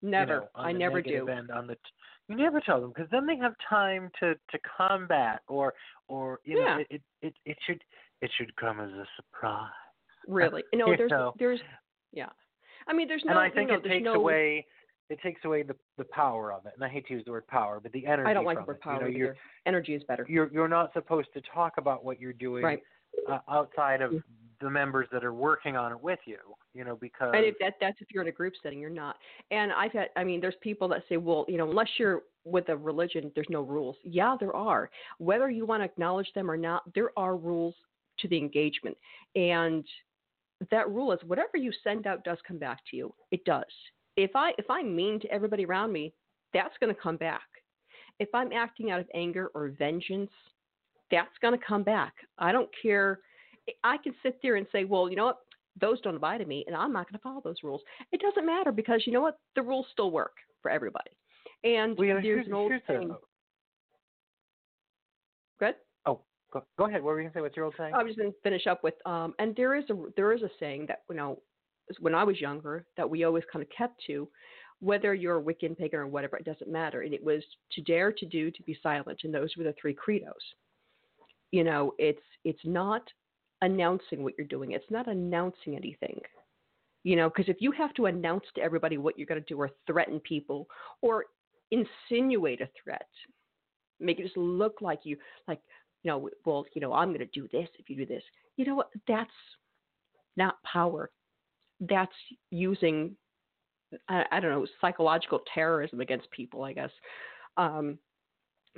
Never. 0.03 0.35
You 0.35 0.41
know, 0.41 0.49
I 0.55 0.73
never 0.73 1.01
do. 1.01 1.29
End, 1.29 1.51
on 1.51 1.67
the, 1.67 1.77
you 2.29 2.37
never 2.37 2.61
tell 2.61 2.81
them 2.81 2.93
because 2.95 3.09
then 3.11 3.27
they 3.27 3.37
have 3.37 3.55
time 3.69 4.11
to 4.21 4.35
to 4.35 4.59
combat 4.77 5.41
or 5.49 5.73
or 6.09 6.41
you 6.45 6.59
Yeah. 6.59 6.77
know 6.77 6.81
it, 6.81 6.87
it 6.91 7.03
it 7.23 7.35
it 7.47 7.57
should 7.67 7.83
it 8.21 8.31
should 8.37 8.55
come 8.57 8.81
as 8.81 8.91
a 8.91 9.07
surprise. 9.17 9.71
Really. 10.29 10.63
No, 10.75 10.95
there's 10.97 11.11
know. 11.11 11.35
there's 11.39 11.61
yeah. 12.13 12.29
I 12.89 12.93
mean 12.93 13.09
there's 13.09 13.23
no 13.25 13.31
and 13.31 13.39
I 13.41 13.49
think 13.51 13.71
you 13.71 13.77
know, 13.79 13.83
it 13.85 13.89
takes 13.89 14.05
no, 14.05 14.15
away 14.15 14.67
it 15.09 15.19
takes 15.23 15.45
away 15.45 15.63
the 15.63 15.77
the 15.99 16.05
power 16.05 16.53
of 16.53 16.67
it. 16.67 16.73
And 16.75 16.85
I 16.85 16.89
hate 16.89 17.07
to 17.07 17.15
use 17.15 17.25
the 17.25 17.31
word 17.31 17.47
power, 17.47 17.81
but 17.81 17.93
the 17.93 18.07
energy. 18.07 18.29
I 18.29 18.35
don't 18.35 18.45
like 18.45 18.59
the 18.59 18.65
word 18.65 18.77
it. 18.77 18.83
power 18.83 19.09
You 19.09 19.27
know. 19.27 19.33
Energy 19.67 19.95
is 19.95 20.03
better. 20.05 20.27
you're 20.29 20.51
you're 20.53 20.69
not 20.69 20.93
supposed 20.93 21.29
to 21.35 21.41
talk 21.55 21.75
about 21.79 22.05
what 22.05 22.21
you're 22.21 22.33
doing 22.33 22.65
Right. 22.65 22.83
Uh, 23.29 23.38
outside 23.48 24.02
of 24.02 24.12
the 24.61 24.70
members 24.70 25.07
that 25.12 25.24
are 25.24 25.35
working 25.35 25.76
on 25.76 25.92
it 25.92 26.00
with 26.00 26.18
you. 26.24 26.38
You 26.74 26.85
know, 26.85 26.96
because 26.96 27.33
And 27.35 27.44
if 27.44 27.55
that 27.61 27.74
that's 27.81 27.96
if 28.00 28.09
you're 28.11 28.22
in 28.22 28.29
a 28.29 28.33
group 28.33 28.52
setting, 28.62 28.79
you're 28.79 28.90
not. 28.90 29.16
And 29.50 29.72
I've 29.72 29.92
had 29.92 30.09
I 30.16 30.24
mean, 30.24 30.40
there's 30.40 30.57
people 30.61 30.88
that 30.88 31.02
say, 31.09 31.16
well, 31.16 31.44
you 31.48 31.57
know, 31.57 31.68
unless 31.68 31.88
you're 31.98 32.22
with 32.44 32.68
a 32.68 32.76
religion, 32.76 33.33
there's 33.35 33.48
no 33.50 33.62
rules. 33.62 33.96
Yeah, 34.05 34.37
there 34.38 34.55
are. 34.55 34.90
Whether 35.18 35.50
you 35.50 35.66
want 35.66 35.81
to 35.81 35.85
acknowledge 35.85 36.31
them 36.35 36.50
or 36.50 36.57
not, 36.57 36.83
there 36.94 37.11
are 37.16 37.37
rules 37.37 37.74
to 38.18 38.29
the 38.29 38.37
engagement. 38.37 38.96
And 39.35 39.85
that 40.70 40.88
rule 40.88 41.12
is 41.12 41.20
whatever 41.26 41.57
you 41.57 41.72
send 41.85 42.07
out 42.07 42.24
does 42.24 42.38
come 42.46 42.59
back 42.59 42.79
to 42.90 42.96
you. 42.96 43.14
It 43.31 43.44
does. 43.44 43.64
If 44.16 44.31
I 44.35 44.52
if 44.59 44.66
I'm 44.70 44.94
mean 44.94 45.20
to 45.20 45.31
everybody 45.31 45.64
around 45.64 45.92
me, 45.92 46.12
that's 46.55 46.74
going 46.81 46.94
to 46.94 47.00
come 47.00 47.16
back. 47.16 47.42
If 48.18 48.29
I'm 48.35 48.52
acting 48.52 48.90
out 48.90 49.00
of 49.00 49.07
anger 49.14 49.50
or 49.55 49.68
vengeance, 49.79 50.31
that's 51.11 51.37
going 51.40 51.59
to 51.59 51.64
come 51.64 51.83
back. 51.83 52.14
I 52.38 52.53
don't 52.53 52.69
care. 52.81 53.21
I 53.85 53.97
can 53.99 54.14
sit 54.23 54.38
there 54.42 54.57
and 54.57 54.66
say, 54.73 54.85
well, 54.85 55.09
you 55.09 55.16
know 55.16 55.27
what? 55.27 55.38
Those 55.81 56.01
don't 56.01 56.16
apply 56.16 56.38
to 56.38 56.47
me, 56.47 56.64
and 56.66 56.75
I'm 56.75 56.92
not 56.92 57.07
going 57.07 57.19
to 57.19 57.23
follow 57.23 57.42
those 57.45 57.57
rules. 57.62 57.83
It 58.11 58.21
doesn't 58.21 58.47
matter 58.47 58.73
because 58.73 59.03
you 59.07 59.12
know 59.12 59.21
what? 59.21 59.38
The 59.57 59.62
rules 59.62 59.87
still 59.92 60.11
work 60.11 60.33
for 60.62 60.71
everybody. 60.71 61.11
And 61.64 61.97
well, 61.99 62.07
you 62.07 62.14
know, 62.14 62.21
there's 62.21 62.25
here's, 62.25 62.47
an 62.47 62.55
old 62.55 62.73
saying. 62.87 63.14
Good. 65.59 65.75
oh, 66.07 66.21
go, 66.53 66.64
go 66.79 66.87
ahead. 66.87 67.03
What 67.03 67.11
were 67.11 67.21
you 67.21 67.25
going 67.25 67.33
to 67.33 67.38
say? 67.38 67.42
What's 67.42 67.57
your 67.57 67.66
old 67.66 67.75
saying? 67.77 67.95
I 67.95 68.03
was 68.03 68.11
just 68.11 68.19
going 68.19 68.33
to 68.33 68.38
finish 68.42 68.66
up 68.66 68.83
with, 68.83 68.95
um, 69.05 69.35
and 69.38 69.55
there 69.57 69.75
is 69.75 69.85
a 69.90 69.95
there 70.16 70.33
is 70.33 70.42
a 70.42 70.51
saying 70.59 70.87
that 70.88 71.03
you 71.11 71.16
know, 71.16 71.38
when 72.01 72.14
I 72.14 72.25
was 72.25 72.40
younger, 72.40 72.87
that 72.97 73.09
we 73.09 73.25
always 73.25 73.45
kind 73.53 73.62
of 73.62 73.69
kept 73.77 74.01
to, 74.07 74.29
whether 74.81 75.14
you're 75.14 75.38
a 75.38 75.42
Wiccan, 75.42 75.77
pagan, 75.77 76.01
or 76.01 76.07
whatever, 76.07 76.37
it 76.37 76.45
doesn't 76.45 76.71
matter. 76.71 77.03
And 77.03 77.14
it 77.14 77.25
was 77.25 77.42
to 77.73 77.83
dare 77.83 78.12
to 78.12 78.27
do, 78.27 78.51
to 78.51 78.62
be 78.62 78.79
silent, 78.83 79.21
and 79.25 79.35
those 79.35 79.51
were 79.57 79.64
the 79.64 79.75
three 79.81 79.95
credos. 79.95 80.33
You 81.53 81.65
know, 81.65 81.93
it's 81.99 82.23
it's 82.45 82.65
not 82.65 83.03
announcing 83.63 84.23
what 84.23 84.35
you're 84.37 84.47
doing. 84.47 84.73
It's 84.73 84.91
not 84.91 85.09
announcing 85.09 85.77
anything. 85.77 86.21
You 87.05 87.17
know, 87.17 87.29
because 87.29 87.49
if 87.49 87.59
you 87.61 87.71
have 87.73 87.95
to 87.95 88.07
announce 88.07 88.45
to 88.57 88.63
everybody 88.63 88.99
what 88.99 89.17
you're 89.17 89.29
going 89.29 89.41
to 89.41 89.47
do, 89.47 89.61
or 89.61 89.71
threaten 89.87 90.19
people, 90.21 90.67
or 91.03 91.27
insinuate 91.71 92.61
a 92.61 92.69
threat, 92.83 93.07
make 94.01 94.19
it 94.19 94.25
just 94.25 94.37
look 94.37 94.81
like 94.81 95.01
you 95.05 95.17
like 95.47 95.61
you 96.07 96.13
know, 96.13 96.29
well, 96.45 96.65
you 96.75 96.81
know, 96.81 96.93
I'm 96.93 97.09
going 97.09 97.19
to 97.19 97.27
do 97.27 97.49
this 97.51 97.69
if 97.81 97.91
you 97.91 97.97
do 97.97 98.07
this. 98.07 98.23
You 98.57 98.65
know 98.65 98.77
what? 98.77 98.91
That's 99.09 99.29
not 100.37 100.63
power. 100.63 101.11
That's 101.81 102.13
using, 102.51 103.17
I, 104.09 104.25
I 104.31 104.39
don't 104.39 104.53
know, 104.53 104.67
psychological 104.81 105.41
terrorism 105.53 106.01
against 106.01 106.31
people, 106.31 106.63
I 106.63 106.75
guess. 106.75 106.91
Um, 107.57 107.99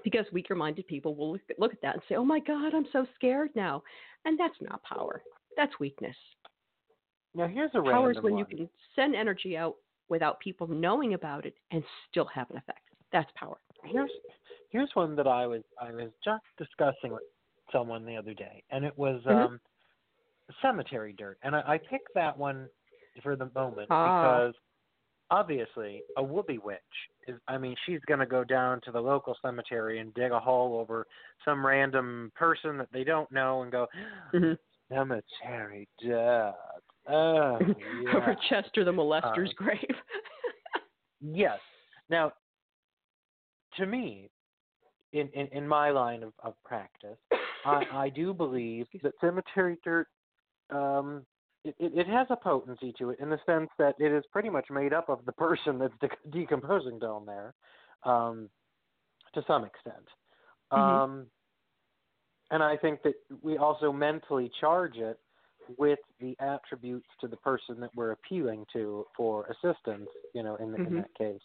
because 0.05 0.27
weaker 0.33 0.55
minded 0.55 0.87
people 0.87 1.15
will 1.15 1.33
look, 1.59 1.73
at 1.73 1.81
that 1.83 1.95
and 1.95 2.03
say, 2.09 2.15
oh 2.17 2.25
my 2.25 2.41
God, 2.41 2.75
I'm 2.75 2.87
so 2.93 3.07
scared 3.15 3.51
now. 3.55 3.83
And 4.25 4.39
that's 4.39 4.55
not 4.61 4.83
power. 4.83 5.23
That's 5.57 5.79
weakness. 5.81 6.17
now 7.35 7.47
here's 7.49 7.71
a 7.75 7.83
Power 7.83 8.11
is 8.13 8.17
when 8.23 8.35
one. 8.35 8.39
you 8.41 8.45
can 8.45 8.69
send 8.97 9.15
energy 9.15 9.57
out 9.57 9.77
without 10.09 10.41
people 10.41 10.67
knowing 10.67 11.15
about 11.15 11.45
it 11.47 11.55
and 11.71 11.83
still 12.11 12.27
have 12.27 12.51
an 12.51 12.57
effect. 12.57 12.81
That's 13.13 13.31
power. 13.35 13.59
here's 13.85 14.11
here's 14.71 14.91
one 14.95 15.17
that 15.17 15.27
I 15.27 15.47
was 15.47 15.63
I 15.81 15.93
was 15.93 16.11
just 16.25 16.45
discussing 16.59 17.13
with 17.13 17.23
someone 17.73 18.05
the 18.05 18.17
other 18.17 18.35
day, 18.35 18.63
and 18.71 18.85
it 18.85 18.97
was 18.99 19.21
Mhm. 19.25 19.45
um, 19.47 19.61
cemetery 20.63 21.13
dirt, 21.13 21.39
and 21.43 21.55
I, 21.57 21.63
I 21.75 21.79
picked 21.79 22.13
that 22.15 22.37
one 22.37 22.69
for 23.23 23.37
the 23.37 23.51
moment 23.55 23.89
Ah. 23.91 24.05
because 24.47 24.55
obviously 25.31 26.03
a 26.17 26.23
woobie 26.23 26.63
witch 26.63 26.79
is. 27.27 27.37
I 27.49 27.59
mean, 27.59 27.77
she's 27.87 28.01
going 28.07 28.21
to 28.21 28.27
go 28.27 28.45
down 28.45 28.81
to 28.85 28.93
the 28.93 29.01
local 29.01 29.37
cemetery 29.43 29.99
and 30.01 30.13
dig 30.15 30.33
a 30.33 30.41
hole 30.41 30.79
over 30.81 31.07
some 31.45 31.65
random 31.65 32.33
person 32.35 32.79
that 32.79 32.89
they 32.93 33.05
don't 33.05 33.31
know 33.31 33.63
and 33.63 33.73
go 33.73 33.87
hmm 34.33 34.53
cemetery 34.91 35.89
dirt. 36.03 36.55
Oh, 37.11 37.59
yeah. 37.61 38.17
Over 38.17 38.37
Chester 38.51 38.85
the 38.85 38.93
molester's 38.93 39.49
Uh, 39.51 39.65
grave. 39.65 39.79
Yes. 41.23 41.59
Now, 42.11 42.33
to 43.77 43.87
me, 43.87 44.31
in, 45.15 45.29
in, 45.29 45.47
in 45.49 45.67
my 45.67 45.91
line 45.91 46.23
of, 46.23 46.33
of 46.43 46.55
practice, 46.65 47.17
I, 47.65 47.85
I 47.93 48.09
do 48.11 48.35
believe 48.45 48.87
that 49.03 49.15
cemetery 49.23 49.79
dirt 49.83 50.07
um, 50.71 51.25
it, 51.65 51.75
it, 51.79 52.07
has 52.07 52.27
a 52.31 52.37
potency 52.37 52.95
to 52.99 53.11
it 53.11 53.19
in 53.21 53.31
the 53.31 53.39
sense 53.47 53.69
that 53.79 53.95
it 53.99 54.13
is 54.13 54.25
pretty 54.33 54.49
much 54.49 54.67
made 54.71 54.93
up 54.93 55.09
of 55.09 55.25
the 55.27 55.33
person 55.33 55.79
that's 55.79 55.95
de- 56.01 56.31
decomposing 56.31 56.99
down 56.99 57.27
there, 57.27 57.55
um, 58.05 58.49
to 59.35 59.43
some 59.47 59.65
extent. 59.65 60.07
Mhm. 60.73 60.79
Um, 60.79 61.27
and 62.51 62.63
I 62.63 62.77
think 62.77 63.03
that 63.03 63.15
we 63.43 63.59
also 63.59 63.93
mentally 63.93 64.51
charge 64.61 64.97
it 64.97 65.19
with 65.77 65.99
the 66.19 66.35
attributes 66.41 67.09
to 67.21 67.29
the 67.29 67.37
person 67.37 67.79
that 67.81 67.91
we're 67.95 68.13
appealing 68.13 68.65
to 68.73 69.05
for 69.17 69.47
assistance. 69.47 70.09
You 70.35 70.43
know, 70.43 70.57
in, 70.57 70.73
the, 70.73 70.79
in 70.79 70.95
Mhm. 70.95 70.97
that 70.97 71.15
case. 71.15 71.43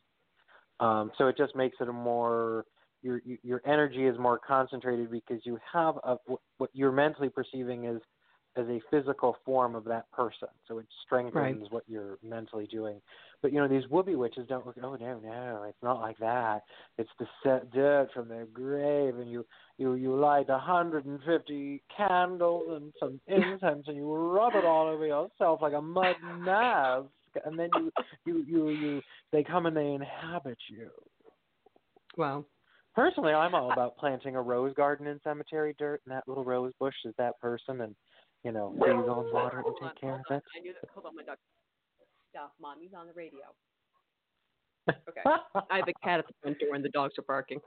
Um, 0.79 1.11
so 1.17 1.27
it 1.27 1.37
just 1.37 1.55
makes 1.55 1.77
it 1.81 1.89
a 1.89 1.93
more 1.93 2.65
your 3.01 3.21
your 3.43 3.61
energy 3.65 4.05
is 4.05 4.17
more 4.17 4.39
concentrated 4.39 5.11
because 5.11 5.45
you 5.45 5.59
have 5.71 5.97
a 6.03 6.17
what 6.57 6.69
you're 6.73 6.91
mentally 6.91 7.29
perceiving 7.29 7.85
is 7.85 8.01
as 8.55 8.65
a 8.67 8.79
physical 8.91 9.35
form 9.45 9.75
of 9.75 9.83
that 9.85 10.11
person. 10.11 10.47
So 10.67 10.77
it 10.77 10.85
strengthens 11.05 11.67
what 11.71 11.83
you're 11.87 12.17
mentally 12.23 12.67
doing. 12.67 13.01
But 13.41 13.51
you 13.51 13.59
know 13.59 13.67
these 13.67 13.85
woobie 13.91 14.17
witches 14.17 14.47
don't 14.47 14.65
look. 14.65 14.77
Oh 14.81 14.95
no, 14.95 15.19
no, 15.19 15.65
it's 15.67 15.83
not 15.83 15.99
like 15.99 16.17
that. 16.19 16.63
It's 16.97 17.09
the 17.19 17.27
set 17.43 17.71
dirt 17.71 18.09
from 18.13 18.29
their 18.29 18.45
grave, 18.45 19.17
and 19.17 19.29
you 19.29 19.45
you 19.77 19.95
you 19.95 20.15
light 20.15 20.49
a 20.49 20.53
150 20.53 21.83
candles 21.95 22.63
and 22.69 22.93
some 22.99 23.19
incense, 23.27 23.85
and 23.87 23.97
you 23.97 24.13
rub 24.13 24.53
it 24.55 24.65
all 24.65 24.87
over 24.87 25.05
yourself 25.05 25.61
like 25.61 25.73
a 25.73 25.81
mud 25.81 26.15
mask, 26.39 27.07
and 27.45 27.57
then 27.57 27.69
you 27.75 27.91
you 28.25 28.43
you 28.47 28.69
you 28.69 29.01
they 29.31 29.43
come 29.43 29.65
and 29.65 29.75
they 29.75 29.91
inhabit 29.91 30.57
you. 30.69 30.89
Wow. 32.17 32.45
Personally, 32.95 33.33
I'm 33.33 33.55
all 33.55 33.71
about 33.71 33.97
planting 33.97 34.35
a 34.35 34.41
rose 34.41 34.73
garden 34.75 35.07
in 35.07 35.19
cemetery 35.23 35.75
dirt, 35.79 36.01
and 36.05 36.15
that 36.15 36.27
little 36.27 36.43
rose 36.43 36.73
bush 36.79 36.93
is 37.05 37.13
that 37.17 37.39
person, 37.39 37.81
and 37.81 37.95
you 38.43 38.51
know, 38.51 38.73
go 38.79 38.85
and 38.85 39.05
water 39.33 39.57
and 39.59 39.65
on, 39.67 39.89
take 39.91 40.01
care 40.01 40.15
of 40.15 40.21
on. 40.29 40.37
it. 40.37 40.43
I 40.57 40.61
knew 40.61 40.73
that. 40.81 40.89
Hold 40.93 41.05
on, 41.07 41.15
my 41.15 41.23
dog. 41.23 41.37
Stop, 42.29 42.53
mommy's 42.61 42.91
on 42.97 43.07
the 43.07 43.13
radio. 43.13 43.41
Okay. 44.89 45.21
I 45.71 45.77
have 45.77 45.87
a 45.87 45.93
cat 46.05 46.19
at 46.19 46.27
the 46.27 46.33
front 46.41 46.59
door, 46.59 46.75
and 46.75 46.83
the 46.83 46.89
dogs 46.89 47.13
are 47.17 47.23
barking. 47.23 47.59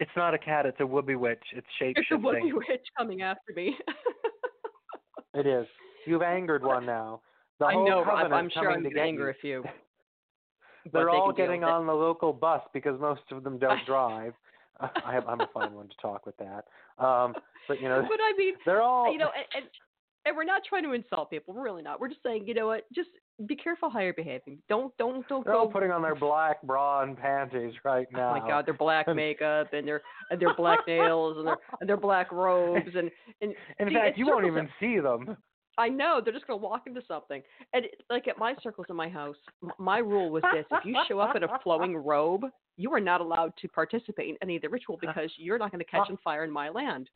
it's 0.00 0.10
not 0.16 0.34
a 0.34 0.38
cat; 0.38 0.66
it's 0.66 0.78
a 0.80 0.84
woobie 0.84 1.18
witch. 1.18 1.42
It's 1.54 1.66
shape 1.78 1.96
There's 1.96 2.06
a 2.20 2.22
shifting. 2.22 2.54
witch 2.54 2.86
coming 2.96 3.22
after 3.22 3.52
me. 3.54 3.76
It 5.36 5.46
is. 5.48 5.66
You've 6.06 6.22
angered 6.22 6.62
one 6.62 6.86
now. 6.86 7.20
The 7.58 7.66
I 7.66 7.74
know. 7.74 8.04
I'm, 8.04 8.32
I'm 8.32 8.50
sure 8.50 8.70
I'm 8.70 8.82
going 8.82 8.94
to 8.94 9.00
anger 9.00 9.30
a 9.30 9.34
few. 9.34 9.64
They're 10.92 11.06
but 11.06 11.10
they 11.12 11.16
all 11.18 11.32
getting 11.32 11.62
with 11.62 11.68
it. 11.70 11.72
on 11.72 11.86
the 11.86 11.92
local 11.92 12.32
bus 12.32 12.60
because 12.72 13.00
most 13.00 13.22
of 13.32 13.42
them 13.42 13.58
don't 13.58 13.84
drive. 13.84 14.34
I 14.80 15.12
have, 15.12 15.26
I'm 15.26 15.40
a 15.40 15.48
fine 15.52 15.72
one 15.72 15.88
to 15.88 15.94
talk 16.00 16.24
with 16.26 16.36
that. 16.36 16.66
Um, 17.04 17.34
but 17.66 17.80
you 17.80 17.88
know, 17.88 18.02
But 18.02 18.20
I 18.22 18.32
mean, 18.38 18.54
they're 18.64 18.82
all. 18.82 19.10
you 19.10 19.18
know, 19.18 19.30
and, 19.34 19.64
and 19.64 19.70
and 20.26 20.36
we're 20.36 20.44
not 20.44 20.62
trying 20.68 20.82
to 20.84 20.92
insult 20.92 21.30
people. 21.30 21.54
We're 21.54 21.62
really 21.64 21.82
not. 21.82 22.00
We're 22.00 22.08
just 22.08 22.22
saying, 22.22 22.46
you 22.46 22.54
know 22.54 22.66
what? 22.68 22.84
Just 22.94 23.10
be 23.46 23.56
careful 23.56 23.90
how 23.90 24.00
you're 24.00 24.14
behaving. 24.14 24.58
Don't 24.68 24.96
don't 24.96 25.26
don't 25.28 25.44
they're 25.44 25.54
all 25.54 25.66
go. 25.66 25.72
putting 25.72 25.90
on 25.90 26.02
their 26.02 26.14
black 26.14 26.62
bra 26.62 27.02
and 27.02 27.16
panties 27.18 27.74
right 27.84 28.06
Oh 28.14 28.16
now. 28.16 28.30
my 28.30 28.40
God, 28.40 28.66
their 28.66 28.74
black 28.74 29.06
makeup 29.14 29.72
and 29.72 29.86
their 29.86 30.02
and 30.30 30.40
their 30.40 30.54
black 30.54 30.80
nails 30.86 31.36
and 31.38 31.46
their 31.46 31.56
and 31.80 31.88
their 31.88 31.96
black 31.96 32.30
robes 32.32 32.90
and 32.94 33.10
and 33.40 33.54
In 33.78 33.88
see, 33.88 33.94
fact, 33.94 34.18
you 34.18 34.26
won't 34.26 34.46
even 34.46 34.68
see 34.80 34.98
them. 35.00 35.36
I 35.76 35.88
know 35.88 36.20
they're 36.22 36.32
just 36.32 36.46
gonna 36.46 36.58
walk 36.58 36.82
into 36.86 37.02
something. 37.08 37.42
And 37.72 37.86
it- 37.86 38.00
like 38.08 38.28
at 38.28 38.38
my 38.38 38.54
circles 38.62 38.86
in 38.88 38.94
my 38.96 39.08
house, 39.08 39.36
my 39.78 39.98
rule 39.98 40.30
was 40.30 40.44
this: 40.52 40.64
if 40.70 40.84
you 40.84 40.96
show 41.08 41.18
up 41.18 41.34
in 41.34 41.42
a 41.42 41.58
flowing 41.64 41.96
robe, 41.96 42.44
you 42.76 42.92
are 42.94 43.00
not 43.00 43.20
allowed 43.20 43.52
to 43.60 43.68
participate 43.68 44.28
in 44.28 44.36
any 44.42 44.54
of 44.56 44.62
the 44.62 44.68
ritual 44.68 44.96
because 45.00 45.30
you're 45.36 45.58
not 45.58 45.72
going 45.72 45.80
to 45.80 45.84
catch 45.90 46.08
on 46.10 46.16
fire 46.22 46.44
in 46.44 46.50
my 46.50 46.68
land. 46.68 47.10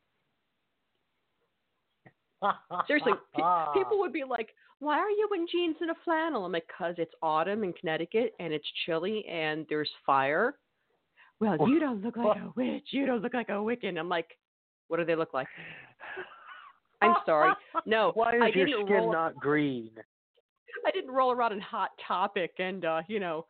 Seriously, 2.87 3.13
pe- 3.35 3.73
people 3.73 3.99
would 3.99 4.13
be 4.13 4.23
like, 4.23 4.49
"Why 4.79 4.97
are 4.97 5.09
you 5.09 5.29
in 5.35 5.47
jeans 5.51 5.75
and 5.81 5.91
a 5.91 5.95
flannel?" 6.03 6.45
I'm 6.45 6.51
like, 6.51 6.67
"Cause 6.75 6.95
it's 6.97 7.13
autumn 7.21 7.63
in 7.63 7.73
Connecticut 7.73 8.33
and 8.39 8.53
it's 8.53 8.67
chilly 8.85 9.25
and 9.27 9.65
there's 9.69 9.89
fire." 10.05 10.55
Well, 11.39 11.69
you 11.69 11.79
don't 11.79 12.03
look 12.03 12.17
like 12.17 12.37
a 12.37 12.51
witch. 12.55 12.87
You 12.91 13.05
don't 13.05 13.21
look 13.21 13.33
like 13.33 13.49
a 13.49 13.53
Wiccan. 13.53 13.97
I'm 13.97 14.09
like, 14.09 14.37
"What 14.87 14.97
do 14.97 15.05
they 15.05 15.15
look 15.15 15.33
like?" 15.33 15.47
I'm 17.01 17.15
sorry. 17.25 17.53
No, 17.85 18.11
Why 18.13 18.35
is 18.35 18.41
I 18.41 18.47
your 18.49 18.67
skin 18.67 18.87
roll. 18.87 19.11
not 19.11 19.35
green? 19.35 19.91
I 20.85 20.91
didn't 20.91 21.11
roll 21.11 21.31
around 21.31 21.53
in 21.53 21.61
Hot 21.61 21.91
Topic 22.05 22.51
and 22.59 22.85
uh, 22.85 23.01
you 23.07 23.19
know. 23.19 23.45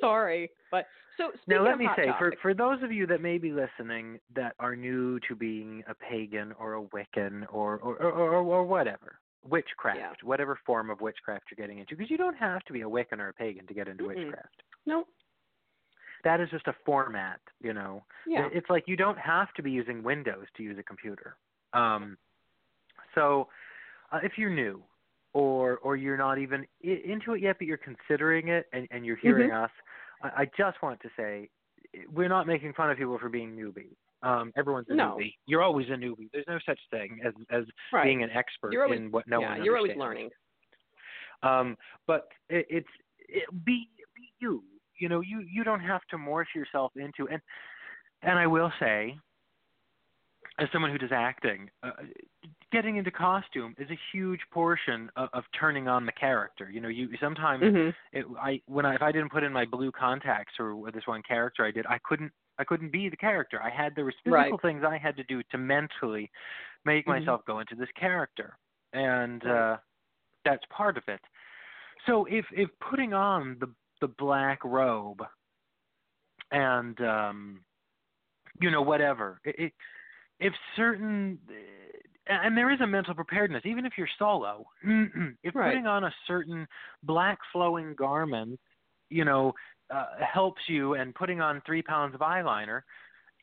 Sorry, 0.00 0.50
but 0.70 0.86
so 1.16 1.32
Now 1.46 1.62
let 1.64 1.78
me 1.78 1.88
say, 1.96 2.12
for 2.18 2.32
for 2.42 2.54
those 2.54 2.82
of 2.82 2.92
you 2.92 3.06
that 3.08 3.20
may 3.20 3.38
be 3.38 3.50
listening 3.52 4.20
that 4.34 4.54
are 4.58 4.76
new 4.76 5.18
to 5.28 5.34
being 5.34 5.82
a 5.88 5.94
pagan 5.94 6.52
or 6.58 6.74
a 6.74 6.82
Wiccan 6.82 7.44
or 7.52 7.78
or 7.78 7.96
or, 7.96 8.12
or, 8.12 8.32
or 8.42 8.64
whatever 8.64 9.18
witchcraft, 9.48 9.98
Yeah. 9.98 10.12
whatever 10.22 10.58
form 10.66 10.90
of 10.90 11.00
witchcraft 11.00 11.44
you're 11.50 11.64
getting 11.64 11.78
into, 11.78 11.96
because 11.96 12.10
you 12.10 12.16
don't 12.18 12.36
have 12.36 12.62
to 12.64 12.72
be 12.72 12.82
a 12.82 12.84
Wiccan 12.88 13.18
or 13.18 13.28
a 13.28 13.32
pagan 13.32 13.66
to 13.68 13.74
get 13.74 13.88
into 13.88 14.04
Mm-mm. 14.04 14.08
witchcraft. 14.26 14.62
no, 14.84 15.04
That 16.24 16.40
is 16.40 16.50
just 16.50 16.66
a 16.66 16.74
format, 16.84 17.40
you 17.60 17.72
know. 17.72 18.04
yeah, 18.26 18.48
It's 18.52 18.68
like 18.68 18.84
you 18.88 18.96
don't 18.96 19.18
have 19.18 19.52
to 19.54 19.62
be 19.62 19.70
using 19.70 20.02
Windows 20.02 20.46
to 20.56 20.62
use 20.62 20.76
a 20.78 20.82
computer. 20.82 21.36
Um, 21.72 22.18
so 23.14 23.48
uh, 24.12 24.18
if 24.22 24.32
you're 24.36 24.50
new 24.50 24.82
or 25.34 25.78
or 25.78 25.96
you're 25.96 26.16
not 26.18 26.38
even 26.38 26.66
I- 26.84 27.02
into 27.04 27.34
it 27.34 27.40
yet, 27.40 27.56
but 27.58 27.66
you're 27.66 27.78
considering 27.78 28.48
it 28.48 28.66
and, 28.72 28.88
and 28.90 29.06
you're 29.06 29.16
hearing 29.16 29.50
Mm-hmm. 29.50 29.64
us, 29.64 29.70
I, 30.22 30.42
I 30.42 30.50
just 30.56 30.82
want 30.82 31.00
to 31.00 31.08
say 31.16 31.48
we're 32.12 32.28
not 32.28 32.46
making 32.46 32.72
fun 32.74 32.90
of 32.90 32.98
people 32.98 33.18
for 33.18 33.28
being 33.28 33.56
newbies. 33.56 33.94
Um, 34.22 34.52
everyone's 34.56 34.86
a 34.90 34.94
No. 34.94 35.16
newbie. 35.16 35.34
You're 35.46 35.62
always 35.62 35.86
a 35.88 35.92
newbie. 35.92 36.28
There's 36.32 36.44
no 36.48 36.58
such 36.66 36.80
thing 36.90 37.20
as 37.24 37.32
as 37.50 37.64
right. 37.92 38.04
being 38.04 38.22
an 38.22 38.30
expert 38.30 38.72
You're 38.72 38.84
always- 38.84 38.98
in 39.00 39.10
what 39.10 39.26
no 39.28 39.40
yeah, 39.40 39.50
one 39.56 39.64
you're 39.64 39.76
always 39.76 39.96
learning. 39.96 40.30
Um, 41.42 41.76
but 42.06 42.28
it, 42.48 42.66
it's 42.68 42.88
it, 43.20 43.44
be 43.64 43.88
be 44.16 44.32
you. 44.40 44.62
You 44.98 45.08
know, 45.08 45.20
you 45.20 45.40
you 45.48 45.62
don't 45.62 45.80
have 45.80 46.00
to 46.10 46.16
morph 46.16 46.52
yourself 46.54 46.92
into 46.96 47.28
and 47.30 47.40
and 48.22 48.36
I 48.38 48.48
will 48.48 48.72
say, 48.80 49.16
as 50.58 50.68
someone 50.72 50.90
who 50.90 50.98
does 50.98 51.12
acting, 51.12 51.70
uh, 51.84 51.90
getting 52.72 52.96
into 52.96 53.10
costume 53.10 53.74
is 53.78 53.88
a 53.90 53.98
huge 54.12 54.40
portion 54.52 55.10
of, 55.16 55.28
of 55.32 55.44
turning 55.58 55.88
on 55.88 56.06
the 56.06 56.12
character. 56.12 56.70
You 56.70 56.80
know, 56.80 56.88
you 56.88 57.08
sometimes 57.20 57.64
hmm 57.64 57.90
it, 58.12 58.26
I 58.40 58.60
when 58.66 58.86
I 58.86 58.94
if 58.94 59.02
I 59.02 59.12
didn't 59.12 59.32
put 59.32 59.42
in 59.42 59.52
my 59.52 59.64
blue 59.64 59.92
contacts 59.92 60.54
or 60.58 60.90
this 60.92 61.06
one 61.06 61.22
character 61.22 61.64
I 61.64 61.70
did, 61.70 61.86
I 61.86 61.98
couldn't 62.04 62.32
I 62.58 62.64
couldn't 62.64 62.92
be 62.92 63.08
the 63.08 63.16
character. 63.16 63.62
I 63.62 63.70
had 63.70 63.94
there 63.94 64.04
was 64.04 64.14
physical 64.24 64.58
Right. 64.58 64.60
things 64.60 64.82
I 64.86 64.98
had 64.98 65.16
to 65.16 65.24
do 65.24 65.42
to 65.50 65.58
mentally 65.58 66.30
make 66.84 67.06
Mhm. 67.06 67.20
myself 67.20 67.42
go 67.46 67.60
into 67.60 67.74
this 67.74 67.88
character, 67.98 68.58
and 68.92 69.46
uh, 69.46 69.76
that's 70.44 70.64
part 70.70 70.96
of 70.96 71.04
it. 71.08 71.20
So 72.06 72.24
if 72.26 72.44
if 72.52 72.68
putting 72.80 73.12
on 73.14 73.56
the 73.60 73.72
the 74.00 74.08
black 74.08 74.64
robe 74.64 75.22
and 76.52 77.00
um, 77.00 77.60
you 78.60 78.70
know 78.70 78.82
whatever 78.82 79.40
it, 79.44 79.54
it 79.58 79.72
if 80.40 80.52
certain 80.76 81.38
and 82.28 82.56
there 82.56 82.70
is 82.70 82.80
a 82.80 82.86
mental 82.86 83.14
preparedness 83.14 83.62
even 83.64 83.84
if 83.86 83.92
you're 83.96 84.08
solo 84.18 84.64
if 85.42 85.54
Right. 85.54 85.72
putting 85.72 85.86
on 85.86 86.04
a 86.04 86.14
certain 86.26 86.66
black 87.02 87.38
flowing 87.52 87.94
garment 87.94 88.58
you 89.10 89.24
know 89.24 89.52
uh, 89.90 90.06
helps 90.20 90.60
you 90.68 90.94
and 90.94 91.14
putting 91.14 91.40
on 91.40 91.62
three 91.64 91.82
pounds 91.82 92.14
of 92.14 92.20
eyeliner 92.20 92.82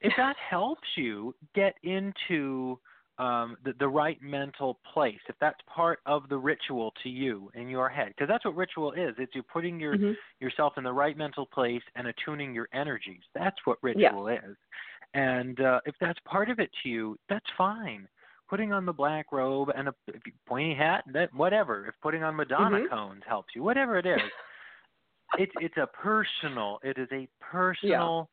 if 0.01 0.13
that 0.17 0.35
helps 0.37 0.87
you 0.95 1.33
get 1.55 1.73
into 1.83 2.79
um, 3.17 3.55
the, 3.63 3.73
the 3.79 3.87
right 3.87 4.21
mental 4.21 4.79
place 4.93 5.19
if 5.29 5.35
that's 5.39 5.59
part 5.73 5.99
of 6.05 6.27
the 6.29 6.37
ritual 6.37 6.93
to 7.01 7.09
you 7.09 7.49
in 7.55 7.69
your 7.69 7.87
head 7.87 8.09
because 8.09 8.27
that's 8.27 8.45
what 8.45 8.55
ritual 8.55 8.91
is 8.91 9.15
it's 9.17 9.33
you 9.33 9.41
putting 9.41 9.79
your 9.79 9.97
hmm 9.97 10.11
yourself 10.39 10.73
in 10.77 10.83
the 10.83 10.91
right 10.91 11.17
mental 11.17 11.45
place 11.45 11.81
and 11.95 12.07
attuning 12.07 12.53
your 12.53 12.67
energies. 12.73 13.21
That's 13.33 13.55
what 13.65 13.77
ritual 13.81 14.27
is. 14.27 14.55
And 15.13 15.59
uh, 15.61 15.79
if 15.85 15.95
that's 16.01 16.19
part 16.25 16.49
of 16.49 16.59
it 16.59 16.69
to 16.83 16.89
you, 16.89 17.17
that's 17.29 17.45
fine. 17.57 18.07
Putting 18.49 18.71
on 18.71 18.85
the 18.85 18.93
black 18.93 19.31
robe 19.31 19.69
and 19.75 19.87
a 19.87 19.95
pointy 20.47 20.75
hat, 20.75 21.03
that 21.13 21.33
whatever. 21.33 21.87
If 21.87 21.95
putting 22.01 22.23
on 22.23 22.35
Madonna 22.35 22.81
Mhm. 22.81 22.89
cones 22.89 23.23
helps 23.27 23.55
you, 23.55 23.63
whatever 23.63 23.97
it 23.97 24.05
is, 24.05 24.19
it's 25.39 25.53
it's 25.59 25.77
a 25.77 25.87
personal. 25.87 26.79
It 26.83 26.97
is 26.97 27.11
a 27.11 27.27
personal 27.39 28.29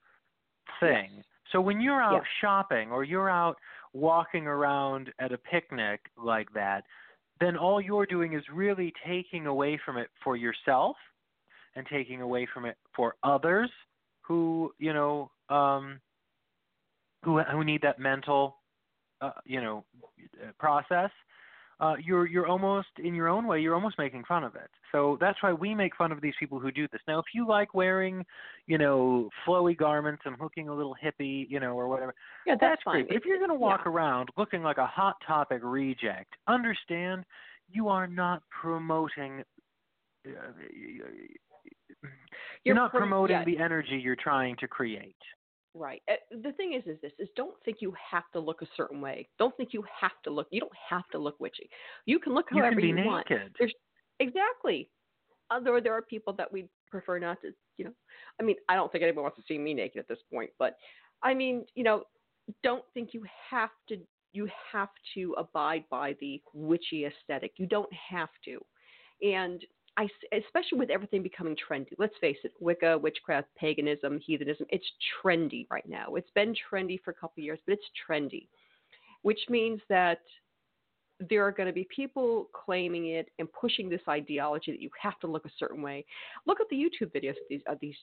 thing. 0.80 1.24
So 1.50 1.60
when 1.60 1.80
you're 1.80 2.02
out 2.02 2.22
Yes. 2.22 2.26
shopping 2.40 2.92
or 2.92 3.04
you're 3.04 3.30
out 3.30 3.58
walking 3.92 4.46
around 4.46 5.12
at 5.18 5.32
a 5.32 5.38
picnic 5.38 6.00
like 6.16 6.52
that, 6.52 6.84
then 7.40 7.56
all 7.56 7.80
you're 7.80 8.06
doing 8.06 8.34
is 8.34 8.48
really 8.52 8.92
taking 9.04 9.46
away 9.46 9.76
from 9.78 9.96
it 9.96 10.10
for 10.22 10.36
yourself 10.36 10.96
and 11.74 11.86
taking 11.86 12.20
away 12.20 12.46
from 12.46 12.64
it 12.64 12.76
for 12.94 13.16
others 13.22 13.70
who 14.22 14.72
you 14.78 14.92
know 14.92 15.30
um 15.48 16.00
who 17.24 17.40
who 17.40 17.64
need 17.64 17.82
that 17.82 17.98
mental 17.98 18.61
uh, 19.22 19.30
you 19.46 19.60
know 19.60 19.84
uh, 20.42 20.50
process 20.58 21.10
uh, 21.82 21.94
you're 22.02 22.26
you're 22.26 22.46
almost 22.46 22.88
in 23.02 23.12
your 23.12 23.28
own 23.28 23.46
way 23.46 23.60
you're 23.60 23.74
almost 23.74 23.98
making 23.98 24.22
fun 24.24 24.44
of 24.44 24.54
it. 24.54 24.70
So 24.92 25.18
that's 25.20 25.42
why 25.42 25.52
we 25.52 25.74
make 25.74 25.96
fun 25.96 26.12
of 26.12 26.20
these 26.20 26.34
people 26.38 26.60
who 26.60 26.70
do 26.70 26.86
this. 26.92 27.00
Now, 27.08 27.18
if 27.18 27.24
you 27.34 27.46
like 27.46 27.74
wearing, 27.74 28.24
you 28.66 28.78
know, 28.78 29.28
flowy 29.46 29.76
garments 29.76 30.22
and 30.24 30.36
looking 30.40 30.68
a 30.68 30.74
little 30.74 30.94
hippie, 31.02 31.46
you 31.48 31.58
know, 31.58 31.72
or 31.72 31.88
whatever, 31.88 32.14
Yeah, 32.46 32.54
that's, 32.54 32.72
that's 32.72 32.82
fine. 32.84 32.94
great. 32.94 33.08
But 33.08 33.16
if 33.16 33.24
you're 33.24 33.38
going 33.38 33.50
to 33.50 33.56
walk 33.56 33.82
yeah. 33.84 33.90
around 33.90 34.28
looking 34.36 34.62
like 34.62 34.78
a 34.78 34.86
hot 34.86 35.16
topic 35.26 35.60
reject, 35.64 36.34
understand 36.46 37.24
you 37.68 37.88
are 37.88 38.06
not 38.06 38.42
promoting. 38.50 39.42
Uh, 40.24 40.30
you're, 42.64 42.76
not 42.76 42.92
pro- 42.92 43.00
promoting 43.00 43.38
yeah, 43.38 43.44
the 43.44 43.58
energy 43.58 44.00
you're 44.02 44.14
trying 44.14 44.56
to 44.60 44.68
create. 44.68 45.16
Right. 45.74 46.02
Uh, 46.10 46.14
the 46.42 46.52
thing 46.52 46.74
is, 46.74 46.82
is 46.86 47.00
this: 47.00 47.12
is 47.18 47.28
don't 47.34 47.54
think 47.64 47.78
you 47.80 47.94
have 48.10 48.24
to 48.34 48.40
look 48.40 48.60
a 48.60 48.66
certain 48.76 49.00
way. 49.00 49.28
Don't 49.38 49.56
think 49.56 49.70
you 49.72 49.82
have 50.00 50.12
to 50.24 50.30
look. 50.30 50.48
You 50.50 50.60
don't 50.60 50.72
have 50.90 51.08
to 51.12 51.18
look 51.18 51.38
witchy. 51.40 51.68
You 52.04 52.18
can 52.18 52.34
look 52.34 52.46
You 52.50 52.58
however 52.58 52.74
can 52.74 52.82
be 52.82 52.88
you 52.88 52.94
naked. 52.94 53.06
want. 53.06 53.26
There's 53.58 53.72
exactly. 54.20 54.90
Although 55.50 55.80
there 55.80 55.94
are 55.94 56.02
people 56.02 56.32
that 56.34 56.52
we 56.52 56.68
prefer 56.90 57.18
not 57.18 57.40
to. 57.40 57.52
You 57.78 57.86
know, 57.86 57.92
I 58.38 58.42
mean, 58.42 58.56
I 58.68 58.74
don't 58.74 58.92
think 58.92 59.02
anyone 59.02 59.22
wants 59.22 59.38
to 59.38 59.44
see 59.48 59.56
me 59.58 59.72
naked 59.72 59.98
at 59.98 60.08
this 60.08 60.18
point. 60.30 60.50
But 60.58 60.76
I 61.22 61.32
mean, 61.32 61.64
you 61.74 61.84
know, 61.84 62.04
don't 62.62 62.84
think 62.92 63.14
you 63.14 63.24
have 63.50 63.70
to. 63.88 63.96
You 64.34 64.48
have 64.72 64.88
to 65.14 65.34
abide 65.38 65.84
by 65.90 66.16
the 66.20 66.42
witchy 66.52 67.06
aesthetic. 67.06 67.52
You 67.56 67.66
don't 67.66 67.92
have 68.10 68.30
to. 68.44 68.60
And 69.26 69.64
I, 69.97 70.09
especially 70.32 70.78
with 70.78 70.90
everything 70.90 71.22
becoming 71.22 71.57
trendy. 71.57 71.93
Let's 71.99 72.14
face 72.20 72.38
it, 72.45 72.53
Wicca, 72.61 72.99
witchcraft, 72.99 73.49
paganism, 73.57 74.20
heathenism, 74.20 74.66
it's 74.70 74.86
trendy 75.22 75.66
right 75.70 75.86
now. 75.88 76.14
It's 76.14 76.30
been 76.34 76.55
trendy 76.55 76.99
for 77.05 77.11
a 77.11 77.14
couple 77.14 77.43
years, 77.43 77.59
but 77.66 77.74
it's 77.74 77.84
trendy, 78.09 78.49
which 79.22 79.40
means 79.51 79.80
that 79.88 80.20
there 81.28 81.47
are 81.47 81.53
going 81.53 81.66
to 81.66 81.72
be 81.72 81.86
people 81.95 82.49
claiming 82.64 83.09
it 83.09 83.28
and 83.38 83.53
pushing 83.53 83.88
this 83.88 84.01
ideology 84.09 84.72
that 84.72 84.80
you 84.80 84.90
have 85.01 85.18
to 85.20 85.26
look 85.26 85.45
a 85.45 85.51
certain 85.59 85.82
way. 85.82 86.05
Look 86.47 86.61
at 86.61 86.68
the 86.70 86.76
YouTube 86.76 87.12
videos 87.14 87.30
of 87.30 87.47
these, 87.49 87.61
of 87.66 87.78
these, 87.80 87.97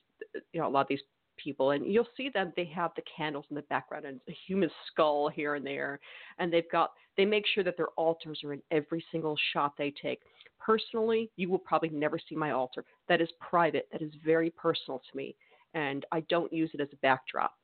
you 0.52 0.60
know, 0.60 0.68
a 0.68 0.70
lot 0.70 0.82
of 0.82 0.88
these 0.88 1.02
people, 1.42 1.70
and 1.70 1.86
you'll 1.86 2.08
see 2.16 2.28
them. 2.28 2.52
they 2.56 2.64
have 2.64 2.92
the 2.96 3.02
candles 3.16 3.44
in 3.50 3.56
the 3.56 3.62
background 3.62 4.04
and 4.04 4.20
a 4.28 4.36
human 4.46 4.70
skull 4.86 5.28
here 5.28 5.54
and 5.54 5.66
there, 5.66 6.00
and 6.38 6.52
they've 6.52 6.70
got 6.70 6.92
they 7.16 7.24
make 7.24 7.44
sure 7.54 7.64
that 7.64 7.76
their 7.76 7.88
altars 7.96 8.40
are 8.44 8.52
in 8.52 8.62
every 8.70 9.04
single 9.10 9.36
shot 9.52 9.74
they 9.76 9.92
take. 10.02 10.20
Personally, 10.58 11.30
you 11.36 11.48
will 11.48 11.58
probably 11.58 11.90
never 11.90 12.18
see 12.18 12.34
my 12.34 12.50
altar. 12.52 12.84
That 13.08 13.20
is 13.20 13.28
private. 13.40 13.88
That 13.92 14.02
is 14.02 14.12
very 14.24 14.50
personal 14.50 15.00
to 15.10 15.16
me, 15.16 15.34
and 15.74 16.04
I 16.12 16.20
don't 16.28 16.52
use 16.52 16.70
it 16.74 16.80
as 16.80 16.88
a 16.92 16.96
backdrop. 16.96 17.54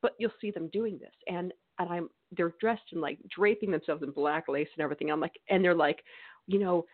But 0.00 0.14
you'll 0.18 0.30
see 0.40 0.50
them 0.50 0.68
doing 0.72 0.98
this, 0.98 1.14
and 1.26 1.52
and 1.78 1.90
I'm 1.90 2.10
they're 2.36 2.54
dressed 2.60 2.92
in 2.92 3.00
like 3.00 3.18
draping 3.28 3.70
themselves 3.70 4.02
in 4.02 4.10
black 4.10 4.48
lace 4.48 4.68
and 4.76 4.82
everything. 4.82 5.10
I'm 5.10 5.20
like, 5.20 5.38
and 5.48 5.64
they're 5.64 5.74
like, 5.74 6.02
you 6.46 6.58
know, 6.58 6.84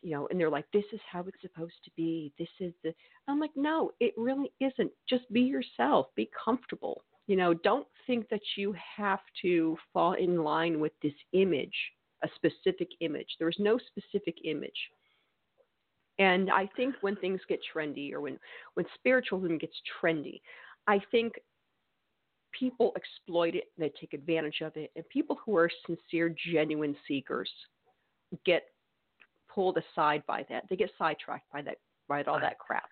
you 0.00 0.10
know, 0.10 0.28
and 0.30 0.38
they're 0.38 0.50
like, 0.50 0.66
this 0.72 0.84
is 0.92 1.00
how 1.10 1.20
it's 1.20 1.40
supposed 1.40 1.84
to 1.84 1.90
be. 1.96 2.32
This 2.38 2.48
is 2.60 2.72
the. 2.82 2.94
I'm 3.28 3.40
like, 3.40 3.50
no, 3.56 3.92
it 4.00 4.14
really 4.16 4.52
isn't. 4.60 4.90
Just 5.08 5.30
be 5.32 5.40
yourself. 5.42 6.06
Be 6.16 6.30
comfortable. 6.44 7.04
You 7.26 7.36
know, 7.36 7.54
don't 7.54 7.86
think 8.06 8.28
that 8.30 8.40
you 8.56 8.74
have 8.96 9.20
to 9.42 9.76
fall 9.92 10.14
in 10.14 10.42
line 10.42 10.80
with 10.80 10.92
this 11.02 11.14
image, 11.32 11.76
a 12.24 12.28
specific 12.34 12.88
image. 13.00 13.28
There 13.38 13.48
is 13.48 13.56
no 13.58 13.78
specific 13.78 14.36
image. 14.44 14.76
And 16.18 16.50
I 16.50 16.68
think 16.76 16.94
when 17.00 17.16
things 17.16 17.40
get 17.48 17.60
trendy 17.74 18.12
or 18.12 18.20
when, 18.20 18.38
when 18.74 18.86
spiritualism 18.94 19.56
gets 19.56 19.74
trendy, 20.02 20.40
I 20.86 21.00
think 21.10 21.34
people 22.58 22.92
exploit 22.96 23.54
it, 23.54 23.64
they 23.78 23.90
take 24.00 24.12
advantage 24.12 24.60
of 24.60 24.76
it, 24.76 24.90
and 24.94 25.08
people 25.08 25.38
who 25.44 25.56
are 25.56 25.70
sincere, 25.86 26.34
genuine 26.52 26.96
seekers 27.08 27.50
get 28.44 28.64
pulled 29.54 29.78
aside 29.78 30.22
by 30.26 30.44
that. 30.48 30.64
They 30.68 30.76
get 30.76 30.90
sidetracked 30.98 31.50
by 31.52 31.62
that 31.62 31.76
by 32.08 32.22
all 32.24 32.36
I- 32.36 32.40
that 32.40 32.58
crap. 32.58 32.88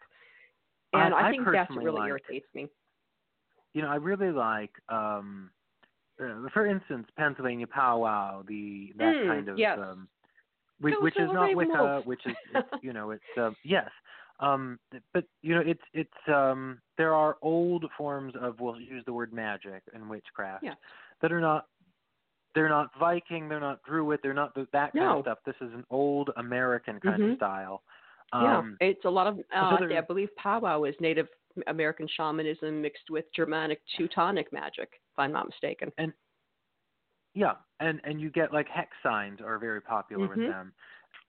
And 0.92 1.14
I, 1.14 1.28
I 1.28 1.30
think 1.30 1.46
that's 1.52 1.70
what 1.70 1.84
really 1.84 2.00
like- 2.00 2.08
irritates 2.08 2.46
me. 2.54 2.68
you 3.74 3.82
know, 3.82 3.88
I 3.88 3.94
really 3.96 4.32
like, 4.32 4.72
um, 4.88 5.50
uh, 6.20 6.48
for 6.52 6.66
instance, 6.66 7.06
Pennsylvania 7.16 7.66
powwow, 7.68 8.42
the 8.48 8.92
that 8.98 9.14
Mm, 9.14 9.26
kind 9.28 9.48
of, 9.48 9.58
yes. 9.58 9.78
um, 9.78 10.08
which, 10.80 10.94
which 11.00 11.16
is 11.16 11.30
not 11.32 11.54
Wicca, 11.54 11.70
Wolf. 11.78 12.06
which 12.06 12.26
is, 12.26 12.34
it's, 12.54 12.68
you 12.82 12.92
know, 12.92 13.12
it's 13.12 13.22
um, 13.38 13.54
yes, 13.64 13.88
um, 14.40 14.78
but 15.14 15.24
you 15.42 15.54
know, 15.54 15.60
it's 15.64 15.82
it's 15.92 16.28
um, 16.28 16.80
there 16.98 17.14
are 17.14 17.36
old 17.42 17.84
forms 17.96 18.34
of 18.40 18.58
we'll 18.58 18.80
use 18.80 19.04
the 19.06 19.12
word 19.12 19.32
magic 19.32 19.82
and 19.94 20.08
witchcraft 20.10 20.64
Yeah. 20.64 20.74
that 21.22 21.30
are 21.32 21.40
not. 21.40 21.66
They're 22.54 22.68
not 22.68 22.90
Viking. 22.98 23.48
They're 23.48 23.60
not 23.60 23.82
Druid. 23.84 24.20
They're 24.22 24.34
not 24.34 24.54
that 24.54 24.72
kind 24.92 24.94
No. 24.94 25.18
of 25.18 25.24
stuff. 25.24 25.38
This 25.44 25.54
is 25.60 25.72
an 25.72 25.84
old 25.90 26.30
American 26.36 26.98
kind 27.00 27.20
Mhm. 27.22 27.30
of 27.32 27.36
style. 27.36 27.82
yeah, 28.32 28.58
Um, 28.58 28.76
it's 28.80 29.04
a 29.04 29.10
lot 29.10 29.26
of. 29.26 29.40
Uh, 29.52 29.76
there- 29.78 29.98
I 29.98 30.00
believe 30.02 30.34
powwow 30.36 30.84
is 30.84 30.94
Native 31.00 31.28
American 31.66 32.06
shamanism 32.06 32.80
mixed 32.80 33.10
with 33.10 33.30
Germanic 33.32 33.82
Teutonic 33.96 34.52
magic, 34.52 35.00
if 35.12 35.18
I'm 35.18 35.32
not 35.32 35.46
mistaken. 35.46 35.92
And 35.98 36.12
yeah, 37.34 37.56
and 37.80 38.00
and 38.04 38.20
you 38.20 38.30
get 38.30 38.52
like 38.52 38.68
hex 38.68 38.96
signs 39.02 39.40
are 39.40 39.58
very 39.58 39.80
popular 39.80 40.28
Mhm. 40.28 40.36
with 40.36 40.48
them. 40.48 40.72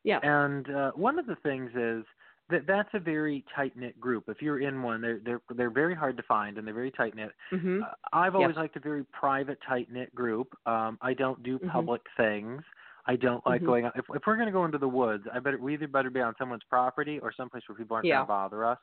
Yeah. 0.03 0.19
And 0.21 0.69
uh, 0.69 0.91
one 0.91 1.17
of 1.19 1.25
the 1.25 1.35
things 1.37 1.71
is 1.75 2.05
that 2.51 2.67
that's 2.67 2.89
a 2.93 2.99
very 2.99 3.43
tight 3.55 3.75
knit 3.75 3.99
group. 3.99 4.25
If 4.27 4.41
you're 4.41 4.59
in 4.61 4.83
one, 4.83 5.01
they're 5.01 5.19
they're 5.23 5.41
they're 5.55 5.69
very 5.71 5.95
hard 5.95 6.17
to 6.17 6.23
find 6.23 6.57
and 6.57 6.67
they're 6.67 6.73
very 6.73 6.91
tight 6.91 7.15
knit. 7.15 7.31
hmm 7.49 7.81
Uh, 7.81 7.93
I've 8.13 8.35
always 8.35 8.55
Yes. 8.55 8.61
liked 8.63 8.75
a 8.75 8.79
very 8.79 9.03
private, 9.05 9.57
tight 9.67 9.91
knit 9.91 10.13
group. 10.13 10.53
Um, 10.67 10.97
I 11.01 11.13
don't 11.13 11.41
do 11.43 11.57
Mhm. 11.59 11.71
public 11.71 12.01
things. 12.17 12.61
I 13.07 13.15
don't 13.15 13.43
like 13.47 13.61
Mhm. 13.61 13.65
going 13.65 13.85
out. 13.85 13.97
If 13.97 14.05
if 14.13 14.21
we're 14.27 14.35
going 14.35 14.47
to 14.47 14.51
go 14.51 14.65
into 14.65 14.77
the 14.77 14.87
woods, 14.87 15.25
I 15.33 15.39
better 15.39 15.57
we 15.57 15.73
either 15.73 15.87
better 15.87 16.09
be 16.11 16.21
on 16.21 16.35
someone's 16.37 16.63
property 16.69 17.19
or 17.19 17.31
someplace 17.31 17.63
where 17.67 17.77
people 17.77 17.95
aren't 17.95 18.07
Yeah. 18.07 18.17
going 18.17 18.27
to 18.27 18.27
bother 18.27 18.65
us. 18.65 18.79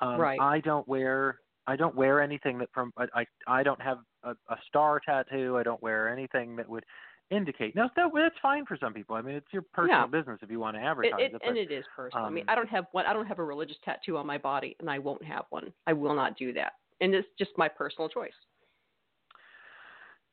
Um, 0.00 0.20
Right. 0.20 0.38
I 0.38 0.60
don't 0.60 0.86
wear 0.86 1.40
I 1.66 1.76
don't 1.76 1.94
wear 1.94 2.20
anything 2.22 2.58
that 2.58 2.70
from 2.72 2.92
I 2.96 3.06
I, 3.14 3.26
I 3.46 3.62
don't 3.62 3.80
have 3.82 3.98
a, 4.22 4.36
a 4.48 4.58
star 4.68 5.00
tattoo. 5.00 5.58
I 5.58 5.62
don't 5.64 5.82
wear 5.82 6.08
anything 6.08 6.56
that 6.56 6.68
would 6.68 6.84
indicate. 7.30 7.74
Now 7.74 7.90
that, 7.96 8.10
that's 8.14 8.34
fine 8.40 8.64
for 8.66 8.76
some 8.76 8.92
people. 8.92 9.16
I 9.16 9.22
mean, 9.22 9.34
it's 9.34 9.52
your 9.52 9.62
personal 9.62 10.02
Yeah. 10.02 10.06
business 10.06 10.38
if 10.42 10.50
you 10.50 10.60
want 10.60 10.76
to 10.76 10.82
advertise 10.82 11.12
it, 11.20 11.34
it. 11.34 11.42
and 11.44 11.56
it 11.56 11.70
is 11.70 11.84
personal. 11.94 12.24
I 12.24 12.30
mean, 12.30 12.42
um, 12.42 12.50
I 12.50 12.54
don't 12.54 12.68
have 12.68 12.86
one. 12.92 13.06
I 13.06 13.12
don't 13.12 13.26
have 13.26 13.38
a 13.38 13.44
religious 13.44 13.76
tattoo 13.84 14.16
on 14.16 14.26
my 14.26 14.38
body, 14.38 14.76
and 14.80 14.88
I 14.88 14.98
won't 14.98 15.24
have 15.24 15.44
one. 15.50 15.72
I 15.86 15.92
will 15.92 16.14
not 16.14 16.36
do 16.38 16.52
that, 16.54 16.74
and 17.00 17.14
it's 17.14 17.28
just 17.38 17.50
my 17.56 17.68
personal 17.68 18.08
choice. 18.08 18.32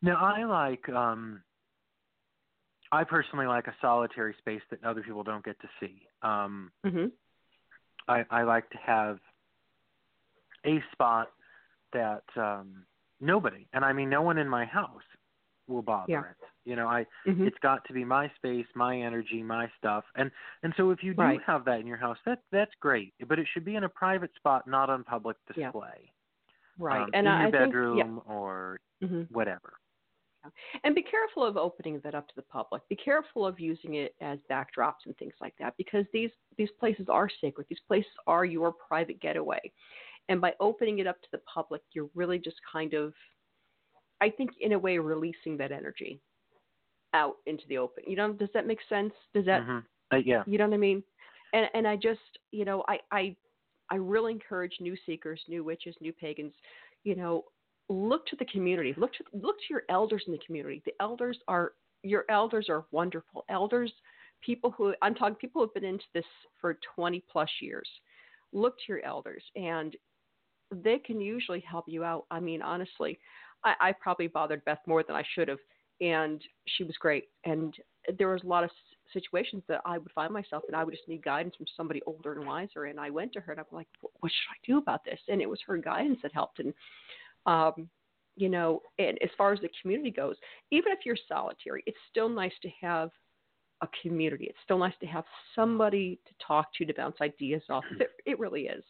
Now 0.02 0.18
I 0.18 0.44
like 0.44 0.88
um 0.90 1.42
I 2.92 3.04
personally 3.04 3.48
like 3.48 3.68
a 3.68 3.76
solitary 3.82 4.36
space 4.40 4.62
that 4.70 4.84
other 4.84 5.02
people 5.02 5.24
don't 5.24 5.44
get 5.44 5.60
to 5.62 5.68
see. 5.80 6.04
Um 6.22 6.72
hmm 6.86 7.06
I 8.08 8.24
I 8.30 8.44
like 8.44 8.70
to 8.70 8.78
have 8.86 9.20
a 10.66 10.84
spot 10.92 11.32
that 11.94 12.24
um 12.36 12.86
nobody 13.20 13.68
and 13.74 13.84
I 13.84 13.94
mean 13.94 14.10
no 14.10 14.22
one 14.22 14.38
in 14.38 14.48
my 14.48 14.66
house 14.66 15.02
will 15.68 15.82
bother 15.82 16.12
Yeah. 16.12 16.20
it. 16.20 16.38
You 16.66 16.76
know, 16.76 16.88
I 16.88 17.06
hmm 17.26 17.46
it's 17.46 17.58
got 17.62 17.86
to 17.86 17.94
be 17.94 18.04
my 18.04 18.32
space, 18.36 18.66
my 18.76 19.00
energy, 19.00 19.44
my 19.44 19.70
stuff. 19.78 20.04
And 20.16 20.32
and 20.64 20.74
so 20.78 20.92
if 20.92 21.04
you 21.04 21.14
do 21.14 21.20
Right. 21.20 21.42
have 21.46 21.64
that 21.66 21.80
in 21.80 21.88
your 21.88 21.98
house, 21.98 22.18
that 22.26 22.40
that's 22.52 22.72
great. 22.82 23.14
But 23.28 23.40
it 23.40 23.48
should 23.54 23.66
be 23.66 23.76
in 23.76 23.84
a 23.84 23.90
private 23.90 24.32
spot, 24.36 24.68
not 24.68 24.90
on 24.90 25.04
public 25.04 25.38
Yeah. 25.56 25.72
display. 25.72 26.12
Right, 26.78 27.04
Um, 27.04 27.10
and 27.14 27.28
in 27.28 27.34
I, 27.34 27.38
your 27.40 27.48
I 27.48 27.52
think, 27.52 27.74
bedroom 27.74 28.22
yeah. 28.28 28.34
or 28.34 28.80
hmm 29.02 29.22
whatever. 29.32 29.74
And 30.84 30.94
be 30.94 31.02
careful 31.02 31.44
of 31.44 31.58
opening 31.58 32.00
that 32.04 32.14
up 32.14 32.28
to 32.28 32.36
the 32.36 32.44
public. 32.44 32.88
Be 32.88 32.96
careful 32.96 33.48
of 33.48 33.60
using 33.60 33.96
it 33.96 34.14
as 34.22 34.38
backdrops 34.52 35.06
and 35.06 35.18
things 35.18 35.34
like 35.42 35.56
that 35.60 35.76
because 35.78 36.06
these 36.14 36.30
these 36.58 36.70
places 36.80 37.08
are 37.10 37.30
sacred. 37.42 37.66
These 37.70 37.80
places 37.88 38.12
are 38.28 38.46
your 38.46 38.72
private 38.72 39.20
getaway. 39.22 39.60
And 40.30 40.40
by 40.42 40.54
opening 40.60 41.00
it 41.00 41.08
up 41.08 41.20
to 41.22 41.28
the 41.32 41.42
public, 41.52 41.82
you're 41.94 42.10
really 42.14 42.38
just 42.38 42.58
kind 42.72 42.94
of 42.94 43.14
I 44.22 44.30
think 44.30 44.52
in 44.60 44.74
a 44.74 44.80
way 44.80 44.98
releasing 45.00 45.58
that 45.58 45.72
energy 45.72 46.22
out 47.16 47.38
into 47.46 47.64
the 47.70 47.78
open. 47.78 48.04
You 48.06 48.16
know, 48.18 48.34
does 48.34 48.50
that 48.54 48.68
make 48.68 48.80
sense? 48.90 49.14
Does 49.34 49.46
that 49.46 49.62
Mhm. 49.64 49.84
Uh, 50.14 50.18
yeah. 50.18 50.44
you 50.46 50.58
know 50.60 50.68
what 50.68 50.74
I 50.74 50.78
mean? 50.78 51.04
And 51.54 51.70
and 51.74 51.88
I 51.88 51.96
just 51.96 52.40
you 52.52 52.66
know 52.66 52.84
I 52.88 53.00
I 53.12 53.36
I 53.90 53.96
really 53.96 54.34
encourage 54.34 54.76
new 54.80 54.96
seekers, 55.06 55.42
new 55.48 55.64
witches, 55.64 55.96
new 56.02 56.14
pagans. 56.14 56.54
You 57.04 57.16
know, 57.16 57.46
look 57.90 58.26
to 58.28 58.36
the 58.36 58.46
community. 58.46 58.94
Look 58.98 59.14
to 59.14 59.24
look 59.34 59.58
to 59.60 59.66
your 59.70 59.84
elders 59.90 60.24
in 60.28 60.34
the 60.34 60.40
community. 60.46 60.82
The 60.86 60.94
elders 61.00 61.40
are 61.48 61.74
your 62.04 62.26
elders 62.30 62.68
are 62.70 62.86
wonderful. 62.92 63.46
Elders, 63.50 63.92
people 64.42 64.72
who 64.72 64.94
I'm 65.02 65.16
talking 65.16 65.36
people 65.36 65.62
who 65.62 65.68
have 65.68 65.74
been 65.74 65.86
into 65.96 66.06
this 66.14 66.26
for 66.60 66.78
20 66.96 67.24
plus 67.32 67.50
years. 67.62 67.90
Look 68.54 68.76
to 68.78 68.84
your 68.90 69.04
elders, 69.06 69.44
and 69.56 69.96
they 70.74 71.00
can 71.00 71.20
usually 71.22 71.60
help 71.62 71.86
you 71.88 72.04
out. 72.04 72.26
I 72.32 72.40
mean, 72.40 72.62
honestly, 72.62 73.20
I, 73.64 73.74
I 73.80 73.92
probably 73.94 74.28
bothered 74.28 74.64
Beth 74.66 74.80
more 74.88 75.04
than 75.04 75.16
I 75.16 75.24
should 75.34 75.48
have, 75.48 75.60
and 76.02 76.42
she 76.66 76.84
was 76.84 76.96
great. 76.98 77.26
And 77.46 77.74
there 78.18 78.30
was 78.30 78.44
a 78.44 78.48
lot 78.48 78.64
of 78.64 78.70
situations 79.14 79.64
that 79.68 79.82
I 79.86 79.98
would 79.98 80.12
find 80.12 80.34
myself, 80.34 80.64
and 80.68 80.76
I 80.76 80.84
would 80.84 80.94
just 80.94 81.08
need 81.08 81.24
guidance 81.24 81.56
from 81.56 81.68
somebody 81.76 82.02
older 82.06 82.34
and 82.34 82.46
wiser. 82.46 82.86
And 82.86 83.00
I 83.00 83.10
went 83.10 83.34
to 83.34 83.40
her, 83.42 83.52
and 83.54 83.60
I'm 83.60 83.66
like, 83.72 83.88
"What 84.02 84.32
should 84.32 84.52
I 84.52 84.60
do 84.66 84.78
about 84.78 85.04
this?" 85.06 85.20
And 85.28 85.42
it 85.42 85.50
was 85.50 85.60
her 85.68 85.78
guidance 85.78 86.20
that 86.24 86.34
helped. 86.34 86.60
And 86.60 86.74
um, 87.46 87.90
you 88.36 88.50
know, 88.50 88.82
and 89.00 89.18
as 89.24 89.30
far 89.38 89.54
as 89.54 89.62
the 89.62 89.70
community 89.82 90.12
goes, 90.12 90.36
even 90.72 90.92
if 90.92 91.00
you're 91.06 91.18
solitary, 91.28 91.84
it's 91.86 91.98
still 92.10 92.30
nice 92.30 92.54
to 92.62 92.70
have 92.82 93.10
a 93.82 93.88
community. 94.02 94.46
It's 94.46 94.60
still 94.64 94.78
nice 94.78 94.94
to 95.00 95.06
have 95.06 95.24
somebody 95.56 96.20
to 96.28 96.34
talk 96.46 96.68
to 96.78 96.86
to 96.86 96.94
bounce 96.94 97.18
ideas 97.22 97.64
off. 97.70 97.84
It, 98.00 98.10
it 98.26 98.40
really 98.40 98.64
is. 98.64 98.84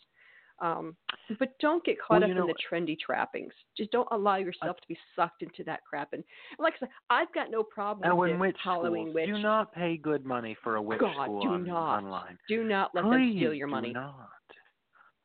Um, 0.59 0.95
but 1.39 1.57
don't 1.59 1.83
get 1.83 1.97
caught 1.99 2.21
Well, 2.21 2.23
up 2.29 2.35
know- 2.35 2.41
in 2.43 2.47
the 2.47 2.55
trendy 2.71 2.97
trappings. 2.97 3.51
Just 3.75 3.91
don't 3.91 4.07
allow 4.11 4.35
yourself 4.37 4.77
to 4.79 4.87
be 4.87 4.97
sucked 5.15 5.41
into 5.43 5.63
that 5.65 5.81
crap. 5.83 6.13
And 6.13 6.23
like 6.59 6.75
I 6.75 6.79
said, 6.79 6.89
I've 7.09 7.31
got 7.33 7.51
no 7.51 7.61
problem 7.63 8.09
And 8.09 8.17
with 8.17 8.39
witch 8.39 8.57
Halloween 8.63 9.07
schools, 9.07 9.15
witch. 9.15 9.25
do 9.27 9.37
not 9.39 9.73
pay 9.73 9.97
good 9.97 10.25
money 10.25 10.55
for 10.63 10.77
a 10.77 10.81
witch 10.81 10.99
God, 11.01 11.23
school 11.25 11.41
do 11.41 11.49
on, 11.49 11.65
not. 11.65 11.97
online. 12.03 12.37
Do 12.47 12.63
not 12.63 12.91
let 12.95 13.03
Please 13.03 13.31
them 13.33 13.37
steal 13.37 13.53
your 13.53 13.67
do 13.67 13.71
money. 13.71 13.91
not. 13.93 14.29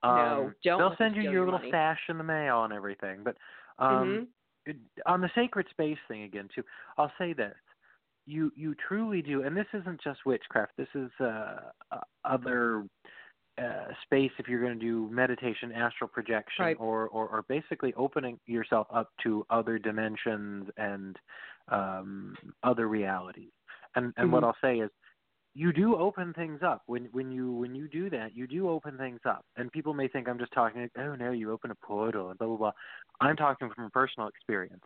No, 0.02 0.08
Um, 0.10 0.54
don't 0.64 0.78
They'll 0.78 0.96
send 0.96 1.14
you 1.14 1.22
your 1.22 1.32
your 1.32 1.44
little 1.44 1.58
money. 1.58 1.70
stash 1.70 2.00
in 2.08 2.16
the 2.18 2.24
mail 2.24 2.64
and 2.64 2.72
everything. 2.72 3.22
But 3.22 3.36
um, 3.78 3.88
Mhm. 3.88 4.28
it, 4.66 4.76
on 5.06 5.20
the 5.20 5.30
sacred 5.34 5.68
space 5.68 5.98
thing 6.08 6.22
again 6.22 6.48
too, 6.54 6.64
I'll 6.98 7.12
say 7.18 7.34
this: 7.34 7.56
you 8.26 8.50
you 8.56 8.74
truly 8.76 9.20
do, 9.22 9.42
and 9.42 9.54
this 9.56 9.66
isn't 9.74 10.00
just 10.00 10.24
witchcraft. 10.24 10.72
This 10.76 10.88
is 10.94 11.10
uh, 11.20 11.70
uh, 11.92 12.00
other 12.24 12.86
uh, 13.60 13.92
space 14.04 14.30
if 14.38 14.48
you're 14.48 14.60
going 14.60 14.78
to 14.78 14.84
do 14.84 15.08
meditation, 15.10 15.72
astral 15.72 16.08
projection, 16.08 16.64
Right. 16.64 16.76
or, 16.80 17.08
or 17.08 17.28
or 17.28 17.42
basically 17.48 17.92
opening 17.94 18.38
yourself 18.46 18.86
up 18.92 19.10
to 19.22 19.44
other 19.50 19.78
dimensions 19.78 20.68
and 20.76 21.16
um, 21.68 22.36
other 22.62 22.88
realities. 22.88 23.52
And 23.94 24.12
and 24.16 24.32
what 24.32 24.42
Mhm. 24.42 24.46
I'll 24.46 24.56
say 24.60 24.78
is 24.80 24.90
you 25.54 25.72
do 25.72 25.96
open 25.96 26.32
things 26.34 26.62
up 26.62 26.82
when 26.86 27.06
when 27.12 27.30
you 27.30 27.52
when 27.52 27.74
you 27.74 27.88
do 27.88 28.08
that 28.08 28.36
you 28.36 28.46
do 28.46 28.68
open 28.68 28.96
things 28.96 29.20
up 29.24 29.44
and 29.56 29.70
people 29.72 29.92
may 29.92 30.06
think 30.06 30.28
i'm 30.28 30.38
just 30.38 30.52
talking 30.52 30.82
like, 30.82 30.92
oh 30.98 31.14
no 31.16 31.32
you 31.32 31.50
open 31.50 31.72
a 31.72 31.74
portal 31.84 32.30
and 32.30 32.38
blah 32.38 32.46
blah 32.46 32.56
blah 32.56 32.72
i'm 33.20 33.36
talking 33.36 33.68
from 33.74 33.90
personal 33.90 34.28
experience 34.28 34.84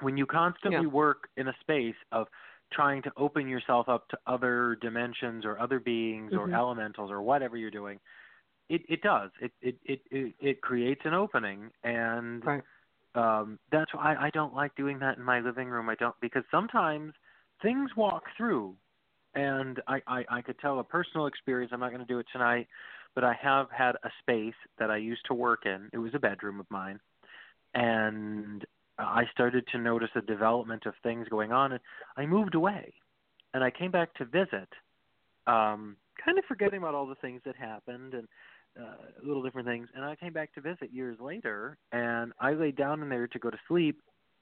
when 0.00 0.16
you 0.16 0.24
constantly 0.26 0.86
Yeah. 0.86 0.92
work 0.92 1.28
in 1.36 1.48
a 1.48 1.54
space 1.60 1.96
of 2.12 2.28
trying 2.72 3.02
to 3.02 3.12
open 3.16 3.48
yourself 3.48 3.88
up 3.88 4.08
to 4.08 4.18
other 4.26 4.76
dimensions 4.80 5.44
or 5.44 5.58
other 5.58 5.80
beings 5.80 6.32
or 6.34 6.46
Mhm. 6.46 6.54
elementals 6.54 7.10
or 7.10 7.22
whatever 7.22 7.56
you're 7.56 7.70
doing 7.70 7.98
it 8.68 8.82
it 8.88 9.02
does 9.02 9.30
it 9.40 9.52
it 9.60 9.76
it 9.84 10.00
it, 10.10 10.34
it 10.40 10.60
creates 10.60 11.02
an 11.04 11.14
opening 11.14 11.70
and 11.84 12.42
Right. 12.44 12.62
um 13.14 13.58
that's 13.70 13.92
why 13.94 14.14
I, 14.14 14.26
I 14.26 14.30
don't 14.30 14.54
like 14.54 14.74
doing 14.74 14.98
that 15.00 15.16
in 15.18 15.22
my 15.22 15.40
living 15.40 15.68
room 15.68 15.88
i 15.88 15.94
don't 15.94 16.16
because 16.20 16.44
sometimes 16.50 17.12
things 17.62 17.90
walk 17.96 18.24
through 18.36 18.76
and 19.36 19.80
I, 19.86 20.00
I, 20.06 20.24
I 20.30 20.42
could 20.42 20.58
tell 20.58 20.80
a 20.80 20.84
personal 20.84 21.26
experience. 21.26 21.70
I'm 21.72 21.80
not 21.80 21.90
going 21.90 22.00
to 22.00 22.06
do 22.06 22.18
it 22.18 22.26
tonight, 22.32 22.66
but 23.14 23.22
I 23.22 23.34
have 23.40 23.66
had 23.70 23.94
a 24.02 24.10
space 24.20 24.54
that 24.78 24.90
I 24.90 24.96
used 24.96 25.26
to 25.26 25.34
work 25.34 25.66
in. 25.66 25.90
It 25.92 25.98
was 25.98 26.12
a 26.14 26.18
bedroom 26.18 26.58
of 26.58 26.66
mine, 26.70 26.98
and 27.74 28.64
I 28.98 29.24
started 29.32 29.66
to 29.72 29.78
notice 29.78 30.10
a 30.14 30.22
development 30.22 30.86
of 30.86 30.94
things 31.02 31.28
going 31.28 31.52
on, 31.52 31.72
and 31.72 31.80
I 32.16 32.26
moved 32.26 32.54
away, 32.54 32.94
and 33.54 33.62
I 33.62 33.70
came 33.70 33.90
back 33.90 34.14
to 34.14 34.24
visit, 34.24 34.68
um, 35.46 35.96
kind 36.24 36.38
of 36.38 36.44
forgetting 36.46 36.78
about 36.78 36.94
all 36.94 37.06
the 37.06 37.14
things 37.16 37.42
that 37.44 37.56
happened 37.56 38.14
and 38.14 38.26
uh, 38.80 38.96
little 39.22 39.42
different 39.42 39.68
things. 39.68 39.88
And 39.94 40.04
I 40.04 40.16
came 40.16 40.32
back 40.32 40.52
to 40.54 40.60
visit 40.60 40.92
years 40.92 41.18
later, 41.20 41.78
and 41.92 42.32
I 42.40 42.52
laid 42.52 42.76
down 42.76 43.02
in 43.02 43.08
there 43.08 43.26
to 43.26 43.38
go 43.38 43.50
to 43.50 43.58
sleep, 43.68 44.00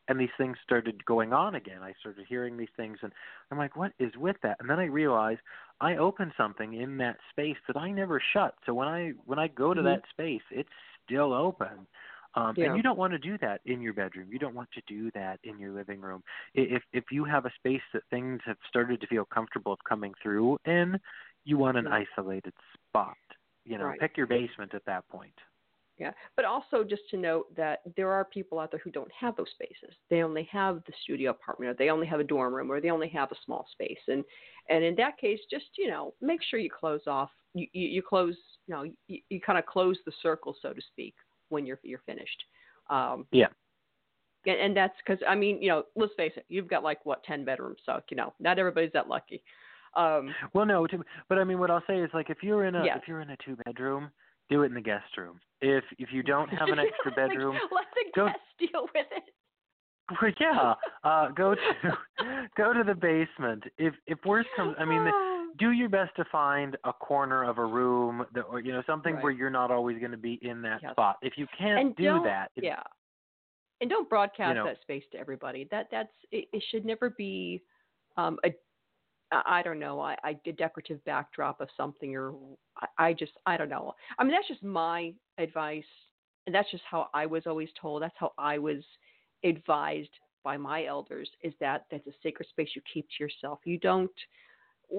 and 0.08 0.20
these 0.20 0.28
things 0.36 0.56
started 0.62 1.04
going 1.04 1.32
on 1.32 1.54
again. 1.54 1.82
I 1.82 1.94
started 2.00 2.26
hearing 2.28 2.56
these 2.56 2.68
things, 2.76 2.98
and 3.02 3.12
I'm 3.50 3.58
like, 3.58 3.76
what 3.76 3.92
is 3.98 4.12
with 4.16 4.36
that? 4.42 4.56
And 4.60 4.68
then 4.68 4.78
I 4.78 4.84
realized 4.84 5.40
I 5.80 5.96
opened 5.96 6.32
something 6.36 6.74
in 6.74 6.98
that 6.98 7.16
space 7.30 7.56
that 7.66 7.76
I 7.76 7.90
never 7.90 8.20
shut. 8.32 8.54
So 8.66 8.74
when 8.74 8.88
I 8.88 9.10
when 9.24 9.38
I 9.38 9.48
go 9.48 9.72
to 9.74 9.80
Mhm. 9.80 9.84
that 9.84 10.08
space, 10.10 10.42
it's 10.50 10.68
still 11.04 11.32
open. 11.32 11.86
Um, 12.36 12.54
Yeah. 12.56 12.66
And 12.66 12.76
you 12.76 12.82
don't 12.82 12.98
want 12.98 13.12
to 13.12 13.18
do 13.18 13.38
that 13.38 13.60
in 13.64 13.80
your 13.80 13.92
bedroom. 13.92 14.28
You 14.32 14.38
don't 14.38 14.54
want 14.54 14.70
to 14.72 14.82
do 14.86 15.10
that 15.12 15.38
in 15.44 15.58
your 15.58 15.72
living 15.72 16.00
room. 16.00 16.22
If 16.54 16.82
if 16.92 17.04
you 17.10 17.24
have 17.24 17.46
a 17.46 17.52
space 17.54 17.82
that 17.92 18.02
things 18.10 18.40
have 18.44 18.56
started 18.68 19.00
to 19.00 19.06
feel 19.06 19.24
comfortable 19.24 19.72
of 19.72 19.78
coming 19.88 20.12
through 20.22 20.58
in, 20.64 20.98
you 21.44 21.58
want 21.58 21.76
an 21.76 21.86
Yeah. 21.86 22.04
isolated 22.04 22.54
spot. 22.88 23.16
You 23.64 23.78
know, 23.78 23.86
Right. 23.86 24.00
pick 24.00 24.16
your 24.16 24.26
basement 24.26 24.74
at 24.74 24.84
that 24.86 25.06
point. 25.08 25.38
Yeah, 25.96 26.12
but 26.34 26.44
also 26.44 26.82
just 26.82 27.08
to 27.10 27.16
note 27.16 27.54
that 27.54 27.82
there 27.96 28.10
are 28.10 28.24
people 28.24 28.58
out 28.58 28.72
there 28.72 28.80
who 28.80 28.90
don't 28.90 29.12
have 29.12 29.36
those 29.36 29.50
spaces. 29.50 29.96
They 30.10 30.24
only 30.24 30.42
have 30.44 30.82
the 30.86 30.92
studio 31.04 31.30
apartment, 31.30 31.70
or 31.70 31.74
they 31.74 31.88
only 31.90 32.08
have 32.08 32.18
a 32.18 32.24
dorm 32.24 32.52
room, 32.52 32.70
or 32.70 32.80
they 32.80 32.90
only 32.90 33.08
have 33.10 33.30
a 33.30 33.36
small 33.44 33.64
space. 33.70 34.00
And 34.08 34.24
and 34.68 34.82
in 34.82 34.96
that 34.96 35.18
case, 35.18 35.38
just 35.48 35.66
you 35.78 35.88
know, 35.88 36.14
make 36.20 36.42
sure 36.42 36.58
you 36.58 36.70
close 36.70 37.06
off. 37.06 37.30
You 37.54 37.68
you, 37.72 37.86
you 37.86 38.02
close, 38.02 38.36
you 38.66 38.74
know, 38.74 38.82
you, 39.06 39.20
you 39.28 39.40
kind 39.40 39.58
of 39.58 39.66
close 39.66 39.96
the 40.04 40.12
circle, 40.20 40.56
so 40.60 40.72
to 40.72 40.82
speak, 40.82 41.14
when 41.54 41.64
you're 41.64 41.80
you're 41.82 42.02
finished. 42.04 42.44
Um, 42.90 43.26
Yeah. 43.32 43.48
and, 44.46 44.60
and 44.60 44.76
that's 44.76 44.94
because 45.04 45.22
I 45.26 45.34
mean, 45.34 45.62
you 45.62 45.68
know, 45.68 45.84
let's 45.96 46.12
face 46.16 46.32
it, 46.36 46.44
you've 46.48 46.68
got 46.68 46.82
like 46.82 47.04
what 47.06 47.24
ten 47.24 47.44
bedrooms, 47.44 47.78
so 47.86 48.00
you 48.10 48.16
know, 48.16 48.34
not 48.40 48.58
everybody's 48.58 48.92
that 48.92 49.08
lucky. 49.08 49.42
Um, 49.96 50.34
Well, 50.52 50.66
no, 50.66 50.86
to, 50.88 51.04
but 51.28 51.38
I 51.38 51.44
mean, 51.44 51.58
what 51.60 51.70
I'll 51.70 51.84
say 51.86 51.98
is 51.98 52.10
like 52.12 52.28
if 52.28 52.42
you're 52.42 52.66
in 52.66 52.74
a 52.74 52.84
Yes. 52.84 52.98
if 53.00 53.08
you're 53.08 53.20
in 53.22 53.30
a 53.30 53.36
two 53.44 53.56
bedroom, 53.64 54.10
do 54.50 54.62
it 54.62 54.66
in 54.66 54.74
the 54.74 54.80
guest 54.80 55.16
room. 55.16 55.40
If 55.60 55.84
if 55.98 56.12
you 56.12 56.22
don't 56.22 56.48
have 56.48 56.68
an 56.70 56.78
extra 56.78 57.12
bedroom, 57.16 57.58
let 57.70 57.86
the 57.94 58.10
guests 58.20 58.40
deal 58.58 58.82
with 58.94 59.06
it. 59.10 59.24
well, 60.20 60.32
yeah, 60.40 60.74
uh, 61.04 61.28
go 61.30 61.54
to 61.54 61.98
go 62.56 62.72
to 62.72 62.82
the 62.84 62.94
basement. 62.94 63.64
If 63.78 63.94
if 64.06 64.18
worse 64.26 64.46
comes, 64.56 64.74
I 64.78 64.84
mean, 64.84 65.04
do 65.58 65.70
your 65.70 65.88
best 65.88 66.14
to 66.16 66.24
find 66.32 66.76
a 66.84 66.92
corner 66.92 67.44
of 67.44 67.58
a 67.58 67.64
room 67.64 68.24
that, 68.34 68.42
or 68.42 68.60
you 68.60 68.72
know, 68.72 68.82
something 68.86 69.14
Right. 69.14 69.22
where 69.22 69.32
you're 69.32 69.50
not 69.50 69.70
always 69.70 69.98
going 69.98 70.10
to 70.10 70.16
be 70.16 70.34
in 70.42 70.62
that 70.62 70.82
Yes. 70.82 70.92
spot. 70.92 71.18
If 71.22 71.38
you 71.38 71.46
can't 71.56 71.78
and 71.80 71.96
do 71.96 72.20
that, 72.24 72.50
it- 72.56 72.64
yeah, 72.64 72.82
and 73.80 73.90
don't 73.90 74.08
broadcast 74.08 74.56
know. 74.56 74.64
that 74.64 74.80
space 74.82 75.04
to 75.12 75.18
everybody. 75.18 75.64
That 75.70 75.88
that's 75.90 76.14
it, 76.30 76.48
it 76.52 76.62
should 76.70 76.84
never 76.84 77.10
be 77.10 77.62
um, 78.16 78.38
a 78.44 78.54
I 79.32 79.58
I 79.58 79.62
don't 79.62 79.78
know 79.78 80.00
I, 80.00 80.16
I 80.24 80.38
a 80.46 80.52
decorative 80.52 81.04
backdrop 81.04 81.60
of 81.60 81.68
something 81.76 82.16
or 82.16 82.34
I, 82.76 82.86
I 83.08 83.12
just 83.12 83.32
I 83.46 83.56
don't 83.56 83.68
know. 83.68 83.94
I 84.18 84.24
mean 84.24 84.32
that's 84.32 84.48
just 84.48 84.62
my 84.62 85.12
advice, 85.38 85.84
and 86.46 86.54
that's 86.54 86.70
just 86.70 86.84
how 86.90 87.08
I 87.14 87.26
was 87.26 87.46
always 87.46 87.68
told. 87.80 88.02
That's 88.02 88.16
how 88.18 88.32
I 88.38 88.58
was 88.58 88.84
advised 89.44 90.10
by 90.42 90.56
my 90.56 90.84
elders 90.84 91.28
is 91.42 91.54
that 91.60 91.86
that's 91.90 92.06
a 92.06 92.12
sacred 92.22 92.48
space 92.48 92.68
you 92.74 92.82
keep 92.92 93.06
to 93.08 93.22
yourself. 93.24 93.60
You 93.64 93.78
don't. 93.78 94.10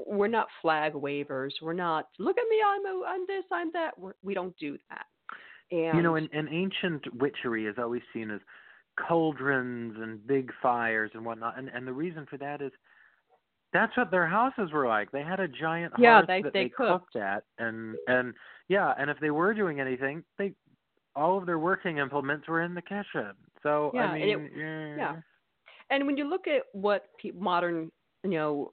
We're 0.06 0.28
not 0.28 0.48
flag 0.62 0.94
wavers. 0.94 1.56
We're 1.62 1.74
not. 1.74 2.10
Look 2.20 2.38
at 2.38 2.44
me. 2.50 2.58
I'm 2.66 2.86
a, 2.86 3.04
I'm 3.08 3.26
this. 3.28 3.46
I'm 3.52 3.72
that. 3.74 3.98
We're, 3.98 4.14
we 4.24 4.34
don't 4.34 4.56
do 4.58 4.78
that. 4.90 5.06
And 5.72 5.96
you 5.98 6.04
know, 6.04 6.16
and, 6.16 6.28
and 6.34 6.50
ancient 6.52 7.04
witchery 7.16 7.66
is 7.66 7.76
always 7.78 8.02
seen 8.14 8.30
as 8.30 8.42
cauldrons 9.08 9.96
and 10.00 10.26
big 10.26 10.52
fires 10.62 11.12
and 11.14 11.26
whatnot, 11.26 11.58
and 11.58 11.70
and 11.70 11.88
the 11.88 11.94
reason 11.94 12.26
for 12.30 12.38
that 12.38 12.62
is 12.62 12.72
that's 13.74 13.96
what 13.98 14.12
their 14.12 14.28
houses 14.28 14.72
were 14.72 14.88
like. 14.88 15.12
They 15.12 15.24
had 15.24 15.40
a 15.40 15.48
giant 15.48 15.94
Yeah, 15.98 16.16
hearth 16.18 16.28
they- 16.28 16.42
that 16.44 16.54
they 16.54 16.64
they 16.66 16.70
cooked. 16.70 17.16
at, 17.16 17.44
and 17.58 17.96
and 18.08 18.34
yeah, 18.68 18.94
and 18.98 19.10
if 19.10 19.20
they 19.20 19.32
were 19.32 19.54
doing 19.54 19.80
anything, 19.80 20.24
they 20.38 20.54
all 21.16 21.38
of 21.38 21.46
their 21.46 21.60
working 21.60 21.98
implements 21.98 22.48
were 22.48 22.62
in 22.62 22.74
the 22.74 22.82
kitchen. 22.82 23.32
So 23.64 23.92
Yeah, 23.94 24.12
I 24.12 24.18
and 24.18 24.30
it- 24.32 24.38
mean, 24.38 24.62
eh, 24.62 24.96
yeah. 24.98 25.16
And 25.90 26.06
when 26.08 26.18
you 26.18 26.26
look 26.28 26.48
at 26.48 26.64
what 26.74 27.06
pe- 27.22 27.32
modern, 27.32 27.92
you 28.24 28.32
know, 28.32 28.72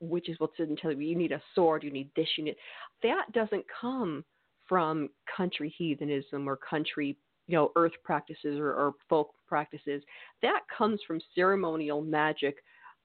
witches 0.00 0.38
will 0.38 0.52
sit 0.56 0.68
and 0.68 0.78
tell 0.78 0.92
you, 0.92 1.00
you 1.00 1.16
need 1.16 1.32
a 1.32 1.42
sword, 1.54 1.82
you 1.82 1.90
need 1.90 2.10
this, 2.16 2.28
you 2.36 2.44
need 2.44 2.56
that 3.02 3.30
doesn't 3.32 3.64
come 3.80 4.24
from 4.68 5.08
country 5.34 5.74
heathenism 5.76 6.48
or 6.48 6.56
country, 6.56 7.16
you 7.46 7.56
know, 7.56 7.72
earth 7.76 7.92
practices 8.04 8.58
or, 8.58 8.72
or 8.72 8.92
folk 9.08 9.30
practices. 9.46 10.02
That 10.42 10.60
comes 10.76 11.00
from 11.06 11.20
ceremonial 11.34 12.02
magic 12.02 12.56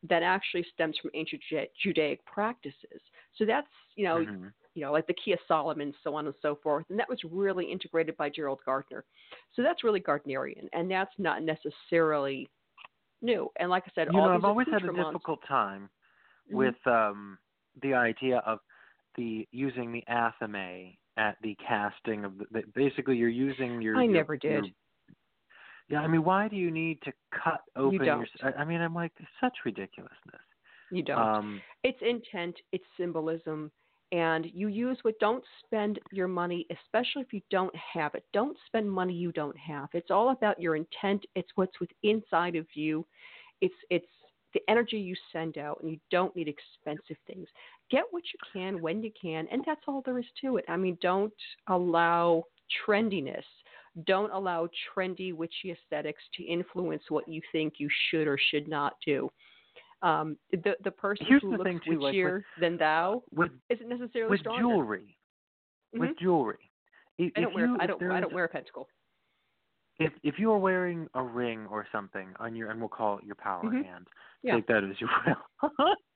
that 0.09 0.23
actually 0.23 0.65
stems 0.73 0.97
from 1.01 1.11
ancient 1.13 1.41
Juda- 1.49 1.69
Judaic 1.81 2.25
practices. 2.25 3.01
So 3.37 3.45
that's, 3.45 3.67
you 3.95 4.05
know, 4.05 4.17
mhm. 4.17 4.51
you 4.75 4.83
know, 4.83 4.91
like 4.91 5.07
the 5.07 5.13
Key 5.13 5.31
of 5.31 5.39
Solomon, 5.47 5.93
so 6.03 6.13
on 6.15 6.25
and 6.25 6.35
so 6.41 6.59
forth. 6.61 6.85
And 6.89 6.99
that 6.99 7.07
was 7.07 7.19
really 7.23 7.71
integrated 7.71 8.17
by 8.17 8.29
Gerald 8.29 8.59
Gardner. 8.65 9.05
So 9.55 9.63
that's 9.63 9.83
really 9.83 10.01
Gardnerian, 10.01 10.67
and 10.73 10.91
that's 10.91 11.13
not 11.17 11.41
necessarily 11.41 12.49
new. 13.21 13.49
And 13.57 13.69
like 13.69 13.83
I 13.87 13.91
said, 13.95 14.09
you 14.11 14.19
all 14.19 14.27
know, 14.27 14.35
I've 14.35 14.43
always 14.43 14.67
had 14.69 14.83
a 14.83 14.91
difficult 14.91 15.39
time 15.47 15.89
Mhm. 16.49 16.55
with 16.55 16.87
um 16.87 17.37
the 17.81 17.93
idea 17.93 18.37
of 18.39 18.59
the 19.15 19.47
using 19.51 19.91
the 19.91 20.03
athame 20.09 20.97
at 21.17 21.37
the 21.41 21.55
casting 21.55 22.25
of 22.25 22.37
the, 22.51 22.63
basically 22.73 23.15
you're 23.17 23.29
using 23.29 23.81
your 23.81 23.97
I 23.97 24.03
your- 24.05 24.13
never 24.13 24.37
did. 24.37 24.65
your- 24.65 24.73
yeah 25.89 26.01
i 26.01 26.07
mean 26.07 26.23
why 26.23 26.47
do 26.47 26.55
you 26.55 26.71
need 26.71 27.01
to 27.03 27.11
cut 27.31 27.61
open 27.75 28.03
your 28.05 28.25
don't. 28.25 28.29
I, 28.43 28.61
I 28.61 28.65
mean 28.65 28.81
i'm 28.81 28.95
like 28.95 29.11
such 29.39 29.53
ridiculousness 29.65 30.41
You 30.91 31.03
don't. 31.03 31.19
um 31.19 31.61
it's 31.83 32.01
intent, 32.01 32.55
it's 32.71 32.85
symbolism, 32.97 33.69
and 34.13 34.45
you 34.53 34.67
use 34.69 34.97
what 35.03 35.19
don't 35.19 35.43
spend 35.65 35.99
your 36.11 36.29
money, 36.29 36.65
especially 36.71 37.21
if 37.23 37.33
you 37.33 37.41
don't 37.49 37.75
have 37.75 38.15
it. 38.15 38.23
Don't 38.31 38.57
spend 38.67 38.89
money 38.89 39.13
you 39.13 39.31
don't 39.33 39.57
have. 39.57 39.89
It's 39.93 40.11
all 40.11 40.29
about 40.29 40.61
your 40.61 40.75
intent. 40.77 41.25
It's 41.35 41.49
what's 41.55 41.77
with 41.81 41.89
inside 42.03 42.55
of 42.55 42.65
you. 42.73 43.05
It's 43.59 43.75
it's 43.89 44.07
the 44.53 44.61
energy 44.69 44.97
you 44.97 45.15
send 45.31 45.57
out, 45.57 45.79
and 45.81 45.89
you 45.91 45.99
don't 46.11 46.35
need 46.35 46.47
expensive 46.47 47.17
things. 47.27 47.47
Get 47.89 48.03
what 48.11 48.23
you 48.33 48.39
can 48.51 48.81
when 48.81 49.01
you 49.03 49.11
can, 49.19 49.47
and 49.51 49.63
that's 49.65 49.81
all 49.87 50.01
there 50.05 50.19
is 50.19 50.25
to 50.41 50.57
it. 50.57 50.65
I 50.67 50.77
mean, 50.77 50.97
don't 51.01 51.33
allow 51.67 52.43
trendiness. 52.85 53.43
Don't 54.05 54.31
allow 54.31 54.67
trendy 54.95 55.33
witchy 55.33 55.71
aesthetics 55.71 56.21
to 56.37 56.43
influence 56.43 57.03
what 57.09 57.27
you 57.27 57.41
think 57.51 57.75
you 57.77 57.89
should 58.09 58.27
or 58.27 58.37
should 58.49 58.67
not 58.67 58.95
do 59.05 59.29
Um, 60.01 60.37
the 60.51 60.75
the 60.83 60.91
person 60.91 61.25
Here's 61.27 61.41
who 61.41 61.51
the 61.51 61.57
looks 61.57 61.69
thing, 61.69 61.79
too, 61.79 61.91
like, 61.99 62.13
with- 62.13 62.15
witchier 62.15 62.43
than 62.59 62.77
thou 62.77 63.23
with 63.31 63.51
isn't 63.69 63.87
necessarily 63.87 64.31
with 64.31 64.39
stronger. 64.41 64.61
jewelry, 64.61 65.17
with 65.93 66.09
Mhm. 66.11 66.19
jewelry. 66.19 66.69
I- 67.19 67.31
I 67.35 67.41
don't 67.41 67.53
wear 67.53 67.65
you, 67.67 67.77
I 67.79 67.85
don't 67.85 68.01
I 68.11 68.19
don't 68.19 68.33
wear 68.33 68.43
a 68.45 68.49
pentacle. 68.49 68.89
If 69.99 70.13
if 70.23 70.35
you 70.39 70.51
are 70.51 70.57
wearing 70.59 71.07
a 71.13 71.23
ring 71.23 71.67
or 71.67 71.85
something 71.91 72.33
on 72.39 72.55
your 72.55 72.69
and 72.71 72.79
we'll 72.79 72.89
call 72.89 73.19
it 73.19 73.25
your 73.25 73.35
power 73.35 73.63
Mhm. 73.67 73.83
hand, 73.83 74.07
Yeah. 74.41 74.55
take 74.55 74.67
that 74.67 74.83
as 74.83 74.99
you 75.01 75.07
will. 75.25 75.71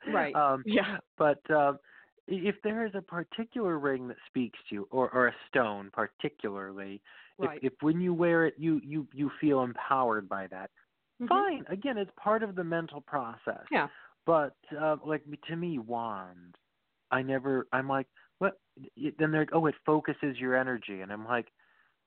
Right. 0.06 0.34
Um, 0.36 0.64
Yeah. 0.66 0.98
But 1.18 1.50
um, 1.52 1.80
if 2.28 2.56
there 2.64 2.86
is 2.86 2.94
a 2.96 3.02
particular 3.02 3.80
ring 3.80 4.08
that 4.10 4.18
speaks 4.28 4.60
to 4.70 4.76
you, 4.76 4.88
or 4.92 5.10
or 5.14 5.28
a 5.28 5.36
stone 5.48 5.90
particularly, 5.92 7.02
Right. 7.40 7.60
if 7.64 7.74
if 7.74 7.82
when 7.82 8.02
you 8.02 8.14
wear 8.14 8.46
it 8.48 8.56
you 8.58 8.82
you 8.84 9.08
you 9.14 9.32
feel 9.40 9.64
empowered 9.64 10.28
by 10.28 10.48
that, 10.48 10.72
Mhm. 11.22 11.30
fine. 11.30 11.66
Again, 11.70 11.98
it's 11.98 12.12
part 12.18 12.44
of 12.44 12.56
the 12.56 12.64
mental 12.64 13.02
process. 13.02 13.66
Yeah. 13.72 13.88
But 14.26 14.56
uh, 14.80 14.98
like 15.06 15.24
to 15.48 15.56
me, 15.56 15.80
wand, 15.80 16.56
I 17.12 17.22
never. 17.22 17.68
I'm 17.72 17.88
like, 17.88 18.08
what? 18.40 18.60
Then 19.20 19.32
they're 19.32 19.48
oh, 19.54 19.66
it 19.68 19.76
focuses 19.86 20.38
your 20.38 20.56
energy, 20.58 21.02
and 21.02 21.12
I'm 21.12 21.26
like, 21.26 21.48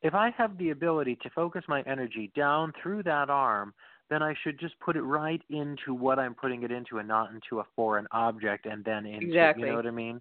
if 0.02 0.14
I 0.14 0.30
have 0.36 0.56
the 0.58 0.70
ability 0.70 1.18
to 1.22 1.30
focus 1.30 1.64
my 1.68 1.82
energy 1.82 2.30
down 2.34 2.72
through 2.82 3.02
that 3.04 3.30
arm, 3.30 3.74
then 4.08 4.22
I 4.22 4.34
should 4.42 4.58
just 4.58 4.78
put 4.80 4.96
it 4.96 5.02
right 5.02 5.40
into 5.50 5.94
what 5.94 6.18
I'm 6.18 6.34
putting 6.34 6.62
it 6.62 6.72
into, 6.72 6.98
and 6.98 7.06
not 7.06 7.30
into 7.32 7.60
a 7.60 7.66
foreign 7.76 8.06
object, 8.10 8.66
and 8.66 8.84
then 8.84 9.06
into. 9.06 9.26
Exactly. 9.26 9.64
You 9.64 9.70
know 9.70 9.76
what 9.76 9.86
I 9.86 9.92
mean? 9.92 10.20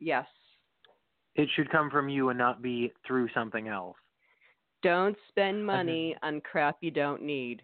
Yes. 0.00 0.26
It 1.34 1.48
should 1.54 1.70
come 1.70 1.90
from 1.90 2.08
you 2.08 2.30
and 2.30 2.38
not 2.38 2.62
be 2.62 2.92
through 3.06 3.28
something 3.34 3.68
else. 3.68 3.96
Don't 4.82 5.16
spend 5.28 5.66
money 5.66 6.16
on 6.22 6.40
crap 6.40 6.76
you 6.80 6.90
don't 6.90 7.22
need. 7.22 7.62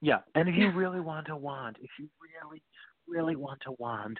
Yeah, 0.00 0.18
and 0.34 0.48
if 0.48 0.54
you 0.54 0.70
really 0.74 1.00
want 1.00 1.28
a 1.28 1.36
wand, 1.36 1.76
if 1.82 1.90
you 1.98 2.08
really, 2.42 2.62
really 3.08 3.36
want 3.36 3.60
a 3.66 3.72
wand, 3.72 4.18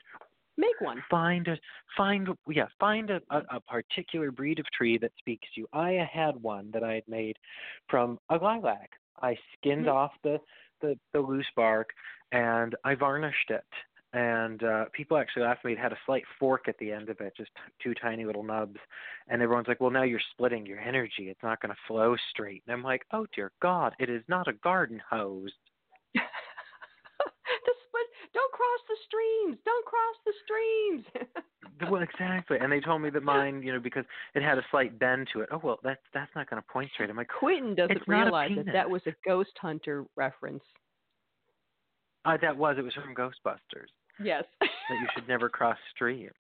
Make 0.58 0.80
one. 0.80 1.02
find 1.10 1.46
a 1.48 1.58
find 1.96 2.28
yeah 2.48 2.68
find 2.80 3.10
a, 3.10 3.20
a, 3.30 3.42
a 3.56 3.60
particular 3.60 4.30
breed 4.30 4.58
of 4.58 4.66
tree 4.72 4.96
that 4.98 5.12
speaks 5.18 5.46
to 5.54 5.60
you. 5.60 5.66
I 5.72 6.08
had 6.10 6.36
one 6.42 6.70
that 6.72 6.82
I 6.82 6.94
had 6.94 7.06
made 7.08 7.36
from 7.88 8.18
a 8.30 8.36
lilac. 8.36 8.90
I 9.22 9.36
skinned 9.56 9.86
Mhm. 9.86 9.94
off 9.94 10.12
the, 10.22 10.40
the 10.80 10.98
the 11.12 11.20
loose 11.20 11.50
bark 11.56 11.90
and 12.32 12.74
I 12.84 12.94
varnished 12.94 13.50
it. 13.50 13.64
And 14.12 14.62
uh 14.62 14.86
people 14.92 15.18
actually 15.18 15.42
laughed 15.42 15.58
at 15.60 15.64
me. 15.66 15.72
It 15.72 15.78
had 15.78 15.92
a 15.92 15.98
slight 16.06 16.24
fork 16.38 16.68
at 16.68 16.78
the 16.78 16.90
end 16.90 17.10
of 17.10 17.20
it, 17.20 17.34
just 17.36 17.50
t- 17.54 17.72
two 17.82 17.92
tiny 17.94 18.24
little 18.24 18.42
nubs. 18.44 18.80
And 19.28 19.42
everyone's 19.42 19.68
like, 19.68 19.80
"Well, 19.80 19.90
now 19.90 20.04
you're 20.04 20.20
splitting 20.30 20.64
your 20.64 20.78
energy. 20.80 21.28
It's 21.28 21.42
not 21.42 21.60
going 21.60 21.74
to 21.74 21.80
flow 21.86 22.16
straight." 22.30 22.62
And 22.66 22.72
I'm 22.74 22.82
like, 22.82 23.04
"Oh 23.12 23.26
dear 23.34 23.52
God, 23.60 23.94
it 23.98 24.08
is 24.08 24.22
not 24.26 24.48
a 24.48 24.54
garden 24.54 25.02
hose." 25.10 25.52
the 26.14 27.74
split. 27.88 28.08
Don't 28.32 28.52
cross 28.52 28.80
the 28.96 29.04
streams. 29.04 29.58
Don't 29.64 29.84
cross 29.86 30.16
the 30.24 30.32
streams. 30.44 31.04
Well, 31.90 32.00
exactly. 32.02 32.56
And 32.58 32.70
they 32.72 32.80
told 32.80 33.02
me 33.02 33.10
that 33.10 33.22
mine, 33.34 33.62
you 33.62 33.72
know, 33.72 33.80
because 33.80 34.04
it 34.34 34.42
had 34.42 34.56
a 34.56 34.62
slight 34.70 34.98
bend 34.98 35.28
to 35.32 35.40
it. 35.40 35.48
Oh 35.52 35.60
well, 35.62 35.78
that's 35.82 36.00
that's 36.14 36.30
not 36.34 36.48
going 36.48 36.62
to 36.62 36.66
point 36.68 36.90
straight. 36.94 37.10
I'm 37.10 37.16
like, 37.16 37.28
Quentin 37.28 37.74
doesn't 37.74 37.96
It's 37.96 38.08
not 38.08 38.22
a 38.22 38.24
realize 38.24 38.50
that 38.56 38.66
that 38.72 38.88
was 38.88 39.02
a 39.06 39.12
ghost 39.26 39.50
hunter 39.60 40.04
reference. 40.16 40.62
uh, 42.24 42.36
that 42.40 42.56
was 42.56 42.76
it 42.78 42.82
was 42.82 42.94
from 42.94 43.14
Ghostbusters 43.14 43.90
Yes. 44.22 44.44
that 44.60 44.68
you 44.90 45.06
should 45.14 45.28
never 45.28 45.48
cross 45.50 45.76
streams. 45.94 46.32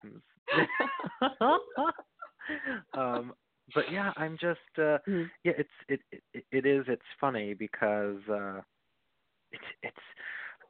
um, 2.96 3.32
but 3.74 3.84
yeah, 3.90 4.12
I'm 4.16 4.38
just 4.40 4.60
uh, 4.78 4.98
Mhm. 5.08 5.30
yeah, 5.44 5.52
it's 5.58 5.70
it, 5.88 6.00
it 6.32 6.44
it 6.52 6.66
is 6.66 6.84
it's 6.88 7.02
funny 7.20 7.52
because 7.54 8.20
uh, 8.30 8.60
it's 9.52 9.64
it's 9.82 9.96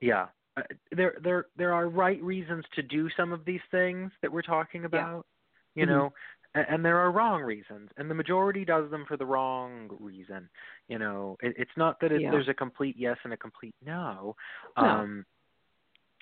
yeah. 0.01 0.26
Uh, 0.57 0.63
there 0.93 1.17
there 1.23 1.47
there 1.57 1.73
are 1.75 1.89
right 1.89 2.23
reasons 2.23 2.65
to 2.75 2.83
do 2.83 3.09
some 3.17 3.33
of 3.33 3.45
these 3.45 3.61
things 3.71 4.11
that 4.23 4.33
we're 4.33 4.41
talking 4.43 4.85
about 4.87 5.27
you 5.75 5.85
Mhm. 5.85 5.89
know 5.89 6.13
a- 6.55 6.71
and 6.73 6.83
there 6.83 6.99
are 6.99 7.11
wrong 7.11 7.43
reasons 7.43 7.91
and 7.99 8.11
the 8.11 8.15
majority 8.15 8.65
does 8.65 8.91
them 8.91 9.05
for 9.05 9.19
the 9.19 9.27
wrong 9.27 9.95
reason 10.01 10.49
you 10.89 10.99
know 10.99 11.37
it, 11.43 11.55
it's 11.59 11.77
not 11.77 12.01
that 12.01 12.11
it, 12.13 12.23
Yeah. 12.23 12.31
there's 12.31 12.49
a 12.49 12.55
complete 12.55 12.97
yes 12.97 13.19
and 13.25 13.33
a 13.35 13.37
complete 13.37 13.75
no 13.85 14.35
No. 14.79 14.83
um 14.87 15.27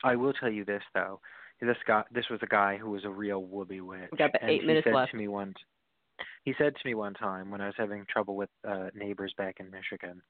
i 0.02 0.16
will 0.16 0.32
tell 0.32 0.50
you 0.50 0.64
this 0.64 0.82
though 0.94 1.20
this 1.60 1.78
guy 1.86 2.02
this 2.10 2.28
was 2.28 2.42
a 2.42 2.46
guy 2.48 2.76
who 2.76 2.90
was 2.90 3.04
a 3.04 3.10
real 3.10 3.40
woobie 3.46 3.80
witch 3.80 4.10
We 4.10 4.18
got 4.18 4.30
about 4.30 4.42
and 4.42 4.50
eight 4.50 4.62
he 4.62 4.66
minutes 4.66 4.84
said 4.86 4.94
left. 4.94 5.12
to 5.12 5.16
me 5.16 5.28
one 5.28 5.54
he 6.44 6.54
said 6.58 6.74
to 6.76 6.86
me 6.88 6.94
one 6.94 7.14
time 7.14 7.50
when 7.50 7.60
i 7.60 7.66
was 7.66 7.74
having 7.76 8.04
trouble 8.08 8.36
with 8.36 8.50
uh 8.66 8.88
neighbors 8.94 9.34
back 9.36 9.56
in 9.60 9.70
michigan 9.70 10.22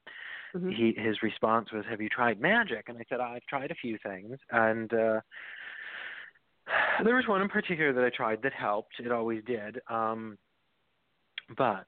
Mhm. 0.55 0.73
he 0.73 0.93
his 0.97 1.21
response 1.21 1.69
was, 1.73 1.83
"Have 1.89 1.99
you 1.99 2.07
tried 2.07 2.39
magic?" 2.39 2.87
And 2.87 2.97
I 2.97 3.03
said, 3.09 3.19
"I've 3.19 3.45
tried 3.47 3.71
a 3.71 3.75
few 3.75 3.97
things." 3.97 4.39
And 4.51 4.93
uh 4.93 5.19
there 7.03 7.15
was 7.15 7.27
one 7.27 7.41
in 7.41 7.49
particular 7.49 7.91
that 7.91 8.03
I 8.05 8.09
tried 8.09 8.41
that 8.43 8.53
helped. 8.53 8.99
It 8.99 9.11
always 9.11 9.43
did. 9.43 9.79
Um 9.89 10.37
but 11.57 11.87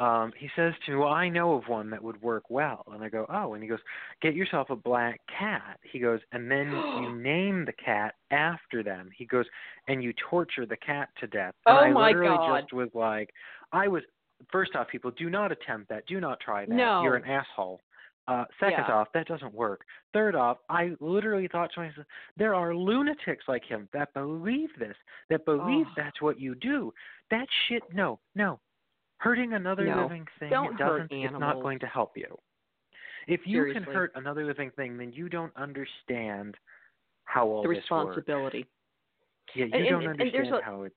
um 0.00 0.32
he 0.36 0.48
says 0.56 0.72
to 0.86 0.92
me, 0.92 0.96
"Well, 0.98 1.08
I 1.12 1.28
know 1.28 1.52
of 1.54 1.68
one 1.68 1.90
that 1.90 2.02
would 2.02 2.20
work 2.22 2.44
well." 2.50 2.84
And 2.92 3.04
I 3.04 3.08
go, 3.08 3.26
"Oh." 3.28 3.54
And 3.54 3.62
he 3.62 3.68
goes, 3.68 3.78
"Get 4.22 4.34
yourself 4.34 4.70
a 4.70 4.76
black 4.76 5.20
cat." 5.38 5.78
He 5.82 5.98
goes, 6.00 6.20
"And 6.32 6.50
then 6.50 6.72
you 6.72 7.12
name 7.16 7.64
the 7.64 7.72
cat 7.72 8.14
after 8.30 8.82
them." 8.82 9.10
He 9.16 9.26
goes, 9.26 9.46
"And 9.88 10.02
you 10.02 10.12
torture 10.30 10.66
the 10.66 10.76
cat 10.78 11.10
to 11.20 11.26
death." 11.26 11.54
And 11.66 11.76
Oh 11.78 11.80
I 11.82 11.90
my 11.92 12.06
literally 12.08 12.36
God. 12.36 12.60
just 12.62 12.72
was 12.72 12.88
like, 12.94 13.30
I 13.72 13.86
was 13.88 14.02
first 14.50 14.74
off, 14.74 14.88
people 14.88 15.10
do 15.12 15.28
not 15.28 15.52
attempt 15.52 15.88
that. 15.90 16.06
Do 16.06 16.18
not 16.18 16.40
try 16.40 16.64
that. 16.64 16.74
No. 16.74 17.02
You're 17.02 17.16
an 17.16 17.26
asshole. 17.26 17.80
Uh, 18.28 18.44
second 18.60 18.84
Yeah. 18.88 18.94
off, 18.94 19.08
that 19.12 19.26
doesn't 19.26 19.52
work. 19.52 19.84
Third 20.14 20.34
off, 20.36 20.58
I 20.68 20.92
literally 21.00 21.48
thought 21.48 21.72
to 21.74 21.80
myself, 21.80 22.06
there 22.36 22.54
are 22.54 22.74
lunatics 22.74 23.44
like 23.48 23.64
him 23.64 23.88
that 23.92 24.14
believe 24.14 24.70
this, 24.78 24.96
that 25.30 25.44
believe 25.44 25.86
Oh. 25.88 25.92
that's 25.96 26.22
what 26.22 26.38
you 26.38 26.54
do. 26.54 26.94
That 27.30 27.46
shit, 27.66 27.82
no, 27.92 28.20
no. 28.36 28.60
Hurting 29.20 29.52
another 29.52 29.84
No. 29.84 30.02
living 30.02 30.26
thing 30.38 30.48
Don't 30.48 30.78
doesn't 30.78 31.12
it's 31.12 31.32
not 31.38 31.60
going 31.60 31.78
to 31.80 31.86
help 31.86 32.16
you. 32.16 32.38
If 33.26 33.46
you 33.46 33.70
can 33.70 33.82
hurt 33.82 34.12
another 34.14 34.44
living 34.46 34.70
thing, 34.70 34.96
then 34.96 35.12
you 35.12 35.28
don't 35.28 35.54
understand 35.56 36.56
how 37.24 37.46
all 37.46 37.62
the 37.62 37.68
this 37.68 37.76
works. 37.76 37.82
responsibility. 37.84 38.66
Yeah, 39.54 39.66
you 39.66 39.74
And- 39.74 39.84
don't 39.88 40.02
and- 40.06 40.20
and 40.22 40.34
understand 40.34 40.54
a- 40.54 40.62
how 40.62 40.82
it's. 40.84 40.96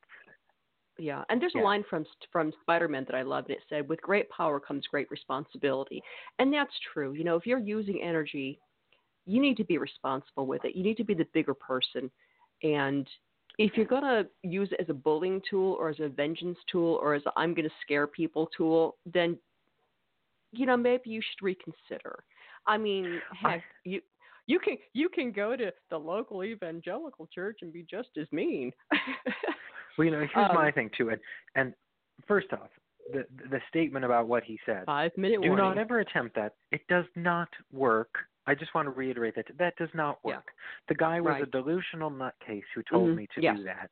Yeah, 0.98 1.26
and 1.28 1.42
there's 1.42 1.54
Yeah. 1.54 1.64
a 1.64 1.64
line 1.64 1.84
from 1.84 2.06
from 2.32 2.54
Spider-Man 2.62 3.04
that 3.06 3.16
I 3.16 3.24
loved. 3.24 3.50
And 3.50 3.58
it 3.58 3.64
said, 3.68 3.90
"With 3.90 4.02
great 4.02 4.30
power 4.30 4.58
comes 4.60 4.88
great 4.88 5.12
responsibility," 5.12 6.02
and 6.40 6.54
that's 6.54 6.78
true. 6.80 7.12
You 7.14 7.26
know, 7.26 7.36
if 7.36 7.46
you're 7.46 7.60
using 7.60 8.02
energy, 8.02 8.58
you 9.26 9.42
need 9.42 9.58
to 9.58 9.64
be 9.66 9.78
responsible 9.78 10.46
with 10.48 10.64
it. 10.64 10.76
You 10.76 10.84
need 10.84 10.98
to 10.98 11.04
be 11.04 11.14
the 11.14 11.26
bigger 11.26 11.54
person, 11.56 12.10
and 12.62 13.10
if 13.58 13.76
you're 13.76 13.86
gonna 13.86 14.26
use 14.42 14.70
it 14.72 14.80
as 14.82 14.90
a 14.90 14.94
bullying 14.94 15.42
tool 15.50 15.74
or 15.80 15.90
as 15.90 16.00
a 16.00 16.10
vengeance 16.10 16.58
tool 16.72 17.00
or 17.02 17.14
as 17.14 17.24
a 17.26 17.32
I'm 17.36 17.54
gonna 17.54 17.70
scare 17.82 18.08
people 18.08 18.50
tool, 18.56 18.98
then 19.06 19.38
you 20.52 20.66
know 20.66 20.78
maybe 20.78 21.10
you 21.10 21.22
should 21.22 21.44
reconsider. 21.46 22.24
I 22.68 22.78
mean, 22.78 23.22
heck, 23.42 23.64
you 23.84 24.02
you 24.48 24.60
can 24.60 24.78
you 24.94 25.10
can 25.10 25.32
go 25.32 25.56
to 25.56 25.72
the 25.90 25.98
local 25.98 26.44
evangelical 26.44 27.28
church 27.34 27.60
and 27.62 27.72
be 27.72 27.86
just 27.90 28.10
as 28.20 28.28
mean. 28.32 28.72
Well, 29.96 30.06
you 30.06 30.12
know, 30.12 30.22
here's 30.34 30.50
Um, 30.50 30.56
my 30.56 30.72
thing 30.72 30.90
too, 30.98 31.10
and 31.10 31.22
and 31.54 31.72
first 32.28 32.48
off, 32.52 32.70
the 33.12 33.28
the 33.52 33.62
statement 33.70 34.04
about 34.04 34.28
what 34.28 34.44
he 34.44 34.60
said. 34.66 34.86
Five 34.88 35.12
minute 35.18 35.42
Do 35.44 35.50
warning. 35.50 35.66
not 35.66 35.78
ever 35.78 36.00
attempt 36.00 36.36
that. 36.36 36.56
It 36.72 36.82
does 36.88 37.06
not 37.16 37.50
work. 37.72 38.10
I 38.46 38.56
just 38.56 38.74
want 38.76 38.88
to 38.88 38.92
reiterate 38.92 39.36
that 39.36 39.48
that 39.58 39.76
does 39.78 39.90
not 39.94 40.20
Yeah. 40.26 40.36
work. 40.36 40.52
The 40.88 40.96
guy 40.96 41.22
was 41.22 41.42
a 41.42 41.46
delusional 41.46 42.12
nutcase 42.12 42.64
who 42.76 42.84
told 42.84 43.10
Mhm. 43.12 43.16
me 43.16 43.28
to 43.36 43.42
Yes. 43.42 43.58
do 43.58 43.64
that. 43.64 43.92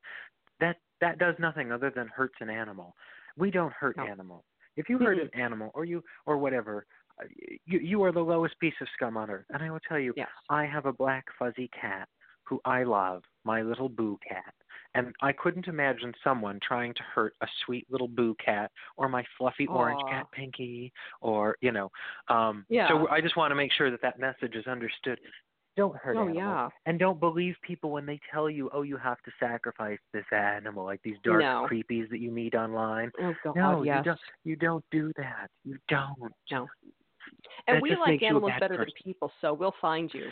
That 0.60 0.76
that 1.00 1.18
does 1.18 1.36
nothing 1.38 1.72
other 1.72 1.90
than 1.90 2.06
hurts 2.08 2.40
an 2.40 2.48
animal. 2.48 2.96
We 3.36 3.50
don't 3.50 3.72
hurt 3.72 3.96
No. 3.96 4.06
animals. 4.06 4.44
If 4.76 4.88
you 4.88 4.98
hurt 4.98 5.18
Mm-mm. 5.18 5.32
an 5.32 5.40
animal 5.40 5.70
or 5.74 5.84
you 5.84 6.04
or 6.26 6.38
whatever, 6.38 6.86
uh, 7.20 7.26
you 7.64 7.78
you 7.78 8.02
are 8.04 8.12
the 8.12 8.24
lowest 8.24 8.58
piece 8.60 8.78
of 8.80 8.88
scum 8.90 9.16
on 9.16 9.30
earth. 9.30 9.46
And 9.50 9.62
I 9.62 9.70
will 9.70 9.80
tell 9.80 9.98
you, 9.98 10.12
Yes. 10.16 10.30
I 10.48 10.64
have 10.66 10.86
a 10.86 10.92
black 10.92 11.30
fuzzy 11.38 11.68
cat 11.68 12.08
who 12.44 12.60
I 12.64 12.82
love, 12.84 13.24
my 13.44 13.62
little 13.62 13.88
boo 13.88 14.18
cat. 14.26 14.54
And 14.94 15.14
I 15.22 15.32
couldn't 15.32 15.68
imagine 15.68 16.12
someone 16.22 16.58
trying 16.62 16.92
to 16.94 17.02
hurt 17.14 17.34
a 17.40 17.46
sweet 17.64 17.86
little 17.90 18.08
boo 18.08 18.34
cat 18.44 18.70
or 18.96 19.08
my 19.08 19.24
fluffy 19.38 19.66
orange 19.66 20.00
cat 20.08 20.26
Pinky 20.32 20.92
or, 21.20 21.56
you 21.60 21.72
know. 21.72 21.90
Um 22.28 22.66
Yeah. 22.68 22.88
so 22.88 23.08
I 23.08 23.20
just 23.20 23.36
want 23.36 23.50
to 23.50 23.54
make 23.54 23.72
sure 23.72 23.90
that 23.90 24.02
that 24.02 24.18
message 24.18 24.54
is 24.54 24.66
understood. 24.66 25.18
Don't 25.74 25.96
hurt 25.96 26.16
Oh, 26.18 26.28
animals. 26.28 26.36
yeah. 26.36 26.68
And 26.84 26.98
don't 26.98 27.18
believe 27.18 27.56
people 27.62 27.90
when 27.92 28.04
they 28.04 28.20
tell 28.30 28.50
you, 28.50 28.68
"Oh, 28.74 28.82
you 28.82 28.98
have 28.98 29.22
to 29.22 29.30
sacrifice 29.40 29.98
this 30.12 30.26
animal," 30.30 30.84
like 30.84 31.00
these 31.02 31.16
dark 31.24 31.40
No. 31.40 31.66
creepies 31.70 32.10
that 32.10 32.18
you 32.20 32.30
meet 32.30 32.54
online. 32.54 33.10
Oh 33.18 33.34
God, 33.42 33.56
no, 33.56 33.82
yes. 33.82 33.96
you 33.98 34.02
don't. 34.04 34.20
You 34.44 34.56
don't 34.56 34.84
do 34.90 35.12
that. 35.16 35.50
You 35.64 35.78
don't. 35.88 36.34
No. 36.50 36.68
And 37.66 37.76
That 37.76 37.82
we 37.82 37.96
like 37.96 38.08
makes 38.10 38.22
you 38.22 38.26
a 38.26 38.30
animals 38.30 38.52
better 38.60 38.76
person. 38.76 38.92
than 38.96 39.02
people, 39.04 39.32
so 39.40 39.54
we'll 39.54 39.74
find 39.80 40.12
you. 40.12 40.30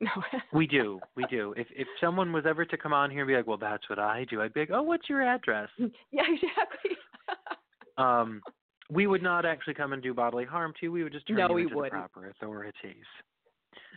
No. 0.00 0.10
We 0.52 0.66
do, 0.66 1.00
we 1.16 1.24
do. 1.26 1.52
If 1.56 1.66
if 1.70 1.88
someone 2.00 2.32
was 2.32 2.44
ever 2.46 2.64
to 2.64 2.76
come 2.76 2.92
on 2.92 3.10
here 3.10 3.20
and 3.20 3.28
be 3.28 3.34
like, 3.36 3.46
"Well, 3.46 3.58
that's 3.58 3.88
what 3.90 3.98
I 3.98 4.24
do," 4.30 4.40
I'd 4.40 4.54
be 4.54 4.60
like, 4.60 4.70
"Oh, 4.72 4.82
what's 4.82 5.08
your 5.08 5.22
address?" 5.22 5.68
yeah, 5.78 6.22
exactly. 6.28 6.96
Um, 7.96 8.40
we 8.90 9.06
would 9.06 9.22
not 9.22 9.44
actually 9.44 9.74
come 9.74 9.92
and 9.92 10.02
do 10.02 10.14
bodily 10.14 10.44
harm 10.44 10.72
to 10.78 10.86
you. 10.86 10.92
We 10.92 11.02
would 11.02 11.12
just 11.12 11.26
turn 11.26 11.36
No, 11.36 11.48
you 11.48 11.54
we 11.54 11.62
into 11.64 11.76
wouldn't. 11.76 11.92
the 11.92 12.08
proper 12.08 12.28
authorities. 12.30 13.04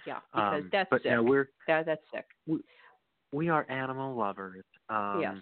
Yeah, 0.06 0.20
because 0.34 0.64
Um, 0.64 0.70
that's 0.72 0.90
but 0.90 1.04
sick. 1.04 1.12
no, 1.12 1.24
we're 1.24 1.50
that, 1.68 1.86
that's 1.86 2.02
sick. 2.12 2.26
we 3.32 3.50
are 3.50 3.66
animal 3.70 4.16
lovers. 4.16 4.66
Um, 4.90 5.20
yes. 5.22 5.36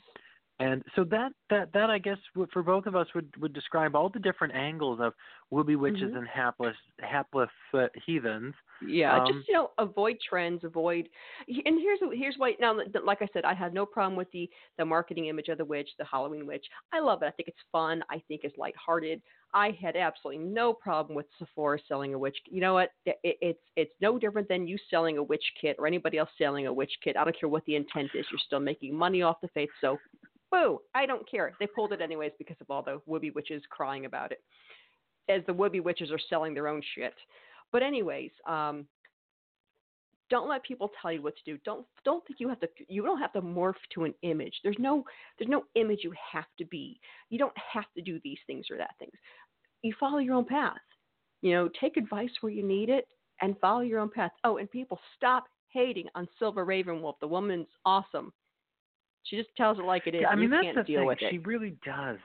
And 0.62 0.84
so 0.94 1.06
that 1.06 1.32
that 1.50 1.72
that 1.74 1.90
I 1.90 1.98
guess 2.00 2.18
would, 2.36 2.52
for 2.52 2.62
both 2.64 2.86
of 2.86 2.94
us 2.94 3.08
would 3.16 3.34
would 3.38 3.54
describe 3.54 3.96
all 3.96 4.10
the 4.10 4.20
different 4.20 4.54
angles 4.54 5.00
of 5.02 5.14
woobie 5.54 5.78
witches 5.80 6.12
Mhm. 6.12 6.18
and 6.18 6.28
hapless 6.28 6.76
hapless 7.00 7.50
uh, 7.74 7.88
heathens. 8.06 8.54
Yeah, 8.82 9.16
Um, 9.24 9.34
just 9.34 9.48
you 9.48 9.54
know, 9.54 9.72
avoid 9.78 10.18
trends, 10.20 10.64
avoid. 10.66 11.08
And 11.48 11.80
here's 11.80 12.00
here's 12.14 12.36
why. 12.38 12.56
Now, 12.60 12.78
like 13.06 13.22
I 13.22 13.28
said, 13.32 13.46
I 13.46 13.54
have 13.54 13.72
no 13.74 13.86
problem 13.86 14.18
with 14.18 14.30
the 14.32 14.50
the 14.78 14.84
marketing 14.84 15.28
image 15.28 15.48
of 15.48 15.58
the 15.58 15.66
witch, 15.66 15.90
the 15.98 16.04
Halloween 16.06 16.46
witch. 16.46 16.66
I 16.92 17.00
love 17.00 17.24
it. 17.24 17.28
I 17.28 17.32
think 17.32 17.48
it's 17.48 17.64
fun. 17.72 18.04
I 18.10 18.22
think 18.28 18.42
it's 18.44 18.58
lighthearted. 18.58 19.22
I 19.54 19.72
had 19.82 19.96
absolutely 19.96 20.44
no 20.44 20.74
problem 20.74 21.16
with 21.16 21.26
Sephora 21.40 21.80
selling 21.88 22.14
a 22.14 22.20
witch. 22.20 22.38
You 22.50 22.60
know 22.62 22.74
what? 22.74 22.92
It, 23.06 23.18
it's 23.24 23.64
it's 23.78 23.94
no 24.02 24.20
different 24.20 24.50
than 24.50 24.68
you 24.68 24.78
selling 24.90 25.18
a 25.18 25.24
witch 25.24 25.44
kit 25.60 25.78
or 25.80 25.88
anybody 25.88 26.18
else 26.18 26.30
selling 26.38 26.68
a 26.68 26.74
witch 26.74 26.92
kit. 27.02 27.16
I 27.16 27.24
don't 27.24 27.40
care 27.40 27.50
what 27.50 27.64
the 27.66 27.76
intent 27.78 28.12
is. 28.14 28.26
You're 28.30 28.40
still 28.46 28.60
making 28.60 28.94
money 28.94 29.22
off 29.22 29.42
the 29.42 29.48
faith. 29.50 29.70
So, 29.82 29.98
boo! 30.52 30.80
I 30.96 31.06
don't 31.06 31.30
care. 31.30 31.54
They 31.60 31.68
pulled 31.68 31.94
it 31.94 32.02
anyways 32.02 32.32
because 32.38 32.58
of 32.62 32.70
all 32.70 32.82
the 32.82 33.02
woobie 33.08 33.34
witches 33.34 33.64
crying 33.70 34.06
about 34.06 34.32
it, 34.32 34.44
as 35.30 35.42
the 35.48 35.54
woobie 35.54 35.84
witches 35.84 36.12
are 36.12 36.20
selling 36.30 36.54
their 36.54 36.68
own 36.68 36.82
shit. 36.96 37.14
But 37.72 37.84
anyways, 37.84 38.32
um, 38.48 38.86
don't 40.30 40.50
let 40.50 40.64
people 40.64 40.92
tell 41.02 41.12
you 41.12 41.22
what 41.22 41.36
to 41.38 41.44
do. 41.44 41.60
Don't 41.66 41.86
don't 42.06 42.26
think 42.28 42.40
you 42.40 42.50
have 42.50 42.60
to. 42.60 42.68
You 42.88 43.04
don't 43.04 43.20
have 43.20 43.34
to 43.34 43.42
morph 43.42 43.74
to 43.94 44.04
an 44.04 44.14
image. 44.22 44.54
There's 44.64 44.78
no 44.80 45.04
there's 45.38 45.50
no 45.50 45.64
image 45.76 46.00
you 46.04 46.14
have 46.34 46.46
to 46.60 46.66
be. 46.66 47.00
You 47.30 47.40
don't 47.40 47.58
have 47.74 47.86
to 47.96 48.02
do 48.02 48.20
these 48.24 48.40
things 48.48 48.68
or 48.70 48.78
that 48.78 48.96
things. 49.00 49.14
You 49.82 49.94
follow 50.00 50.20
your 50.20 50.36
own 50.36 50.46
path. 50.46 50.78
You 51.42 51.54
know, 51.54 51.70
take 51.80 51.98
advice 51.98 52.32
where 52.42 52.52
you 52.52 52.64
need 52.64 52.90
it 52.90 53.08
and 53.42 53.58
follow 53.60 53.82
your 53.82 54.00
own 54.00 54.10
path. 54.10 54.32
Oh, 54.44 54.58
and 54.58 54.70
people 54.70 55.00
stop 55.16 55.46
hating 55.72 56.08
on 56.16 56.28
Silver 56.38 56.66
Ravenwolf. 56.66 57.16
The 57.22 57.28
woman's 57.28 57.68
awesome. 57.86 58.34
She 59.24 59.38
just 59.38 59.50
tells 59.56 59.80
it 59.80 59.86
like 59.86 60.08
it 60.08 60.16
is. 60.16 60.22
Yeah, 60.22 60.30
I 60.30 60.36
mean 60.36 60.46
you 60.46 60.50
that's 60.50 60.64
can't 60.64 60.78
the 60.78 60.84
deal 60.84 61.08
thing. 61.08 61.18
She 61.30 61.38
really 61.40 61.76
does. 61.86 62.18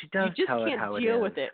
She 0.00 0.08
does 0.08 0.30
you 0.30 0.46
just 0.46 0.48
tell 0.48 0.64
can't 0.64 0.74
it 0.74 0.78
how 0.78 0.98
deal 0.98 1.14
it 1.14 1.16
is. 1.16 1.22
with 1.22 1.38
it. 1.38 1.50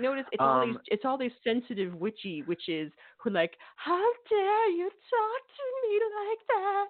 Notice 0.00 0.24
it's 0.30 0.40
all 0.40 0.60
these 0.64 0.74
Um, 0.76 0.80
it's 0.86 1.04
all 1.04 1.18
these 1.18 1.32
sensitive 1.42 1.94
witchy 1.94 2.42
witches 2.42 2.92
who 3.18 3.30
are 3.30 3.32
like, 3.32 3.52
How 3.76 4.04
dare 4.28 4.70
you 4.70 4.88
talk 4.88 5.42
to 5.56 5.88
me 5.88 6.00
like 6.28 6.38
that? 6.48 6.86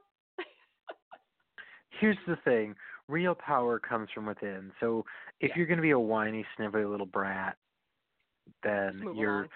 Here's 2.01 2.19
the 2.27 2.37
thing: 2.45 2.75
real 3.09 3.35
power 3.35 3.79
comes 3.79 4.09
from 4.15 4.27
within. 4.27 4.71
So 4.81 5.05
if 5.41 5.51
Yeah. 5.51 5.57
you're 5.57 5.67
going 5.67 5.79
to 5.79 5.83
be 5.83 5.91
a 5.91 5.99
whiny, 5.99 6.45
snivelly 6.59 6.89
little 6.89 7.07
brat, 7.07 7.57
then 8.63 9.03
you're 9.15 9.41
along. 9.41 9.49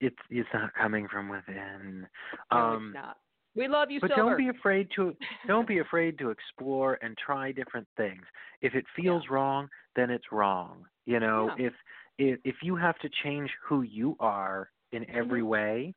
it's 0.00 0.16
it's 0.30 0.48
not 0.54 0.72
coming 0.74 1.06
from 1.08 1.28
within. 1.28 2.08
No, 2.50 2.58
um, 2.58 2.86
it's 2.86 2.94
not. 2.94 3.18
We 3.56 3.68
love 3.68 3.90
you, 3.90 4.00
but 4.00 4.08
Silver. 4.08 4.22
don't 4.22 4.38
be 4.38 4.48
afraid 4.48 4.88
to 4.96 5.14
don't 5.46 5.66
be 5.68 5.78
afraid 5.78 6.18
to 6.18 6.30
explore 6.30 6.98
and 7.02 7.16
try 7.16 7.52
different 7.52 7.86
things. 7.96 8.22
If 8.62 8.74
it 8.74 8.84
feels 8.96 9.28
wrong, 9.30 9.68
then 9.96 10.10
it's 10.10 10.32
wrong. 10.32 10.84
You 11.06 11.20
know, 11.20 11.52
Yeah. 11.58 11.66
if 11.66 11.72
if 12.18 12.40
if 12.44 12.56
you 12.62 12.76
have 12.76 12.98
to 12.98 13.08
change 13.22 13.50
who 13.62 13.82
you 13.82 14.16
are 14.20 14.70
in 14.92 15.08
every 15.10 15.42
Mhm. 15.42 15.46
way, 15.48 15.94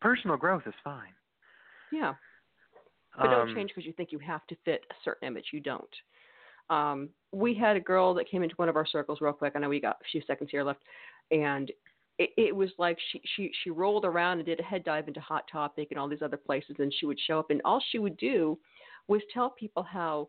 personal 0.00 0.36
growth 0.36 0.66
is 0.66 0.74
fine. 0.82 1.14
yeah. 1.90 2.14
But 3.20 3.30
don't 3.30 3.48
Um, 3.48 3.54
change 3.54 3.70
because 3.70 3.86
you 3.86 3.92
think 3.94 4.12
you 4.12 4.18
have 4.18 4.46
to 4.48 4.56
fit 4.64 4.84
a 4.90 4.94
certain 5.02 5.26
image. 5.28 5.46
You 5.52 5.60
don't. 5.60 6.02
Um, 6.68 7.08
we 7.32 7.54
had 7.54 7.76
a 7.76 7.80
girl 7.80 8.12
that 8.14 8.28
came 8.28 8.42
into 8.42 8.54
one 8.56 8.68
of 8.68 8.76
our 8.76 8.86
circles 8.86 9.20
real 9.20 9.32
quick. 9.32 9.54
I 9.56 9.58
know 9.58 9.68
we 9.70 9.80
got 9.80 9.98
a 10.00 10.04
few 10.10 10.20
seconds 10.26 10.50
here 10.50 10.62
left, 10.62 10.82
and 11.30 11.70
it, 12.18 12.30
it 12.36 12.56
was 12.56 12.70
like 12.78 12.98
she 13.10 13.20
she 13.36 13.50
she 13.62 13.70
rolled 13.70 14.04
around 14.04 14.38
and 14.38 14.46
did 14.46 14.60
a 14.60 14.62
head 14.62 14.84
dive 14.84 15.08
into 15.08 15.20
Hot 15.20 15.44
Topic 15.50 15.88
and 15.90 15.98
all 15.98 16.08
these 16.08 16.22
other 16.22 16.36
places, 16.36 16.76
and 16.78 16.92
she 16.92 17.06
would 17.06 17.18
show 17.26 17.38
up, 17.38 17.50
and 17.50 17.60
all 17.64 17.82
she 17.90 17.98
would 17.98 18.16
do 18.16 18.58
was 19.08 19.22
tell 19.32 19.50
people 19.50 19.82
how, 19.82 20.28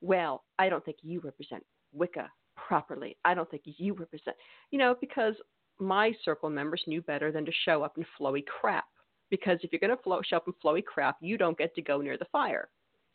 well, 0.00 0.44
I 0.58 0.68
don't 0.68 0.84
think 0.84 0.98
you 1.02 1.20
represent 1.20 1.64
Wicca 1.92 2.28
properly. 2.56 3.16
I 3.24 3.34
don't 3.34 3.48
think 3.50 3.62
you 3.64 3.94
represent, 3.94 4.36
you 4.70 4.78
know, 4.78 4.96
because 5.00 5.34
my 5.78 6.12
circle 6.24 6.50
members 6.50 6.82
knew 6.86 7.00
better 7.02 7.30
than 7.30 7.44
to 7.44 7.52
show 7.64 7.82
up 7.82 7.96
in 7.96 8.04
flowy 8.18 8.44
crap 8.44 8.84
because 9.30 9.58
if 9.62 9.72
you're 9.72 9.80
going 9.80 9.96
to 9.96 10.02
flow, 10.02 10.20
show 10.24 10.36
up 10.38 10.48
in 10.48 10.54
flowy 10.64 10.84
crap, 10.84 11.16
you 11.20 11.36
don't 11.36 11.58
get 11.58 11.74
to 11.74 11.82
go 11.82 12.00
near 12.00 12.16
the 12.16 12.24
fire. 12.32 12.68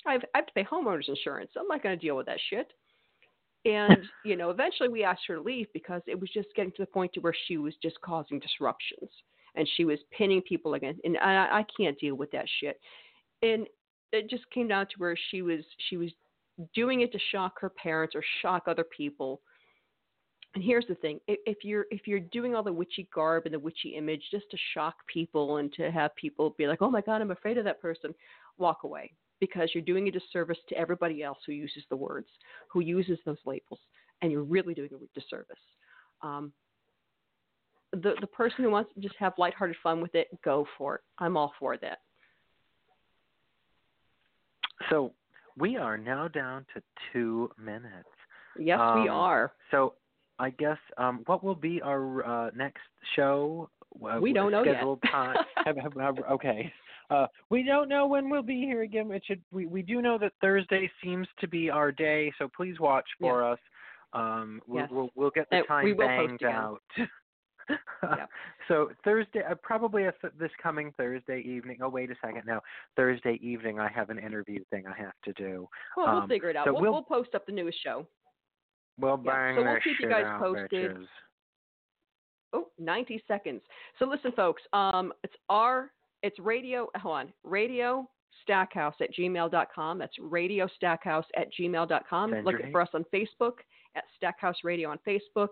I've, 0.06 0.22
I 0.34 0.40
have 0.40 0.48
to 0.48 0.54
pay 0.54 0.64
homeowners 0.64 1.10
insurance. 1.10 1.52
I'm 1.58 1.68
not 1.68 1.84
going 1.84 1.98
to 1.98 2.06
deal 2.06 2.16
with 2.16 2.26
that 2.28 2.40
shit. 2.50 2.72
And 3.66 3.98
you 4.26 4.36
know, 4.36 4.50
eventually 4.50 4.90
we 4.90 5.04
asked 5.04 5.24
her 5.28 5.36
to 5.36 5.42
leave 5.42 5.68
because 5.74 6.02
it 6.08 6.20
was 6.20 6.30
just 6.32 6.50
getting 6.56 6.72
to 6.74 6.82
the 6.82 6.88
point 6.88 7.14
to 7.14 7.22
where 7.22 7.36
she 7.48 7.58
was 7.58 7.74
just 7.82 8.00
causing 8.02 8.40
disruptions 8.40 9.10
and 9.56 9.70
she 9.76 9.86
was 9.86 10.00
pinning 10.18 10.42
people 10.42 10.74
against. 10.74 11.02
And 11.04 11.18
I, 11.18 11.60
I 11.60 11.66
can't 11.76 12.00
deal 12.00 12.16
with 12.16 12.32
that 12.32 12.46
shit. 12.60 12.80
And 13.42 13.68
it 14.12 14.30
just 14.30 14.50
came 14.52 14.68
down 14.68 14.88
to 14.88 14.94
where 14.98 15.16
she 15.32 15.42
was 15.42 15.62
she 15.90 15.98
was 15.98 16.12
doing 16.76 17.02
it 17.02 17.12
to 17.12 17.20
shock 17.32 17.60
her 17.60 17.70
parents 17.70 18.16
or 18.16 18.24
shock 18.42 18.64
other 18.68 18.86
people. 18.96 19.42
And 20.56 20.64
here's 20.64 20.86
the 20.88 20.96
thing: 20.96 21.20
if, 21.28 21.64
you're 21.64 21.86
if 21.90 22.06
you're 22.06 22.20
doing 22.20 22.54
all 22.56 22.64
the 22.64 22.72
witchy 22.72 23.08
garb 23.14 23.46
and 23.46 23.54
the 23.54 23.60
witchy 23.60 23.96
image 23.96 24.22
just 24.30 24.46
to 24.52 24.58
shock 24.74 24.96
people 25.12 25.58
and 25.58 25.74
to 25.74 25.92
have 25.92 26.16
people 26.16 26.54
be 26.58 26.68
like, 26.68 26.82
"Oh 26.82 26.92
my 26.92 27.02
God, 27.02 27.22
I'm 27.22 27.32
afraid 27.32 27.58
of 27.58 27.66
that 27.66 27.82
person," 27.82 28.14
walk 28.58 28.84
away 28.84 29.12
because 29.44 29.72
you're 29.74 29.84
doing 29.84 30.08
a 30.08 30.12
disservice 30.12 30.58
to 30.70 30.78
everybody 30.78 31.22
else 31.22 31.38
who 31.46 31.52
uses 31.52 31.84
the 31.90 31.96
words, 31.98 32.28
who 32.72 32.80
uses 32.80 33.20
those 33.26 33.38
labels, 33.46 33.80
and 34.22 34.32
you're 34.32 34.44
really 34.44 34.74
doing 34.74 34.90
a 34.94 35.20
disservice. 35.20 35.58
Um, 36.22 36.54
the 37.92 38.14
the 38.22 38.28
person 38.28 38.64
who 38.64 38.70
wants 38.72 38.94
to 38.94 39.02
just 39.02 39.16
have 39.20 39.34
lighthearted 39.38 39.76
fun 39.84 40.00
with 40.00 40.16
it, 40.16 40.28
go 40.46 40.66
for 40.78 40.96
it. 40.96 41.02
I'm 41.20 41.36
all 41.36 41.52
for 41.60 41.76
that. 41.76 41.98
So 44.90 45.12
we 45.58 45.76
are 45.76 45.98
now 45.98 46.30
down 46.30 46.66
to 46.74 46.82
two 47.12 47.52
minutes. 47.58 48.08
Yes, 48.58 48.80
we 48.96 49.10
Um, 49.10 49.10
are. 49.10 49.52
So 49.72 49.96
I 50.40 50.52
guess 50.52 50.78
um, 50.98 51.24
what 51.26 51.44
will 51.44 51.54
be 51.56 51.82
our 51.82 52.26
uh, 52.26 52.52
next 52.56 52.82
show? 53.18 53.70
Uh, 53.94 54.20
We 54.22 54.32
don't 54.32 54.52
know 54.52 54.64
yet. 54.64 55.12
time. 55.12 55.36
have, 55.66 55.78
have, 55.78 55.94
have, 56.00 56.20
okay. 56.32 56.74
Uh, 57.10 57.28
we 57.50 57.64
don't 57.64 57.90
know 57.90 58.08
when 58.08 58.30
we'll 58.30 58.42
be 58.44 58.62
here 58.62 58.82
again. 58.84 59.12
It 59.12 59.24
should. 59.26 59.42
We, 59.52 59.66
we 59.66 59.82
do 59.82 60.02
know 60.02 60.18
that 60.20 60.32
Thursday 60.42 60.90
seems 61.04 61.28
to 61.40 61.48
be 61.48 61.70
our 61.70 61.92
day, 61.92 62.32
so 62.38 62.50
please 62.56 62.80
watch 62.80 63.06
for 63.20 63.44
us. 63.44 63.60
Um, 64.14 64.62
we'll, 64.68 64.82
Yes. 64.84 64.90
we'll 64.92 65.10
we'll 65.16 65.30
get 65.32 65.50
the 65.50 65.62
time 65.68 65.96
banged 65.98 66.44
out. 66.44 66.82
Yep. 66.98 67.10
So 68.68 68.92
Thursday, 69.06 69.42
uh, 69.50 69.56
probably 69.62 70.04
a 70.06 70.14
th- 70.22 70.34
this 70.40 70.52
coming 70.62 70.94
Thursday 70.98 71.42
evening. 71.42 71.78
Oh 71.82 71.90
wait 71.90 72.10
a 72.12 72.16
second, 72.22 72.44
no, 72.46 72.60
Thursday 72.96 73.38
evening 73.42 73.80
I 73.80 73.90
have 73.90 74.10
an 74.10 74.20
interview 74.20 74.64
thing 74.70 74.84
I 74.88 74.98
have 75.02 75.14
to 75.26 75.34
do. 75.34 75.68
Well, 75.98 76.08
we'll 76.08 76.22
Um, 76.24 76.30
figure 76.30 76.50
it 76.50 76.56
out. 76.56 76.66
so 76.66 76.74
we'll, 76.74 76.82
we'll- 76.84 76.92
we'll 76.94 77.04
post 77.04 77.36
up 77.36 77.46
the 77.46 77.52
newest 77.54 77.82
show. 77.84 78.06
We'll 79.00 79.20
Yeah, 79.26 79.32
bang 79.32 79.56
so 79.58 79.64
we'll 79.64 79.80
keep 79.82 80.00
you 80.00 80.10
guys 80.10 80.26
out, 80.26 80.40
posted. 80.42 80.92
bitches. 80.96 81.08
Oh, 82.54 82.68
90 82.78 83.24
seconds. 83.28 83.62
So 84.00 84.06
listen, 84.06 84.32
folks. 84.34 84.62
Um, 84.74 85.12
it's 85.24 85.34
our 85.50 85.92
it's 86.24 86.40
radio. 86.40 86.88
Hold 86.98 87.16
on, 87.16 87.34
radio 87.44 88.08
stackhouse 88.42 88.96
at 89.02 89.10
gmail.com. 89.14 90.00
That's 90.00 90.14
radio 90.20 90.68
stackhouse 90.76 91.26
at 91.38 91.48
gmail.com. 91.54 92.32
Send 92.32 92.46
Look 92.46 92.56
for 92.72 92.82
us 92.82 92.90
on 92.94 93.06
Facebook 93.14 93.60
at 93.96 94.04
Stackhouse 94.18 94.58
Radio 94.64 94.90
on 94.90 95.00
Facebook, 95.08 95.50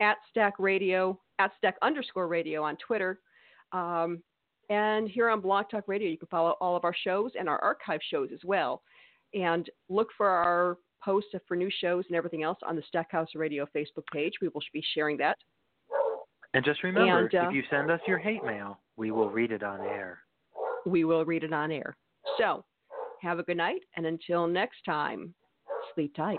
at 0.00 0.16
Stack 0.30 0.54
Radio, 0.58 1.18
at 1.38 1.52
Stack 1.58 1.76
underscore 1.82 2.28
Radio 2.28 2.62
on 2.62 2.76
Twitter. 2.76 3.20
Um, 3.72 4.22
and 4.70 5.08
here 5.08 5.28
on 5.28 5.40
Blog 5.40 5.68
Talk 5.70 5.84
Radio, 5.86 6.08
you 6.08 6.16
can 6.16 6.28
follow 6.28 6.56
all 6.60 6.76
of 6.76 6.84
our 6.84 6.94
shows 7.04 7.32
and 7.38 7.48
our 7.48 7.62
archive 7.62 8.00
shows 8.10 8.30
as 8.32 8.40
well. 8.44 8.82
And 9.34 9.68
look 9.88 10.08
for 10.16 10.28
our 10.28 10.78
posts 11.04 11.30
for 11.46 11.56
new 11.56 11.70
shows 11.80 12.04
and 12.08 12.16
everything 12.16 12.42
else 12.42 12.58
on 12.66 12.76
the 12.76 12.82
Stackhouse 12.88 13.28
Radio 13.34 13.66
Facebook 13.76 14.06
page. 14.12 14.32
We 14.40 14.48
will 14.48 14.62
be 14.72 14.82
sharing 14.94 15.18
that. 15.18 15.36
And 16.54 16.64
just 16.64 16.82
remember, 16.82 17.26
And, 17.26 17.34
uh, 17.34 17.48
if 17.48 17.54
you 17.54 17.62
send 17.68 17.90
us 17.90 18.00
your 18.06 18.18
hate 18.18 18.44
mail, 18.44 18.78
we 18.96 19.10
will 19.10 19.30
read 19.30 19.52
it 19.52 19.62
on 19.62 19.80
air. 19.80 20.20
we 20.86 21.04
will 21.04 21.24
read 21.24 21.44
it 21.44 21.52
on 21.52 21.72
air. 21.72 21.96
So, 22.38 22.64
have 23.20 23.38
a 23.38 23.42
good 23.42 23.56
night, 23.56 23.80
and 23.96 24.06
until 24.06 24.46
next 24.46 24.84
time, 24.84 25.34
sleep 25.94 26.14
tight. 26.14 26.38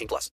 18 0.00 0.08
plus. 0.08 0.28